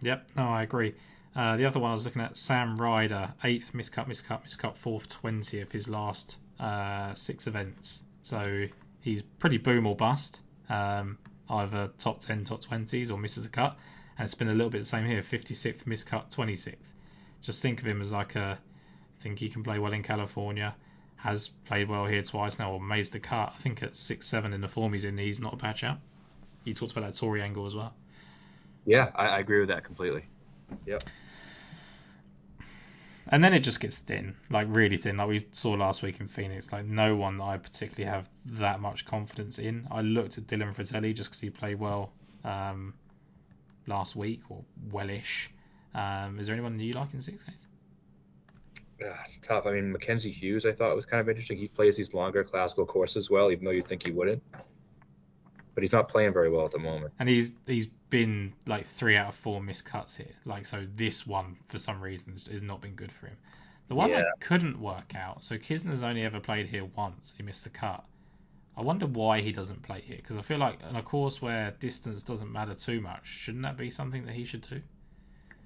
Yep, 0.03 0.29
no, 0.37 0.45
I 0.45 0.63
agree. 0.63 0.95
Uh, 1.39 1.57
the 1.57 1.65
other 1.65 1.79
one 1.79 1.93
I 1.93 1.95
was 1.95 2.05
looking 2.05 2.21
at, 2.21 2.37
Sam 2.37 2.77
Ryder, 2.77 3.33
eighth, 3.45 3.73
miscut, 3.73 4.09
miscut, 4.09 4.45
miscut, 4.45 4.77
fourth, 4.77 5.09
twentieth 5.09 5.69
of 5.69 5.73
his 5.73 5.89
last 5.89 6.37
uh, 6.59 7.15
six 7.15 7.47
events. 7.47 8.03
So 8.23 8.67
he's 9.03 9.23
pretty 9.23 9.59
boom 9.59 9.87
or 9.87 9.95
bust, 9.95 10.41
um, 10.69 11.17
either 11.49 11.91
top 11.97 12.19
ten, 12.19 12.43
top 12.43 12.61
twenties, 12.61 13.13
or 13.13 13.19
misses 13.19 13.47
a 13.47 13.51
cut. 13.51 13.79
And 14.19 14.25
it's 14.25 14.35
been 14.35 14.49
a 14.49 14.53
little 14.53 14.69
bit 14.69 14.79
the 14.79 14.85
same 14.85 15.07
here, 15.07 15.23
fifty 15.23 15.55
sixth, 15.55 15.87
miscut, 15.87 16.35
twenty 16.35 16.57
sixth. 16.57 16.93
Just 17.41 17.63
think 17.63 17.81
of 17.81 17.87
him 17.87 18.03
as 18.03 18.11
like 18.11 18.35
a, 18.35 18.59
think 19.21 19.39
he 19.39 19.49
can 19.49 19.63
play 19.63 19.79
well 19.79 19.93
in 19.93 20.03
California. 20.03 20.75
Has 21.19 21.47
played 21.67 21.89
well 21.89 22.07
here 22.07 22.23
twice 22.23 22.59
now, 22.59 22.73
or 22.73 22.81
made 22.81 23.07
the 23.07 23.21
cut. 23.21 23.53
I 23.57 23.63
think 23.63 23.85
at 23.85 23.95
six 23.95 24.27
seven 24.27 24.53
in 24.53 24.61
the 24.61 24.67
form 24.67 24.93
he's 24.93 25.05
in, 25.05 25.17
he's 25.17 25.39
not 25.39 25.55
a 25.55 25.57
bad 25.57 25.79
shout. 25.79 25.99
You 26.65 26.75
talked 26.75 26.91
about 26.91 27.09
that 27.09 27.17
Tory 27.17 27.43
angle 27.43 27.67
as 27.67 27.77
well. 27.77 27.95
Yeah, 28.85 29.13
I, 29.15 29.29
I 29.29 29.39
agree 29.39 29.61
with 29.61 29.69
that 29.69 29.85
completely. 29.85 30.25
And 33.31 33.45
then 33.45 33.53
it 33.53 33.61
just 33.61 33.81
gets 33.81 33.99
thin, 33.99 34.35
like 34.51 34.67
really 34.71 34.97
thin, 34.97 35.19
like 35.19 35.29
we 35.29 35.47
saw 35.53 35.73
last 35.73 36.03
week 36.03 36.21
in 36.21 36.29
Phoenix. 36.29 36.73
Like 36.73 36.87
no 36.87 37.15
one 37.15 37.39
that 37.39 37.45
I 37.45 37.59
particularly 37.59 38.11
have 38.11 38.29
that 38.47 38.81
much 38.81 39.05
confidence 39.05 39.59
in. 39.59 39.87
I 39.91 40.01
looked 40.01 40.39
at 40.39 40.47
Dylan 40.47 40.75
Frittelli 40.75 41.15
just 41.15 41.31
because 41.31 41.41
he 41.41 41.51
played 41.51 41.79
well 41.79 42.13
um, 42.45 42.95
last 43.87 44.17
week 44.17 44.41
or 44.49 44.65
wellish. 44.91 45.51
Um, 45.95 46.39
is 46.39 46.47
there 46.47 46.55
anyone 46.55 46.79
you 46.81 46.95
like 46.95 47.13
in 47.13 47.21
six 47.21 47.45
games? 47.45 47.67
Yeah, 49.01 49.15
it's 49.23 49.39
tough. 49.39 49.67
I 49.67 49.73
mean, 49.73 49.93
Mackenzie 49.93 50.31
Hughes, 50.31 50.65
I 50.67 50.73
thought 50.73 50.95
was 50.97 51.07
kind 51.07 51.21
of 51.21 51.29
interesting. 51.29 51.59
He 51.59 51.69
plays 51.69 51.97
these 51.97 52.15
longer 52.15 52.43
classical 52.43 52.87
courses 52.87 53.31
well, 53.31 53.53
even 53.53 53.65
though 53.65 53.71
you'd 53.71 53.87
think 53.87 54.05
he 54.05 54.11
wouldn't. 54.11 54.43
But 55.75 55.83
he's 55.83 55.93
not 55.93 56.09
playing 56.09 56.33
very 56.33 56.51
well 56.51 56.65
at 56.65 56.73
the 56.73 56.79
moment. 56.79 57.13
And 57.21 57.29
he's 57.29 57.55
he's 57.67 57.89
been 58.11 58.53
like 58.67 58.87
three 58.87 59.17
out 59.17 59.29
of 59.29 59.35
four 59.35 59.61
miscuts 59.61 60.17
here. 60.17 60.35
Like 60.45 60.67
so, 60.67 60.87
this 60.97 61.27
one 61.27 61.57
for 61.69 61.79
some 61.79 62.01
reason 62.01 62.33
has 62.51 62.63
not 62.63 62.81
been 62.81 62.95
good 62.95 63.13
for 63.13 63.27
him. 63.27 63.37
The 63.89 63.95
one 63.95 64.11
Yeah. 64.11 64.19
that 64.19 64.41
couldn't 64.41 64.79
work 64.81 65.15
out. 65.15 65.45
So 65.45 65.57
Kisner's 65.57 66.03
only 66.03 66.23
ever 66.23 66.41
played 66.41 66.67
here 66.67 66.85
once. 66.97 67.33
He 67.37 67.43
missed 67.43 67.65
the 67.65 67.71
cut. 67.71 68.05
I 68.77 68.83
wonder 68.83 69.07
why 69.07 69.41
he 69.41 69.51
doesn't 69.51 69.83
play 69.83 70.01
here 70.01 70.19
because 70.19 70.37
I 70.37 70.43
feel 70.43 70.59
like 70.59 70.79
on 70.89 70.95
a 70.97 71.03
course 71.03 71.43
where 71.43 71.73
distance 71.81 72.23
doesn't 72.23 72.53
matter 72.53 72.75
too 72.75 73.01
much, 73.01 73.27
shouldn't 73.27 73.63
that 73.65 73.77
be 73.77 73.91
something 73.91 74.25
that 74.27 74.35
he 74.35 74.45
should 74.45 74.61
do? 74.69 74.81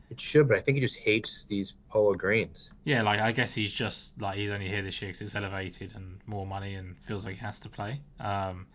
It 0.08 0.20
should, 0.20 0.48
but 0.48 0.58
I 0.58 0.60
think 0.60 0.76
he 0.76 0.80
just 0.80 0.98
hates 0.98 1.44
these 1.44 1.74
poa 1.88 2.16
greens. 2.16 2.70
Yeah, 2.84 3.02
like 3.02 3.20
I 3.20 3.32
guess 3.32 3.54
he's 3.54 3.72
just 3.72 4.20
like 4.20 4.36
he's 4.36 4.50
only 4.50 4.68
here 4.68 4.82
this 4.82 5.00
year 5.02 5.10
because 5.10 5.22
it's 5.22 5.34
elevated 5.34 5.94
and 5.94 6.20
more 6.26 6.46
money 6.46 6.74
and 6.74 6.98
feels 7.00 7.24
like 7.26 7.36
he 7.36 7.40
has 7.40 7.58
to 7.60 7.68
play. 7.68 8.00
Um, 8.20 8.66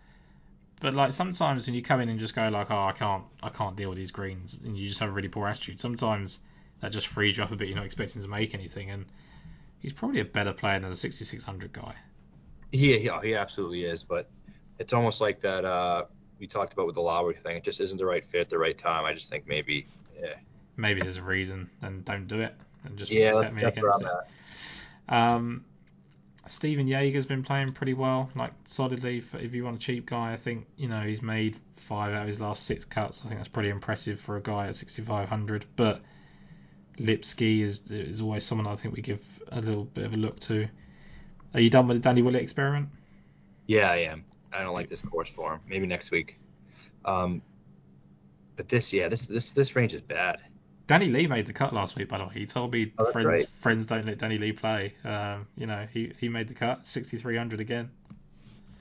but 0.80 0.94
like 0.94 1.12
sometimes 1.12 1.66
when 1.66 1.74
you 1.74 1.82
come 1.82 2.00
in 2.00 2.08
and 2.08 2.18
just 2.18 2.34
go 2.34 2.48
like, 2.48 2.70
oh, 2.70 2.84
I 2.84 2.92
can't, 2.92 3.24
I 3.42 3.48
can't 3.48 3.76
deal 3.76 3.88
with 3.88 3.98
these 3.98 4.10
greens, 4.10 4.60
and 4.64 4.76
you 4.76 4.88
just 4.88 5.00
have 5.00 5.08
a 5.08 5.12
really 5.12 5.28
poor 5.28 5.48
attitude. 5.48 5.80
Sometimes 5.80 6.40
that 6.80 6.92
just 6.92 7.08
frees 7.08 7.36
you 7.36 7.44
up 7.44 7.50
a 7.50 7.56
bit. 7.56 7.68
You're 7.68 7.76
not 7.76 7.86
expecting 7.86 8.22
to 8.22 8.28
make 8.28 8.54
anything, 8.54 8.90
and 8.90 9.06
he's 9.80 9.92
probably 9.92 10.20
a 10.20 10.24
better 10.24 10.52
player 10.52 10.78
than 10.80 10.90
the 10.90 10.96
6600 10.96 11.72
guy. 11.72 11.94
He, 12.70 12.98
he, 12.98 13.10
he 13.22 13.34
absolutely 13.34 13.84
is, 13.84 14.02
but 14.04 14.28
it's 14.78 14.92
almost 14.92 15.20
like 15.20 15.40
that 15.40 15.64
uh, 15.64 16.04
we 16.38 16.46
talked 16.46 16.72
about 16.72 16.86
with 16.86 16.94
the 16.94 17.00
Lowry 17.00 17.34
thing. 17.34 17.56
It 17.56 17.64
just 17.64 17.80
isn't 17.80 17.98
the 17.98 18.06
right 18.06 18.24
fit, 18.24 18.48
the 18.48 18.58
right 18.58 18.76
time. 18.76 19.04
I 19.04 19.14
just 19.14 19.30
think 19.30 19.46
maybe, 19.46 19.86
yeah, 20.20 20.34
Maybe 20.78 21.00
there's 21.00 21.16
a 21.16 21.22
reason, 21.22 21.68
then 21.82 22.02
don't 22.04 22.28
do 22.28 22.40
it, 22.40 22.54
and 22.84 22.96
just 22.96 23.10
yeah 23.10 23.32
set 23.32 23.52
me 23.54 23.64
against 23.64 24.00
it. 24.00 24.08
Um, 25.12 25.64
Stephan 26.48 26.86
Jaeger's 26.86 27.26
been 27.26 27.42
playing 27.42 27.72
pretty 27.72 27.94
well, 27.94 28.30
like 28.34 28.52
solidly. 28.64 29.20
For, 29.20 29.38
if 29.38 29.54
you 29.54 29.64
want 29.64 29.76
a 29.76 29.78
cheap 29.78 30.06
guy, 30.06 30.32
I 30.32 30.36
think 30.36 30.66
you 30.76 30.88
know 30.88 31.00
he's 31.00 31.22
made 31.22 31.56
five 31.76 32.12
out 32.12 32.22
of 32.22 32.28
his 32.28 32.40
last 32.40 32.64
six 32.64 32.84
cuts. 32.84 33.20
I 33.24 33.28
think 33.28 33.38
that's 33.38 33.48
pretty 33.48 33.68
impressive 33.68 34.20
for 34.20 34.36
a 34.36 34.40
guy 34.40 34.68
at 34.68 34.76
6,500. 34.76 35.64
But 35.76 36.02
Lipsky 36.98 37.62
is 37.62 37.90
is 37.90 38.20
always 38.20 38.44
someone 38.44 38.66
I 38.66 38.76
think 38.76 38.94
we 38.94 39.02
give 39.02 39.20
a 39.48 39.60
little 39.60 39.84
bit 39.84 40.04
of 40.04 40.14
a 40.14 40.16
look 40.16 40.38
to. 40.40 40.68
Are 41.54 41.60
you 41.60 41.70
done 41.70 41.88
with 41.88 41.96
the 41.96 42.02
Danny 42.02 42.22
Willett 42.22 42.42
experiment? 42.42 42.88
Yeah, 43.66 43.90
I 43.90 43.98
am. 43.98 44.24
I 44.52 44.62
don't 44.62 44.74
like 44.74 44.88
this 44.88 45.02
course 45.02 45.28
for 45.28 45.54
him. 45.54 45.60
Maybe 45.68 45.86
next 45.86 46.10
week. 46.10 46.38
Um, 47.04 47.42
but 48.56 48.68
this, 48.68 48.92
yeah, 48.92 49.08
this 49.08 49.26
this 49.26 49.52
this 49.52 49.76
range 49.76 49.94
is 49.94 50.02
bad. 50.02 50.40
Danny 50.88 51.10
Lee 51.10 51.26
made 51.26 51.46
the 51.46 51.52
cut 51.52 51.72
last 51.74 51.96
week, 51.96 52.08
by 52.08 52.18
the 52.18 52.24
way. 52.24 52.32
He 52.34 52.46
told 52.46 52.72
me 52.72 52.92
Oh, 52.98 53.12
friends 53.12 53.26
right. 53.26 53.48
friends 53.48 53.86
don't 53.86 54.06
let 54.06 54.18
Danny 54.18 54.38
Lee 54.38 54.52
play. 54.52 54.94
Um, 55.04 55.46
you 55.56 55.66
know, 55.66 55.86
he, 55.92 56.12
he 56.18 56.28
made 56.28 56.48
the 56.48 56.54
cut, 56.54 56.84
6,300 56.86 57.60
again. 57.60 57.90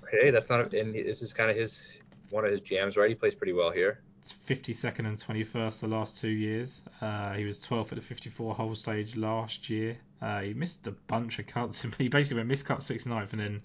Hey, 0.09 0.31
that's 0.31 0.49
not, 0.49 0.73
and 0.73 0.95
this 0.95 1.21
is 1.21 1.33
kind 1.33 1.51
of 1.51 1.57
his 1.57 1.99
one 2.29 2.45
of 2.45 2.51
his 2.51 2.61
jams, 2.61 2.95
right? 2.95 3.09
He 3.09 3.15
plays 3.15 3.35
pretty 3.35 3.51
well 3.53 3.71
here. 3.71 3.99
It's 4.21 4.33
52nd 4.47 4.99
and 4.99 5.17
21st 5.17 5.81
the 5.81 5.87
last 5.87 6.19
two 6.19 6.29
years. 6.29 6.81
Uh, 7.01 7.33
he 7.33 7.43
was 7.45 7.59
12th 7.59 7.91
at 7.91 7.95
the 7.95 8.01
54 8.01 8.55
hole 8.55 8.75
stage 8.75 9.15
last 9.17 9.69
year. 9.69 9.97
Uh, 10.21 10.41
he 10.41 10.53
missed 10.53 10.87
a 10.87 10.91
bunch 10.91 11.39
of 11.39 11.47
cuts. 11.47 11.85
He 11.97 12.07
basically 12.07 12.43
went 12.43 12.49
miscut 12.49 12.79
69th 12.79 13.31
and 13.31 13.39
then 13.39 13.61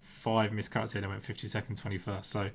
five 0.00 0.50
miscuts 0.50 0.92
here 0.92 1.02
and 1.02 1.10
went 1.10 1.22
52nd, 1.22 1.80
21st. 1.80 2.26
So 2.26 2.48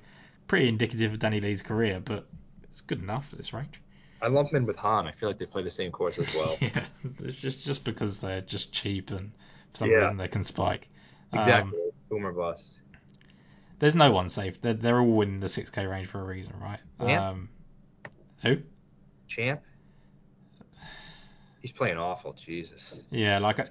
pretty 0.48 0.68
indicative 0.68 1.12
of 1.12 1.18
Danny 1.20 1.40
Lee's 1.40 1.62
career, 1.62 2.00
but 2.04 2.26
it's 2.64 2.80
good 2.80 3.00
enough 3.00 3.28
at 3.32 3.38
this 3.38 3.52
range. 3.52 3.80
I 4.20 4.28
lump 4.28 4.52
in 4.54 4.66
with 4.66 4.76
Hahn. 4.76 5.06
I 5.06 5.12
feel 5.12 5.28
like 5.28 5.38
they 5.38 5.46
play 5.46 5.62
the 5.62 5.70
same 5.70 5.92
course 5.92 6.18
as 6.18 6.34
well. 6.34 6.58
yeah, 6.60 6.84
it's 7.20 7.34
just 7.34 7.64
just 7.64 7.84
because 7.84 8.20
they're 8.20 8.40
just 8.40 8.72
cheap 8.72 9.10
and 9.10 9.32
for 9.72 9.78
some 9.78 9.90
Yeah. 9.90 9.96
reason 9.98 10.16
they 10.16 10.28
can 10.28 10.44
spike. 10.44 10.88
Um, 11.32 11.40
exactly. 11.40 11.78
Boomer 12.10 12.32
bust. 12.32 12.78
there's 13.78 13.94
no 13.96 14.10
one 14.10 14.28
safe. 14.28 14.60
They're, 14.60 14.74
they're 14.74 15.00
all 15.00 15.20
in 15.22 15.40
the 15.40 15.46
6k 15.48 15.88
range 15.88 16.08
for 16.08 16.20
a 16.20 16.24
reason, 16.24 16.54
right? 16.60 16.80
Yeah. 17.00 17.28
Um, 17.30 17.48
who? 18.42 18.58
Champ. 19.28 19.62
He's 21.60 21.72
playing 21.72 21.98
awful. 21.98 22.32
Jesus. 22.32 22.94
Yeah, 23.10 23.38
like 23.38 23.60
I, 23.60 23.68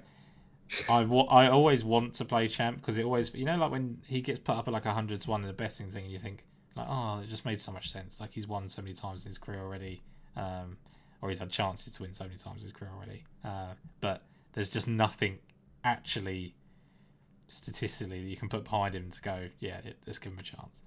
I, 0.88 1.02
I 1.02 1.48
always 1.50 1.84
want 1.84 2.14
to 2.14 2.24
play 2.24 2.48
champ 2.48 2.78
because 2.78 2.96
it 2.98 3.04
always, 3.04 3.34
you 3.34 3.44
know, 3.44 3.56
like 3.56 3.70
when 3.70 3.98
he 4.06 4.20
gets 4.20 4.38
put 4.38 4.56
up 4.56 4.68
at 4.68 4.72
like 4.74 4.86
a 4.86 4.92
hundred 4.92 5.20
to 5.22 5.30
one 5.30 5.40
in 5.42 5.46
the 5.48 5.52
betting 5.52 5.90
thing, 5.90 6.04
and 6.04 6.12
you 6.12 6.18
think 6.18 6.44
like, 6.76 6.86
oh, 6.88 7.20
it 7.22 7.28
just 7.28 7.44
made 7.44 7.60
so 7.60 7.72
much 7.72 7.90
sense. 7.90 8.20
Like 8.20 8.32
he's 8.32 8.46
won 8.46 8.68
so 8.68 8.82
many 8.82 8.94
times 8.94 9.24
in 9.24 9.30
his 9.30 9.38
career 9.38 9.60
already, 9.60 10.00
um, 10.38 10.76
or 11.20 11.28
he's 11.28 11.38
had 11.38 11.50
chances 11.50 11.92
to 11.94 12.02
win 12.02 12.14
so 12.14 12.24
many 12.24 12.36
times 12.36 12.62
in 12.62 12.68
his 12.68 12.72
career 12.72 12.90
already. 12.96 13.24
Uh, 13.44 13.74
but 14.00 14.22
there's 14.52 14.70
just 14.70 14.88
nothing 14.88 15.38
actually 15.84 16.54
statistically 17.48 18.22
that 18.22 18.28
you 18.28 18.36
can 18.36 18.48
put 18.48 18.64
behind 18.64 18.94
him 18.94 19.10
to 19.10 19.20
go, 19.20 19.48
yeah, 19.60 19.78
it, 19.84 19.96
let's 20.06 20.18
give 20.18 20.32
him 20.32 20.38
a 20.38 20.42
chance. 20.42 20.80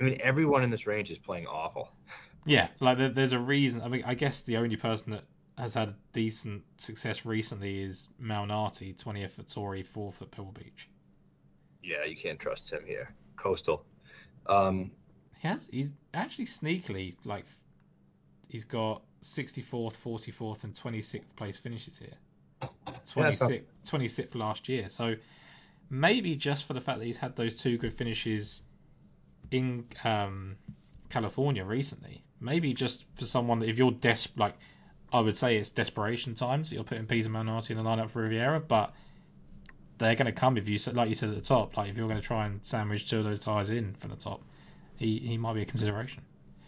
I 0.00 0.04
mean, 0.04 0.20
everyone 0.22 0.64
in 0.64 0.70
this 0.70 0.86
range 0.86 1.10
is 1.10 1.18
playing 1.18 1.46
awful. 1.46 1.90
Yeah, 2.46 2.68
like 2.78 2.98
there, 2.98 3.08
there's 3.08 3.32
a 3.32 3.38
reason. 3.38 3.80
I 3.80 3.88
mean, 3.88 4.02
I 4.04 4.12
guess 4.12 4.42
the 4.42 4.58
only 4.58 4.76
person 4.76 5.12
that 5.12 5.24
has 5.56 5.72
had 5.72 5.94
decent 6.12 6.62
success 6.76 7.24
recently 7.24 7.80
is 7.82 8.10
Malnati, 8.22 8.94
20th 9.02 9.38
at 9.38 9.48
Torrey, 9.48 9.82
4th 9.82 10.20
at 10.20 10.30
Pebble 10.30 10.52
Beach. 10.52 10.86
yeah, 11.82 12.04
you 12.04 12.14
can't 12.14 12.38
trust 12.38 12.70
him 12.70 12.82
here. 12.86 13.14
Coastal. 13.36 13.86
Um, 14.46 14.90
He 15.38 15.48
has. 15.48 15.66
He's 15.70 15.90
actually 16.12 16.44
sneakily 16.44 17.14
like. 17.24 17.46
He's 18.54 18.64
got 18.64 19.02
64th, 19.24 19.94
44th, 20.04 20.62
and 20.62 20.72
26th 20.72 21.24
place 21.34 21.58
finishes 21.58 21.98
here. 21.98 22.12
Yeah, 22.62 22.68
it's 22.98 23.16
not- 23.16 23.50
26th, 23.50 23.64
26th 23.84 24.34
last 24.36 24.68
year. 24.68 24.88
So 24.90 25.16
maybe 25.90 26.36
just 26.36 26.64
for 26.64 26.72
the 26.72 26.80
fact 26.80 27.00
that 27.00 27.04
he's 27.04 27.16
had 27.16 27.34
those 27.34 27.60
two 27.60 27.78
good 27.78 27.92
finishes 27.94 28.62
in 29.50 29.86
um, 30.04 30.54
California 31.10 31.64
recently, 31.64 32.22
maybe 32.40 32.74
just 32.74 33.04
for 33.16 33.24
someone 33.24 33.58
that 33.58 33.68
if 33.68 33.76
you're 33.76 33.90
des 33.90 34.18
like, 34.36 34.54
I 35.12 35.18
would 35.18 35.36
say 35.36 35.56
it's 35.56 35.70
desperation 35.70 36.36
times. 36.36 36.70
that 36.70 36.76
You're 36.76 36.84
putting 36.84 37.06
Peter 37.06 37.30
Malnati 37.30 37.72
in 37.72 37.76
the 37.76 37.82
lineup 37.82 38.10
for 38.10 38.22
Riviera, 38.22 38.60
but 38.60 38.94
they're 39.98 40.14
going 40.14 40.26
to 40.26 40.32
come 40.32 40.58
if 40.58 40.68
you 40.68 40.78
like 40.92 41.08
you 41.08 41.16
said 41.16 41.30
at 41.30 41.34
the 41.34 41.42
top. 41.42 41.76
Like 41.76 41.90
if 41.90 41.96
you're 41.96 42.06
going 42.06 42.20
to 42.20 42.26
try 42.26 42.46
and 42.46 42.64
sandwich 42.64 43.10
two 43.10 43.18
of 43.18 43.24
those 43.24 43.40
tires 43.40 43.70
in 43.70 43.94
from 43.94 44.10
the 44.10 44.16
top, 44.16 44.42
he 44.96 45.18
he 45.18 45.38
might 45.38 45.54
be 45.54 45.62
a 45.62 45.66
consideration. 45.66 46.22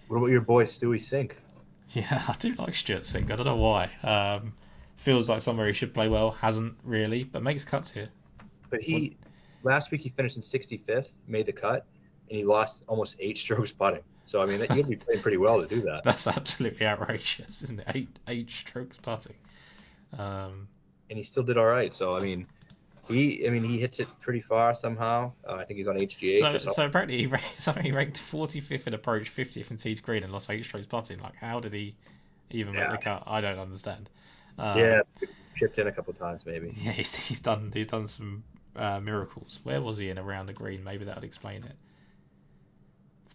what 0.09 0.17
about 0.17 0.31
your 0.31 0.41
boy 0.41 0.65
Stewie 0.65 0.97
Cink? 0.99 1.35
Yeah, 1.91 2.23
I 2.29 2.33
do 2.39 2.55
like 2.55 2.75
Stewart 2.75 3.03
Cink. 3.03 3.31
I 3.31 3.37
don't 3.37 3.47
know 3.47 3.57
why. 3.57 3.91
Um, 4.03 4.53
feels 4.97 5.29
like 5.29 5.41
somewhere 5.41 5.67
he 5.67 5.73
should 5.73 5.95
play 5.95 6.09
well. 6.09 6.33
Hasn't 6.33 6.75
really, 6.85 7.25
but 7.25 7.43
makes 7.43 7.65
cuts 7.65 7.91
here. 7.91 8.09
But 8.71 8.83
he 8.83 9.17
last 9.63 9.91
week 9.91 10.01
he 10.01 10.09
finished 10.09 10.37
in 10.37 10.43
65th, 10.43 11.11
made 11.27 11.47
the 11.47 11.53
cut, 11.53 11.87
and 12.29 12.39
he 12.39 12.45
lost 12.45 12.85
almost 12.89 13.17
eight 13.21 13.39
strokes 13.45 13.73
putting. 13.73 14.03
So 14.25 14.43
I 14.43 14.47
mean, 14.47 14.61
you 14.61 14.67
to 14.67 14.85
be 14.85 14.97
playing 14.97 15.23
pretty 15.23 15.37
well 15.37 15.61
to 15.61 15.67
do 15.69 15.83
that. 15.83 16.03
That's 16.05 16.27
absolutely 16.27 16.87
outrageous, 16.87 17.63
isn't 17.63 17.81
it? 17.81 17.87
Eight 17.95 18.19
eight 18.27 18.51
strokes 18.51 18.97
putting. 18.97 19.37
Um, 20.19 20.69
And 21.11 21.17
he 21.17 21.23
still 21.23 21.45
did 21.45 21.57
all 21.57 21.67
right. 21.67 21.93
So 21.93 22.17
I 22.17 22.21
mean, 22.21 22.47
he 23.09 23.47
I 23.47 23.51
mean 23.51 23.65
he 23.65 23.79
hits 23.79 24.01
it 24.01 24.09
pretty 24.21 24.41
far 24.41 24.75
somehow. 24.75 25.33
Uh, 25.49 25.55
I 25.55 25.65
think 25.65 25.79
he's 25.79 25.89
on 25.89 25.97
HGH. 25.97 26.41
so 26.41 26.59
so 26.59 26.87
apparently 26.87 27.19
he 27.19 27.27
ranked, 27.27 27.69
he 27.83 27.93
ranked 27.93 28.19
45th 28.19 28.87
in 28.87 28.95
approach, 28.95 29.35
50th 29.35 29.71
in 29.71 29.77
tees 29.77 30.01
green, 30.01 30.23
and 30.23 30.33
lost 30.33 30.51
eight 30.51 30.65
strokes 30.65 30.87
putting. 30.87 31.21
Like 31.21 31.37
how 31.37 31.61
did 31.61 31.73
he 31.73 31.95
even 32.51 32.75
make 32.75 32.91
the 32.91 32.99
cut? 32.99 33.25
I 33.27 33.41
don't 33.41 33.59
understand. 33.59 34.09
Um, 34.59 34.79
yeah, 34.79 35.01
it's 35.01 35.15
chipped 35.55 35.79
in 35.79 35.87
a 35.87 35.93
couple 35.93 36.13
times 36.15 36.47
maybe. 36.47 36.75
Yeah, 36.83 36.93
he's, 36.93 37.15
he's 37.15 37.41
done 37.41 37.71
he's 37.73 37.89
done 37.89 38.07
some 38.07 38.43
uh, 38.75 39.01
miracles. 39.01 39.61
Where 39.63 39.81
was 39.81 39.99
he 39.99 40.11
in 40.11 40.19
around 40.19 40.47
the 40.47 40.53
green? 40.53 40.83
Maybe 40.83 41.05
that 41.05 41.17
would 41.17 41.25
explain 41.25 41.65
it. 41.65 41.77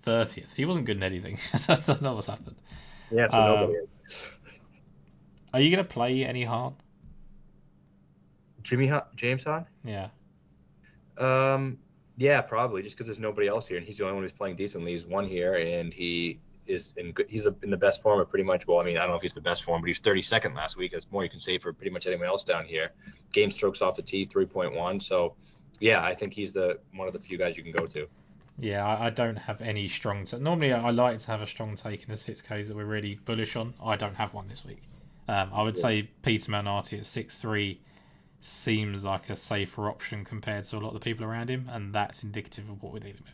Thirtieth. 0.03 0.53
He 0.55 0.65
wasn't 0.65 0.85
good 0.85 0.97
in 0.97 1.03
anything. 1.03 1.37
I 1.53 1.75
don't 1.75 2.01
know 2.01 2.15
what's 2.15 2.27
happened. 2.27 2.55
Yeah, 3.11 3.25
Um. 3.25 3.75
Are 5.53 5.59
you 5.59 5.69
gonna 5.69 5.83
play 5.83 6.23
any 6.25 6.43
hard? 6.43 6.73
Jimmy 8.63 8.87
Ho- 8.87 9.05
James 9.15 9.43
Hahn? 9.43 9.65
Yeah. 9.83 10.09
Um, 11.17 11.77
yeah, 12.17 12.41
probably 12.41 12.83
just 12.83 12.95
because 12.95 13.07
there's 13.07 13.19
nobody 13.19 13.47
else 13.47 13.67
here, 13.67 13.77
and 13.77 13.85
he's 13.85 13.97
the 13.97 14.03
only 14.03 14.15
one 14.15 14.23
who's 14.23 14.31
playing 14.31 14.55
decently. 14.55 14.91
He's 14.91 15.05
one 15.05 15.27
here, 15.27 15.55
and 15.55 15.93
he 15.93 16.39
is 16.67 16.93
in 16.97 17.11
good. 17.11 17.27
He's 17.29 17.45
in 17.45 17.69
the 17.69 17.77
best 17.77 18.01
form 18.01 18.19
of 18.19 18.29
pretty 18.29 18.43
much. 18.43 18.67
Well, 18.67 18.79
I 18.79 18.83
mean, 18.83 18.97
I 18.97 19.01
don't 19.01 19.09
know 19.11 19.15
if 19.15 19.21
he's 19.21 19.33
the 19.33 19.41
best 19.41 19.63
form, 19.63 19.81
but 19.81 19.87
he's 19.87 19.99
32nd 19.99 20.55
last 20.55 20.77
week. 20.77 20.91
That's 20.91 21.07
more 21.11 21.23
you 21.23 21.29
can 21.29 21.39
say 21.39 21.57
for 21.57 21.73
pretty 21.73 21.91
much 21.91 22.07
anyone 22.07 22.27
else 22.27 22.43
down 22.43 22.65
here. 22.65 22.91
Game 23.31 23.51
strokes 23.51 23.81
off 23.81 23.95
the 23.95 24.01
tee, 24.01 24.25
3.1. 24.25 25.01
So, 25.01 25.35
yeah, 25.79 26.03
I 26.03 26.13
think 26.13 26.33
he's 26.33 26.53
the 26.53 26.79
one 26.93 27.07
of 27.07 27.13
the 27.13 27.19
few 27.19 27.37
guys 27.37 27.57
you 27.57 27.63
can 27.63 27.71
go 27.71 27.85
to. 27.87 28.07
Yeah, 28.59 28.85
I, 28.87 29.09
don't 29.09 29.37
have 29.37 29.61
any 29.61 29.87
strong. 29.87 30.25
T- 30.25 30.37
Normally, 30.37 30.71
I 30.73 30.91
like 30.91 31.17
to 31.17 31.27
have 31.27 31.41
a 31.41 31.47
strong 31.47 31.75
take 31.75 32.03
in 32.03 32.09
the 32.09 32.17
six 32.17 32.41
Ks 32.41 32.67
that 32.67 32.75
we're 32.75 32.85
really 32.85 33.15
bullish 33.25 33.55
on. 33.55 33.73
I 33.83 33.95
don't 33.95 34.13
have 34.15 34.33
one 34.35 34.47
this 34.47 34.63
week. 34.63 34.81
Um, 35.27 35.49
I 35.53 35.63
would 35.63 35.77
Yeah. 35.77 35.81
say 35.81 36.09
Peter 36.21 36.51
Malnati 36.51 36.99
at 36.99 37.05
six 37.07 37.37
three 37.39 37.79
seems 38.41 39.03
like 39.03 39.29
a 39.29 39.35
safer 39.35 39.87
option 39.87 40.25
compared 40.25 40.65
to 40.65 40.77
a 40.77 40.79
lot 40.79 40.89
of 40.89 40.93
the 40.95 40.99
people 40.99 41.25
around 41.25 41.49
him, 41.49 41.69
and 41.71 41.93
that's 41.93 42.23
indicative 42.23 42.69
of 42.69 42.81
what 42.81 42.91
we're 42.91 42.99
dealing 42.99 43.23
with. 43.23 43.33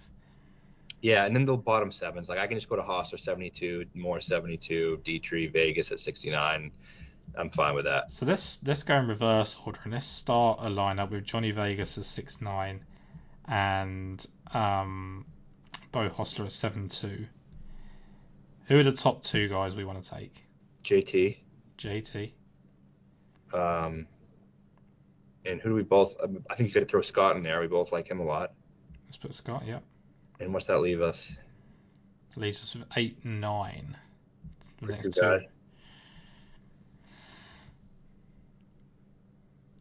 Yeah, 1.01 1.25
and 1.25 1.35
then 1.35 1.45
the 1.45 1.55
bottom 1.55 1.91
sevens. 1.91 2.29
Like 2.29 2.39
I 2.39 2.47
can 2.47 2.57
just 2.57 2.69
go 2.69 2.75
to 2.75 2.81
Hossler 2.81 3.19
72, 3.19 3.85
Moore 3.93 4.19
72, 4.19 5.01
Detry, 5.05 5.51
Vegas 5.51 5.91
at 5.91 5.99
69. 5.99 6.71
I'm 7.37 7.49
fine 7.51 7.75
with 7.75 7.85
that. 7.85 8.11
So 8.11 8.25
let's 8.25 8.59
let's 8.65 8.83
go 8.83 8.95
in 8.95 9.07
reverse 9.07 9.57
order 9.65 9.79
and 9.83 9.93
let's 9.93 10.07
start 10.07 10.59
a 10.61 10.67
lineup 10.67 11.11
with 11.11 11.23
Johnny 11.23 11.51
Vegas 11.51 11.97
at 11.97 12.05
six 12.05 12.41
nine, 12.41 12.83
and 13.45 14.25
um, 14.53 15.25
Beau 15.91 16.09
Hossler 16.09 16.45
at 16.45 16.51
seven 16.51 16.87
two. 16.87 17.25
Who 18.65 18.79
are 18.79 18.83
the 18.83 18.91
top 18.91 19.23
two 19.23 19.47
guys 19.47 19.75
we 19.75 19.85
want 19.85 20.03
to 20.03 20.09
take? 20.09 20.43
JT. 20.83 21.37
JT. 21.77 22.31
Um, 23.53 24.07
and 25.47 25.61
who 25.61 25.69
do 25.69 25.75
we 25.75 25.83
both? 25.83 26.15
I 26.49 26.55
think 26.55 26.69
you 26.69 26.73
could 26.73 26.87
throw 26.89 27.01
Scott 27.01 27.35
in 27.37 27.43
there. 27.43 27.59
We 27.61 27.67
both 27.67 27.91
like 27.91 28.07
him 28.09 28.19
a 28.19 28.23
lot. 28.25 28.53
Let's 29.05 29.17
put 29.17 29.33
Scott. 29.33 29.63
Yeah. 29.65 29.79
And 30.39 30.53
what's 30.53 30.67
that 30.67 30.79
leave 30.79 31.01
us? 31.01 31.35
Leaves 32.35 32.61
us 32.61 32.75
with 32.75 32.85
eight 32.95 33.17
and 33.23 33.41
nine. 33.41 33.97
The 34.81 34.87
next 34.91 35.13
two 35.15 35.21
guys. 35.21 35.41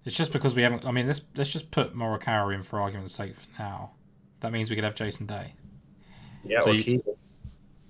It's 0.07 0.17
just 0.17 0.33
because 0.33 0.55
we 0.55 0.63
haven't. 0.63 0.85
I 0.87 0.91
mean, 0.93 1.07
let's 1.07 1.21
let's 1.35 1.51
just 1.51 1.71
put 1.71 1.95
Morikawa 1.95 2.55
in 2.55 2.63
for 2.63 2.81
argument's 2.81 3.13
sake 3.15 3.35
for 3.35 3.63
now. 3.63 3.91
That 4.41 4.53
means 4.53 4.71
we 4.71 4.77
could 4.77 4.85
have 4.85 4.95
Jason 4.95 5.27
Day 5.27 5.53
Yeah, 6.45 6.61
So 6.61 6.71
or 6.71 6.75
you- 6.75 6.85
Keegan. 6.85 7.15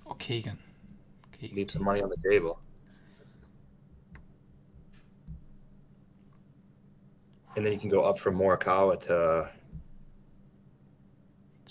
or 0.05 0.15
Keegan. 0.17 0.59
Keegan. 1.39 1.57
Leave 1.57 1.71
some 1.71 1.85
money 1.85 2.01
on 2.03 2.09
the 2.09 2.17
table. 2.29 2.59
And 7.57 7.65
then 7.65 7.73
you 7.73 7.79
can 7.79 7.89
go 7.89 8.03
up 8.03 8.19
from 8.19 8.39
Morikawa 8.39 9.01
to 9.07 9.49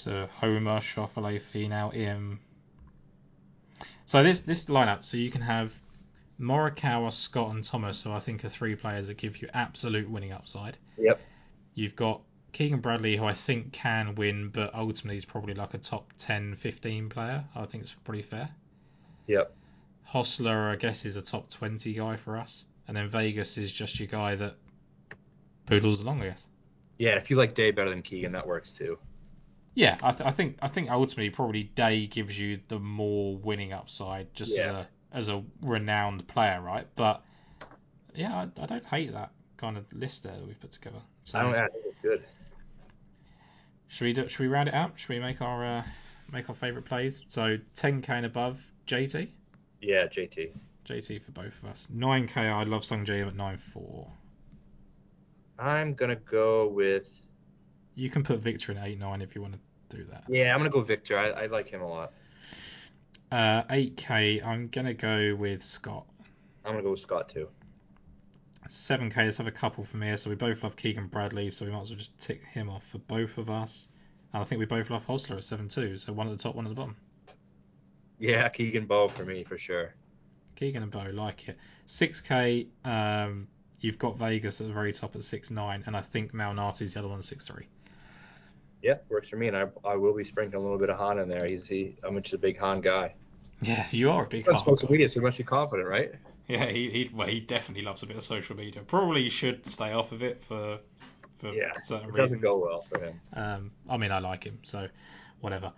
to 0.03 0.27
Homa, 0.39 0.79
Schauffele, 0.81 1.39
Finau, 1.39 1.95
Im. 1.95 2.39
So 4.05 4.23
this 4.23 4.41
this 4.41 4.65
lineup, 4.65 5.05
so 5.05 5.17
you 5.17 5.31
can 5.31 5.41
have 5.41 5.73
Morikawa, 6.39 7.13
Scott, 7.13 7.51
and 7.51 7.63
Thomas, 7.63 8.01
who 8.01 8.11
I 8.11 8.19
think 8.19 8.43
are 8.43 8.49
three 8.49 8.75
players 8.75 9.07
that 9.07 9.17
give 9.17 9.41
you 9.41 9.49
absolute 9.53 10.09
winning 10.09 10.31
upside. 10.31 10.77
Yep. 10.97 11.21
You've 11.75 11.95
got 11.95 12.21
Keegan 12.51 12.79
Bradley, 12.79 13.15
who 13.15 13.25
I 13.25 13.33
think 13.33 13.71
can 13.71 14.15
win, 14.15 14.49
but 14.49 14.73
ultimately 14.73 15.17
is 15.17 15.25
probably 15.25 15.53
like 15.53 15.73
a 15.73 15.77
top 15.77 16.13
10, 16.17 16.55
15 16.55 17.09
player. 17.09 17.43
I 17.55 17.65
think 17.65 17.83
it's 17.83 17.93
pretty 17.93 18.21
fair. 18.21 18.49
Yep. 19.27 19.53
Hossler, 20.09 20.71
I 20.71 20.75
guess, 20.75 21.05
is 21.05 21.17
a 21.17 21.21
top 21.21 21.49
20 21.49 21.93
guy 21.93 22.15
for 22.17 22.38
us. 22.38 22.65
And 22.88 22.95
then 22.95 23.09
Vegas 23.09 23.57
is 23.57 23.71
just 23.71 23.99
your 23.99 24.07
guy 24.07 24.36
that 24.36 24.55
poodles 25.66 25.99
along, 26.01 26.22
I 26.22 26.26
guess. 26.28 26.45
Yeah, 26.97 27.16
if 27.16 27.30
you 27.30 27.36
like 27.36 27.53
Day 27.55 27.72
better 27.72 27.89
than 27.89 28.01
Keegan, 28.01 28.32
that 28.34 28.47
works 28.47 28.72
too. 28.74 28.97
Yeah, 29.74 29.97
I, 30.01 30.11
th- 30.13 30.26
I 30.26 30.32
think 30.32 30.57
I 30.61 30.70
think 30.70 30.89
ultimately 30.89 31.30
probably 31.30 31.63
Day 31.63 32.07
gives 32.07 32.39
you 32.39 32.59
the 32.70 32.80
more 32.80 33.36
winning 33.38 33.74
upside 33.74 34.34
just 34.34 34.57
as 34.57 34.68
a 34.68 34.88
as 35.11 35.28
a 35.30 35.43
renowned 35.61 36.28
player, 36.28 36.61
right? 36.61 36.88
But 36.95 37.22
yeah, 38.13 38.34
I, 38.34 38.61
I 38.61 38.66
don't 38.66 38.86
hate 38.86 39.11
that 39.11 39.32
kind 39.57 39.78
of 39.78 39.86
list 39.91 40.24
there 40.24 40.34
that 40.34 40.45
we've 40.47 40.59
put 40.59 40.72
together. 40.72 41.01
So 41.24 41.39
I 41.39 41.43
don't 41.43 41.72
it's 41.86 41.99
good. 42.01 42.24
should 43.89 44.05
we 44.05 44.13
do, 44.13 44.28
should 44.30 44.39
we 44.39 44.47
round 44.47 44.70
it 44.70 44.74
out? 44.76 44.93
Should 44.95 45.09
we 45.09 45.20
make 45.20 45.41
our 45.41 45.66
uh, 45.80 45.84
make 46.32 46.47
our 46.49 46.55
favourite 46.55 46.86
plays? 46.86 47.24
So 47.28 47.57
10k 47.76 48.09
and 48.09 48.26
above, 48.26 48.66
JT, 48.88 49.28
Yeah, 49.82 50.05
JT. 50.07 50.51
JT 50.88 51.22
for 51.24 51.32
both 51.32 51.61
of 51.61 51.66
us. 51.70 51.88
9k, 51.93 52.38
I 52.38 52.63
love 52.63 52.86
Sung 52.86 53.05
Jae 53.05 53.28
at 53.28 53.34
9.4. 53.36 54.07
I'm 55.58 55.93
gonna 55.93 56.16
go 56.16 56.68
with 56.68 57.26
You 57.95 58.10
can 58.10 58.24
put 58.24 58.39
Viktor 58.39 58.72
in 58.72 58.78
eight 58.78 58.99
nine 58.99 59.22
if 59.22 59.36
you 59.36 59.41
want 59.41 59.53
to 59.53 59.97
do 59.97 60.03
that. 60.06 60.24
yeah, 60.28 60.53
I'm 60.53 60.60
gonna 60.60 60.70
go 60.70 60.82
Viktor. 60.82 61.18
I, 61.18 61.30
I 61.30 61.45
like 61.47 61.68
him 61.68 61.82
a 61.82 61.88
lot. 61.88 62.12
Uh, 63.32 63.64
8k, 63.64 64.45
I'm 64.45 64.68
gonna 64.68 64.93
go 64.93 65.36
with 65.36 65.62
Scott. 65.64 66.06
I'm 66.64 66.72
gonna 66.74 66.84
go 66.84 66.91
with 66.91 66.99
Scott 66.99 67.30
too. 67.30 67.49
7k, 68.68 69.16
let's 69.18 69.38
have 69.38 69.47
a 69.47 69.51
couple 69.51 69.84
from 69.84 70.01
here. 70.01 70.18
So 70.18 70.30
we 70.30 70.36
both 70.36 70.64
love 70.64 70.76
Keegan 70.76 71.08
Bradley, 71.08 71.49
so 71.51 71.66
we 71.66 71.72
might 71.72 71.82
as 71.82 71.89
well 71.89 71.97
just 71.97 72.18
tick 72.20 72.43
him 72.45 72.70
off 72.70 72.84
for 72.88 72.97
both 72.99 73.38
of 73.38 73.49
us. 73.49 73.89
And 74.34 74.41
I 74.41 74.45
think 74.45 74.60
we 74.60 74.66
both 74.66 74.89
love 74.89 75.06
Hossler 75.06 75.38
at 75.38 75.43
7.2, 75.43 75.99
so 75.99 76.14
one 76.14 76.28
at 76.28 76.38
the 76.38 76.41
top, 76.41 76.56
one 76.56 76.66
at 76.66 76.70
the 76.70 76.76
bottom. 76.76 76.95
Yeah, 78.18 78.47
Keegan 78.49 78.86
Beau 78.86 79.08
for 79.08 79.24
me 79.26 79.43
for 79.43 79.58
sure. 79.58 79.93
Keegan 80.56 80.82
and 80.84 80.91
Beau 80.91 81.10
like 81.14 81.49
it. 81.49 81.58
6k, 81.88 82.68
um, 82.86 83.47
you've 83.86 83.99
got 83.99 84.17
Vegas 84.17 84.61
at 84.61 84.67
the 84.67 84.73
very 84.73 84.93
top 84.93 85.15
at 85.15 85.23
six 85.23 85.51
nine, 85.51 85.83
and 85.86 85.95
I 85.95 86.01
think 86.01 86.33
Malnati's 86.33 86.93
the 86.93 86.99
other 86.99 87.09
one 87.09 87.19
at 87.19 87.25
6.3. 87.25 87.67
Yeah, 88.81 88.95
works 89.09 89.29
for 89.29 89.38
me, 89.38 89.47
and 89.47 89.57
I, 89.57 89.65
I 89.83 89.95
will 89.95 90.13
be 90.15 90.23
sprinkling 90.23 90.59
a 90.61 90.63
little 90.63 90.77
bit 90.77 90.89
of 90.89 90.97
Hahn 90.97 91.19
in 91.19 91.27
there. 91.27 91.45
He's 91.45 91.67
he 91.67 91.97
I'm 92.03 92.21
just 92.21 92.33
a 92.33 92.38
big 92.38 92.57
Hahn 92.57 92.81
guy. 92.81 93.15
Yeah, 93.61 93.86
you 93.91 94.11
are 94.11 94.25
a 94.25 94.27
big 94.29 94.47
On 94.47 94.53
Hart 94.53 94.65
social 94.65 94.88
guy. 94.88 94.91
media, 94.91 95.09
so 95.09 95.19
you 95.19 95.25
must 95.25 95.43
confident, 95.45 95.88
right? 95.88 96.11
Yeah, 96.47 96.65
he, 96.67 96.89
he 96.91 97.09
well, 97.13 97.27
he 97.27 97.39
definitely 97.39 97.83
loves 97.83 98.03
a 98.03 98.05
bit 98.05 98.17
of 98.17 98.23
social 98.23 98.55
media. 98.55 98.81
Probably 98.83 99.29
should 99.29 99.65
stay 99.65 99.91
off 99.93 100.11
of 100.11 100.21
it 100.21 100.43
for 100.43 100.79
for 101.39 101.53
Yeah, 101.53 101.71
certain 101.81 102.09
It 102.09 102.11
reasons. 102.11 102.17
doesn't 102.17 102.41
go 102.41 102.57
well 102.57 102.81
for 102.81 102.99
him. 102.99 103.19
Um, 103.33 103.71
I 103.89 103.97
mean, 103.97 104.11
I 104.11 104.19
like 104.19 104.43
him, 104.43 104.59
so 104.63 104.88
whatever. 105.41 105.73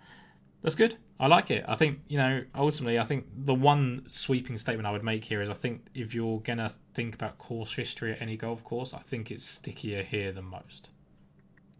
That's 0.61 0.75
good. 0.75 0.97
I 1.19 1.27
like 1.27 1.51
it. 1.51 1.65
I 1.67 1.75
think 1.75 1.99
you 2.07 2.17
know. 2.17 2.43
Ultimately, 2.55 2.99
I 2.99 3.03
think 3.03 3.25
the 3.35 3.55
one 3.55 4.05
sweeping 4.09 4.57
statement 4.57 4.87
I 4.87 4.91
would 4.91 5.03
make 5.03 5.23
here 5.25 5.41
is 5.41 5.49
I 5.49 5.53
think 5.53 5.87
if 5.93 6.13
you're 6.13 6.39
gonna 6.41 6.71
think 6.93 7.15
about 7.15 7.37
course 7.37 7.73
history 7.73 8.11
at 8.13 8.21
any 8.21 8.37
golf 8.37 8.63
course, 8.63 8.93
I 8.93 8.99
think 8.99 9.31
it's 9.31 9.43
stickier 9.45 10.03
here 10.03 10.31
than 10.31 10.45
most. 10.45 10.89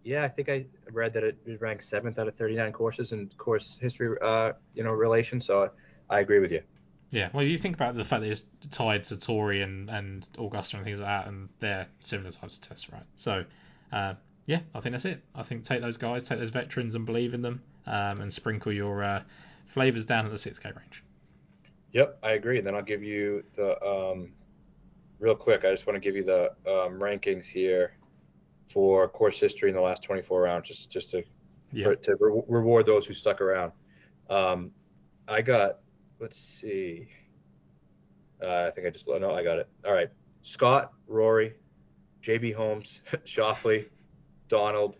yeah, 0.03 0.23
I 0.23 0.30
think 0.30 0.49
I 0.49 0.65
read 0.91 1.13
that 1.13 1.23
it 1.23 1.38
ranked 1.59 1.84
seventh 1.84 2.17
out 2.17 2.28
of 2.28 2.36
39 2.36 2.71
courses 2.71 3.11
in 3.11 3.30
course 3.38 3.78
history, 3.82 4.17
uh, 4.21 4.53
you 4.73 4.84
know, 4.84 4.91
relation. 4.91 5.41
So 5.41 5.69
I 6.09 6.19
agree 6.21 6.39
with 6.39 6.51
you. 6.51 6.61
Yeah, 7.09 7.30
well, 7.34 7.43
you 7.43 7.57
think 7.57 7.75
about 7.75 7.95
the 7.95 8.03
fact 8.05 8.21
that 8.21 8.30
it's 8.32 8.43
tied 8.69 9.03
to 9.03 9.17
Torrey 9.17 9.61
and, 9.61 9.89
and 9.89 10.28
Augusta 10.38 10.78
and 10.78 10.86
things 10.86 10.99
like 10.99 11.07
that, 11.07 11.28
and 11.28 11.49
they're 11.59 11.88
similar 11.99 12.32
types 12.32 12.57
of 12.57 12.67
tests, 12.67 12.91
right? 12.91 13.03
So, 13.15 13.45
uh, 13.91 14.15
yeah, 14.48 14.62
I 14.74 14.80
think 14.80 14.93
that's 14.93 15.06
it. 15.06 15.22
I 15.36 15.43
think 15.43 15.64
take 15.64 15.82
those 15.82 15.98
guys, 15.98 16.28
take 16.28 16.39
those 16.39 16.50
veterans, 16.50 16.95
and 16.95 17.06
believe 17.06 17.34
in 17.34 17.41
them, 17.41 17.62
um, 17.86 18.22
and 18.22 18.34
sprinkle 18.34 18.72
your 18.72 19.04
uh, 19.04 19.22
flavors 19.66 20.06
down 20.06 20.26
at 20.26 20.32
the 20.32 20.38
6K 20.38 20.66
range. 20.76 21.04
Yep, 21.91 22.18
I 22.24 22.32
agree. 22.32 22.58
And 22.58 22.66
then 22.66 22.74
I'll 22.74 22.82
give 22.82 23.04
you 23.04 23.43
the 23.56 23.82
um, 23.86 24.32
real 25.20 25.36
quick. 25.36 25.66
I 25.66 25.72
just 25.72 25.86
want 25.86 25.95
to 25.95 26.00
give 26.00 26.16
you 26.16 26.24
the 26.24 26.52
um, 26.66 26.98
rankings 26.98 27.45
here 27.45 27.98
for 28.72 29.10
course 29.10 29.38
history 29.38 29.70
in 29.70 29.76
the 29.76 29.82
last 29.82 30.02
24 30.04 30.43
rounds, 30.43 30.68
just 30.68 30.89
just 30.89 31.10
to 31.12 31.24
for, 31.84 31.95
to 31.95 32.16
re- 32.18 32.41
reward 32.48 32.86
those 32.86 33.06
who 33.06 33.14
stuck 33.14 33.41
around. 33.41 33.74
Um, 34.30 34.72
I 35.28 35.41
got, 35.41 35.80
let's 36.20 36.38
see. 36.38 37.10
Uh, 38.41 38.68
I 38.68 38.72
think 38.72 38.88
I 38.88 38.91
just 38.91 39.08
no, 39.08 39.34
I 39.34 39.43
got 39.43 39.60
it. 39.60 39.68
All 39.86 39.93
right, 39.93 40.10
Scott, 40.41 40.93
Rory, 41.06 41.56
JB 42.22 42.56
Holmes, 42.56 43.02
Schauffele, 43.26 43.88
Donald. 44.48 44.98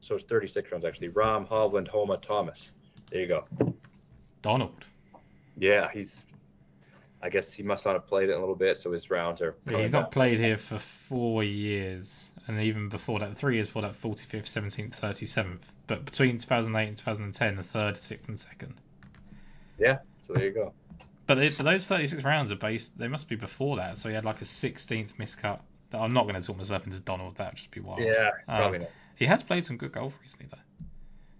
So 0.00 0.14
it's 0.14 0.24
36 0.24 0.70
rounds 0.72 0.84
actually. 0.84 1.10
Rahm, 1.10 1.48
Hovland, 1.48 1.88
Homa, 1.88 2.16
Thomas. 2.18 2.72
There 3.10 3.20
you 3.20 3.26
go. 3.26 3.44
Donald. 4.42 4.84
Yeah, 5.56 5.90
he's. 5.92 6.24
I 7.20 7.30
guess 7.30 7.52
he 7.52 7.64
must 7.64 7.84
not 7.84 7.94
have 7.94 8.06
played 8.06 8.28
it 8.28 8.34
a 8.34 8.38
little 8.38 8.54
bit, 8.54 8.78
so 8.78 8.92
his 8.92 9.10
rounds 9.10 9.42
are. 9.42 9.56
Yeah, 9.68 9.78
he's 9.78 9.92
not 9.92 10.12
played 10.12 10.38
here 10.38 10.56
for 10.56 10.78
four 10.78 11.42
years, 11.42 12.30
and 12.46 12.60
even 12.60 12.88
before 12.88 13.18
that, 13.20 13.36
three 13.36 13.56
years 13.56 13.66
before 13.66 13.82
that, 13.82 14.00
45th, 14.00 14.44
17th, 14.44 15.00
37th. 15.00 15.58
But 15.88 16.04
between 16.04 16.38
2008 16.38 16.88
and 16.88 16.96
2010, 16.96 17.56
the 17.56 17.62
third, 17.64 17.96
sixth, 17.96 18.28
and 18.28 18.38
second. 18.38 18.74
Yeah, 19.78 19.98
so 20.26 20.34
there 20.34 20.44
you 20.44 20.52
go. 20.52 20.72
But, 21.26 21.34
they, 21.34 21.50
but 21.50 21.64
those 21.64 21.86
36 21.86 22.22
rounds 22.22 22.50
are 22.52 22.56
based. 22.56 22.96
They 22.96 23.08
must 23.08 23.28
be 23.28 23.36
before 23.36 23.76
that. 23.76 23.98
So 23.98 24.08
he 24.08 24.14
had 24.14 24.24
like 24.24 24.40
a 24.40 24.44
16th 24.44 25.16
miscut. 25.18 25.60
I'm 25.92 26.12
not 26.12 26.24
going 26.28 26.34
to 26.40 26.46
talk 26.46 26.56
myself 26.58 26.86
into 26.86 27.00
Donald. 27.00 27.36
That 27.36 27.52
would 27.52 27.56
just 27.56 27.70
be 27.70 27.80
wild. 27.80 28.00
Yeah, 28.00 28.30
probably 28.46 28.78
Um, 28.78 28.82
not. 28.82 28.90
He 29.16 29.24
has 29.26 29.42
played 29.42 29.64
some 29.64 29.76
good 29.76 29.92
golf 29.92 30.12
recently, 30.22 30.48
though. 30.50 30.86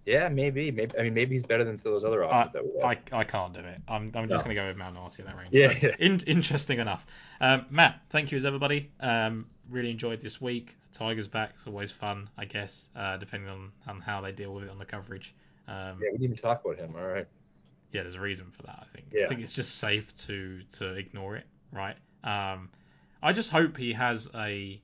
Yeah, 0.06 0.28
maybe. 0.30 0.70
Maybe. 0.70 0.98
I 0.98 1.02
mean, 1.02 1.14
maybe 1.14 1.34
he's 1.34 1.44
better 1.44 1.64
than 1.64 1.76
some 1.76 1.92
of 1.92 2.00
those 2.00 2.08
other 2.08 2.24
options 2.24 2.54
have. 2.80 2.84
I, 3.12 3.18
I 3.18 3.24
can't 3.24 3.52
do 3.52 3.60
it. 3.60 3.78
I'm, 3.86 4.10
I'm 4.14 4.28
just 4.28 4.30
No. 4.30 4.36
going 4.38 4.48
to 4.48 4.54
go 4.54 4.66
with 4.68 4.76
Malnati 4.78 5.18
in 5.18 5.24
that 5.26 5.36
range. 5.36 5.50
Yeah, 5.52 5.76
yeah. 5.82 5.94
In, 5.98 6.18
interesting 6.26 6.78
enough. 6.78 7.06
Um, 7.42 7.66
Matt, 7.70 8.00
thank 8.10 8.32
you 8.32 8.38
as 8.38 8.44
everybody. 8.46 8.90
Um, 9.00 9.46
really 9.68 9.90
enjoyed 9.90 10.20
this 10.22 10.40
week. 10.40 10.74
Tigers 10.92 11.28
back. 11.28 11.50
It's 11.54 11.66
always 11.66 11.92
fun, 11.92 12.30
I 12.38 12.46
guess, 12.46 12.88
uh, 12.96 13.18
depending 13.18 13.50
on, 13.50 13.70
on 13.86 14.00
how 14.00 14.22
they 14.22 14.32
deal 14.32 14.54
with 14.54 14.64
it 14.64 14.70
on 14.70 14.78
the 14.78 14.86
coverage. 14.86 15.34
Um, 15.68 15.74
yeah, 16.02 16.08
we 16.10 16.12
didn't 16.12 16.24
even 16.24 16.36
talk 16.38 16.64
about 16.64 16.78
him. 16.78 16.94
All 16.98 17.06
right. 17.06 17.26
yeah, 17.92 18.02
there's 18.02 18.14
a 18.14 18.20
reason 18.20 18.46
for 18.50 18.62
that. 18.62 18.78
I 18.90 18.96
think. 18.96 19.08
Yeah. 19.12 19.26
I 19.26 19.28
think 19.28 19.42
it's 19.42 19.52
just 19.52 19.76
safe 19.76 20.14
to 20.26 20.62
to 20.78 20.94
ignore 20.94 21.36
it, 21.36 21.44
right? 21.70 21.96
Um, 22.24 22.70
I 23.22 23.32
just 23.32 23.50
hope 23.50 23.76
he 23.76 23.92
has 23.94 24.28
a 24.34 24.80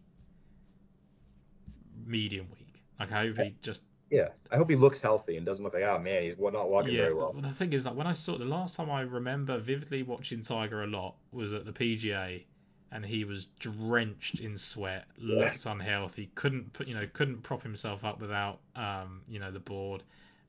medium 2.07 2.47
week. 2.51 2.83
Like 2.99 3.13
I 3.13 3.27
hope 3.27 3.37
he 3.39 3.55
just 3.63 3.83
Yeah, 4.11 4.29
I 4.51 4.57
hope 4.57 4.71
he 4.71 4.77
looks 4.77 5.01
healthy 5.01 5.37
and 5.37 5.47
doesn't 5.47 5.65
look 5.65 5.75
like, 5.75 5.83
oh 5.85 5.99
man, 5.99 6.23
he's 6.23 6.39
not 6.39 6.69
walking 6.71 6.95
yeah. 6.95 7.03
very 7.03 7.15
well. 7.15 7.33
The 7.33 7.51
thing 7.51 7.73
is, 7.73 7.85
like 7.85 7.95
when 7.95 8.07
I 8.07 8.13
saw 8.13 8.37
the 8.39 8.45
last 8.45 8.77
time 8.77 8.91
I 8.91 9.03
remember 9.03 9.59
vividly 9.59 10.03
watching 10.03 10.43
Tiger 10.43 10.83
a 10.83 10.87
lot 10.87 11.15
was 11.33 11.53
at 11.53 11.65
the 11.65 11.73
PGA, 11.73 12.45
and 12.93 13.05
he 13.05 13.25
was 13.25 13.47
drenched 13.59 14.41
in 14.41 14.57
sweat, 14.57 15.07
looked 15.19 15.41
Yes. 15.41 15.67
unhealthy, 15.67 16.31
couldn't 16.35 16.73
put 16.73 16.87
you 16.87 16.95
know 16.95 17.07
couldn't 17.13 17.43
prop 17.43 17.63
himself 17.63 18.05
up 18.05 18.21
without 18.21 18.61
um 18.77 19.23
you 19.29 19.39
know 19.39 19.51
the 19.51 19.61
board. 19.61 20.03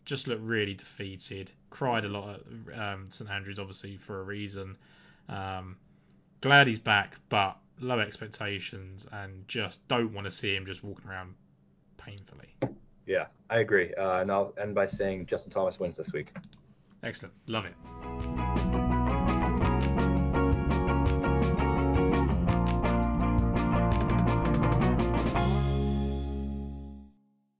Just 0.05 0.27
looked 0.27 0.43
really 0.43 0.75
defeated. 0.75 1.51
Cried 1.71 2.05
a 2.05 2.09
lot 2.09 2.39
at 2.69 2.79
um, 2.79 3.09
St 3.09 3.27
Andrews, 3.27 3.57
obviously 3.57 3.97
for 3.97 4.19
a 4.19 4.23
reason. 4.23 4.77
Um, 5.27 5.77
glad 6.41 6.67
he's 6.67 6.77
back, 6.77 7.17
but 7.29 7.57
low 7.79 7.99
expectations 7.99 9.07
and 9.11 9.47
just 9.47 9.87
don't 9.87 10.13
want 10.13 10.25
to 10.25 10.31
see 10.31 10.55
him 10.55 10.65
just 10.65 10.83
walking 10.83 11.09
around 11.09 11.35
painfully. 11.97 12.55
Yeah, 13.05 13.27
I 13.49 13.59
agree. 13.59 13.93
Uh, 13.93 14.21
and 14.21 14.31
I'll 14.31 14.53
end 14.59 14.75
by 14.75 14.85
saying 14.85 15.27
Justin 15.27 15.51
Thomas 15.51 15.79
wins 15.79 15.97
this 15.97 16.11
week. 16.13 16.31
Excellent, 17.03 17.33
love 17.47 17.65
it. 17.65 18.74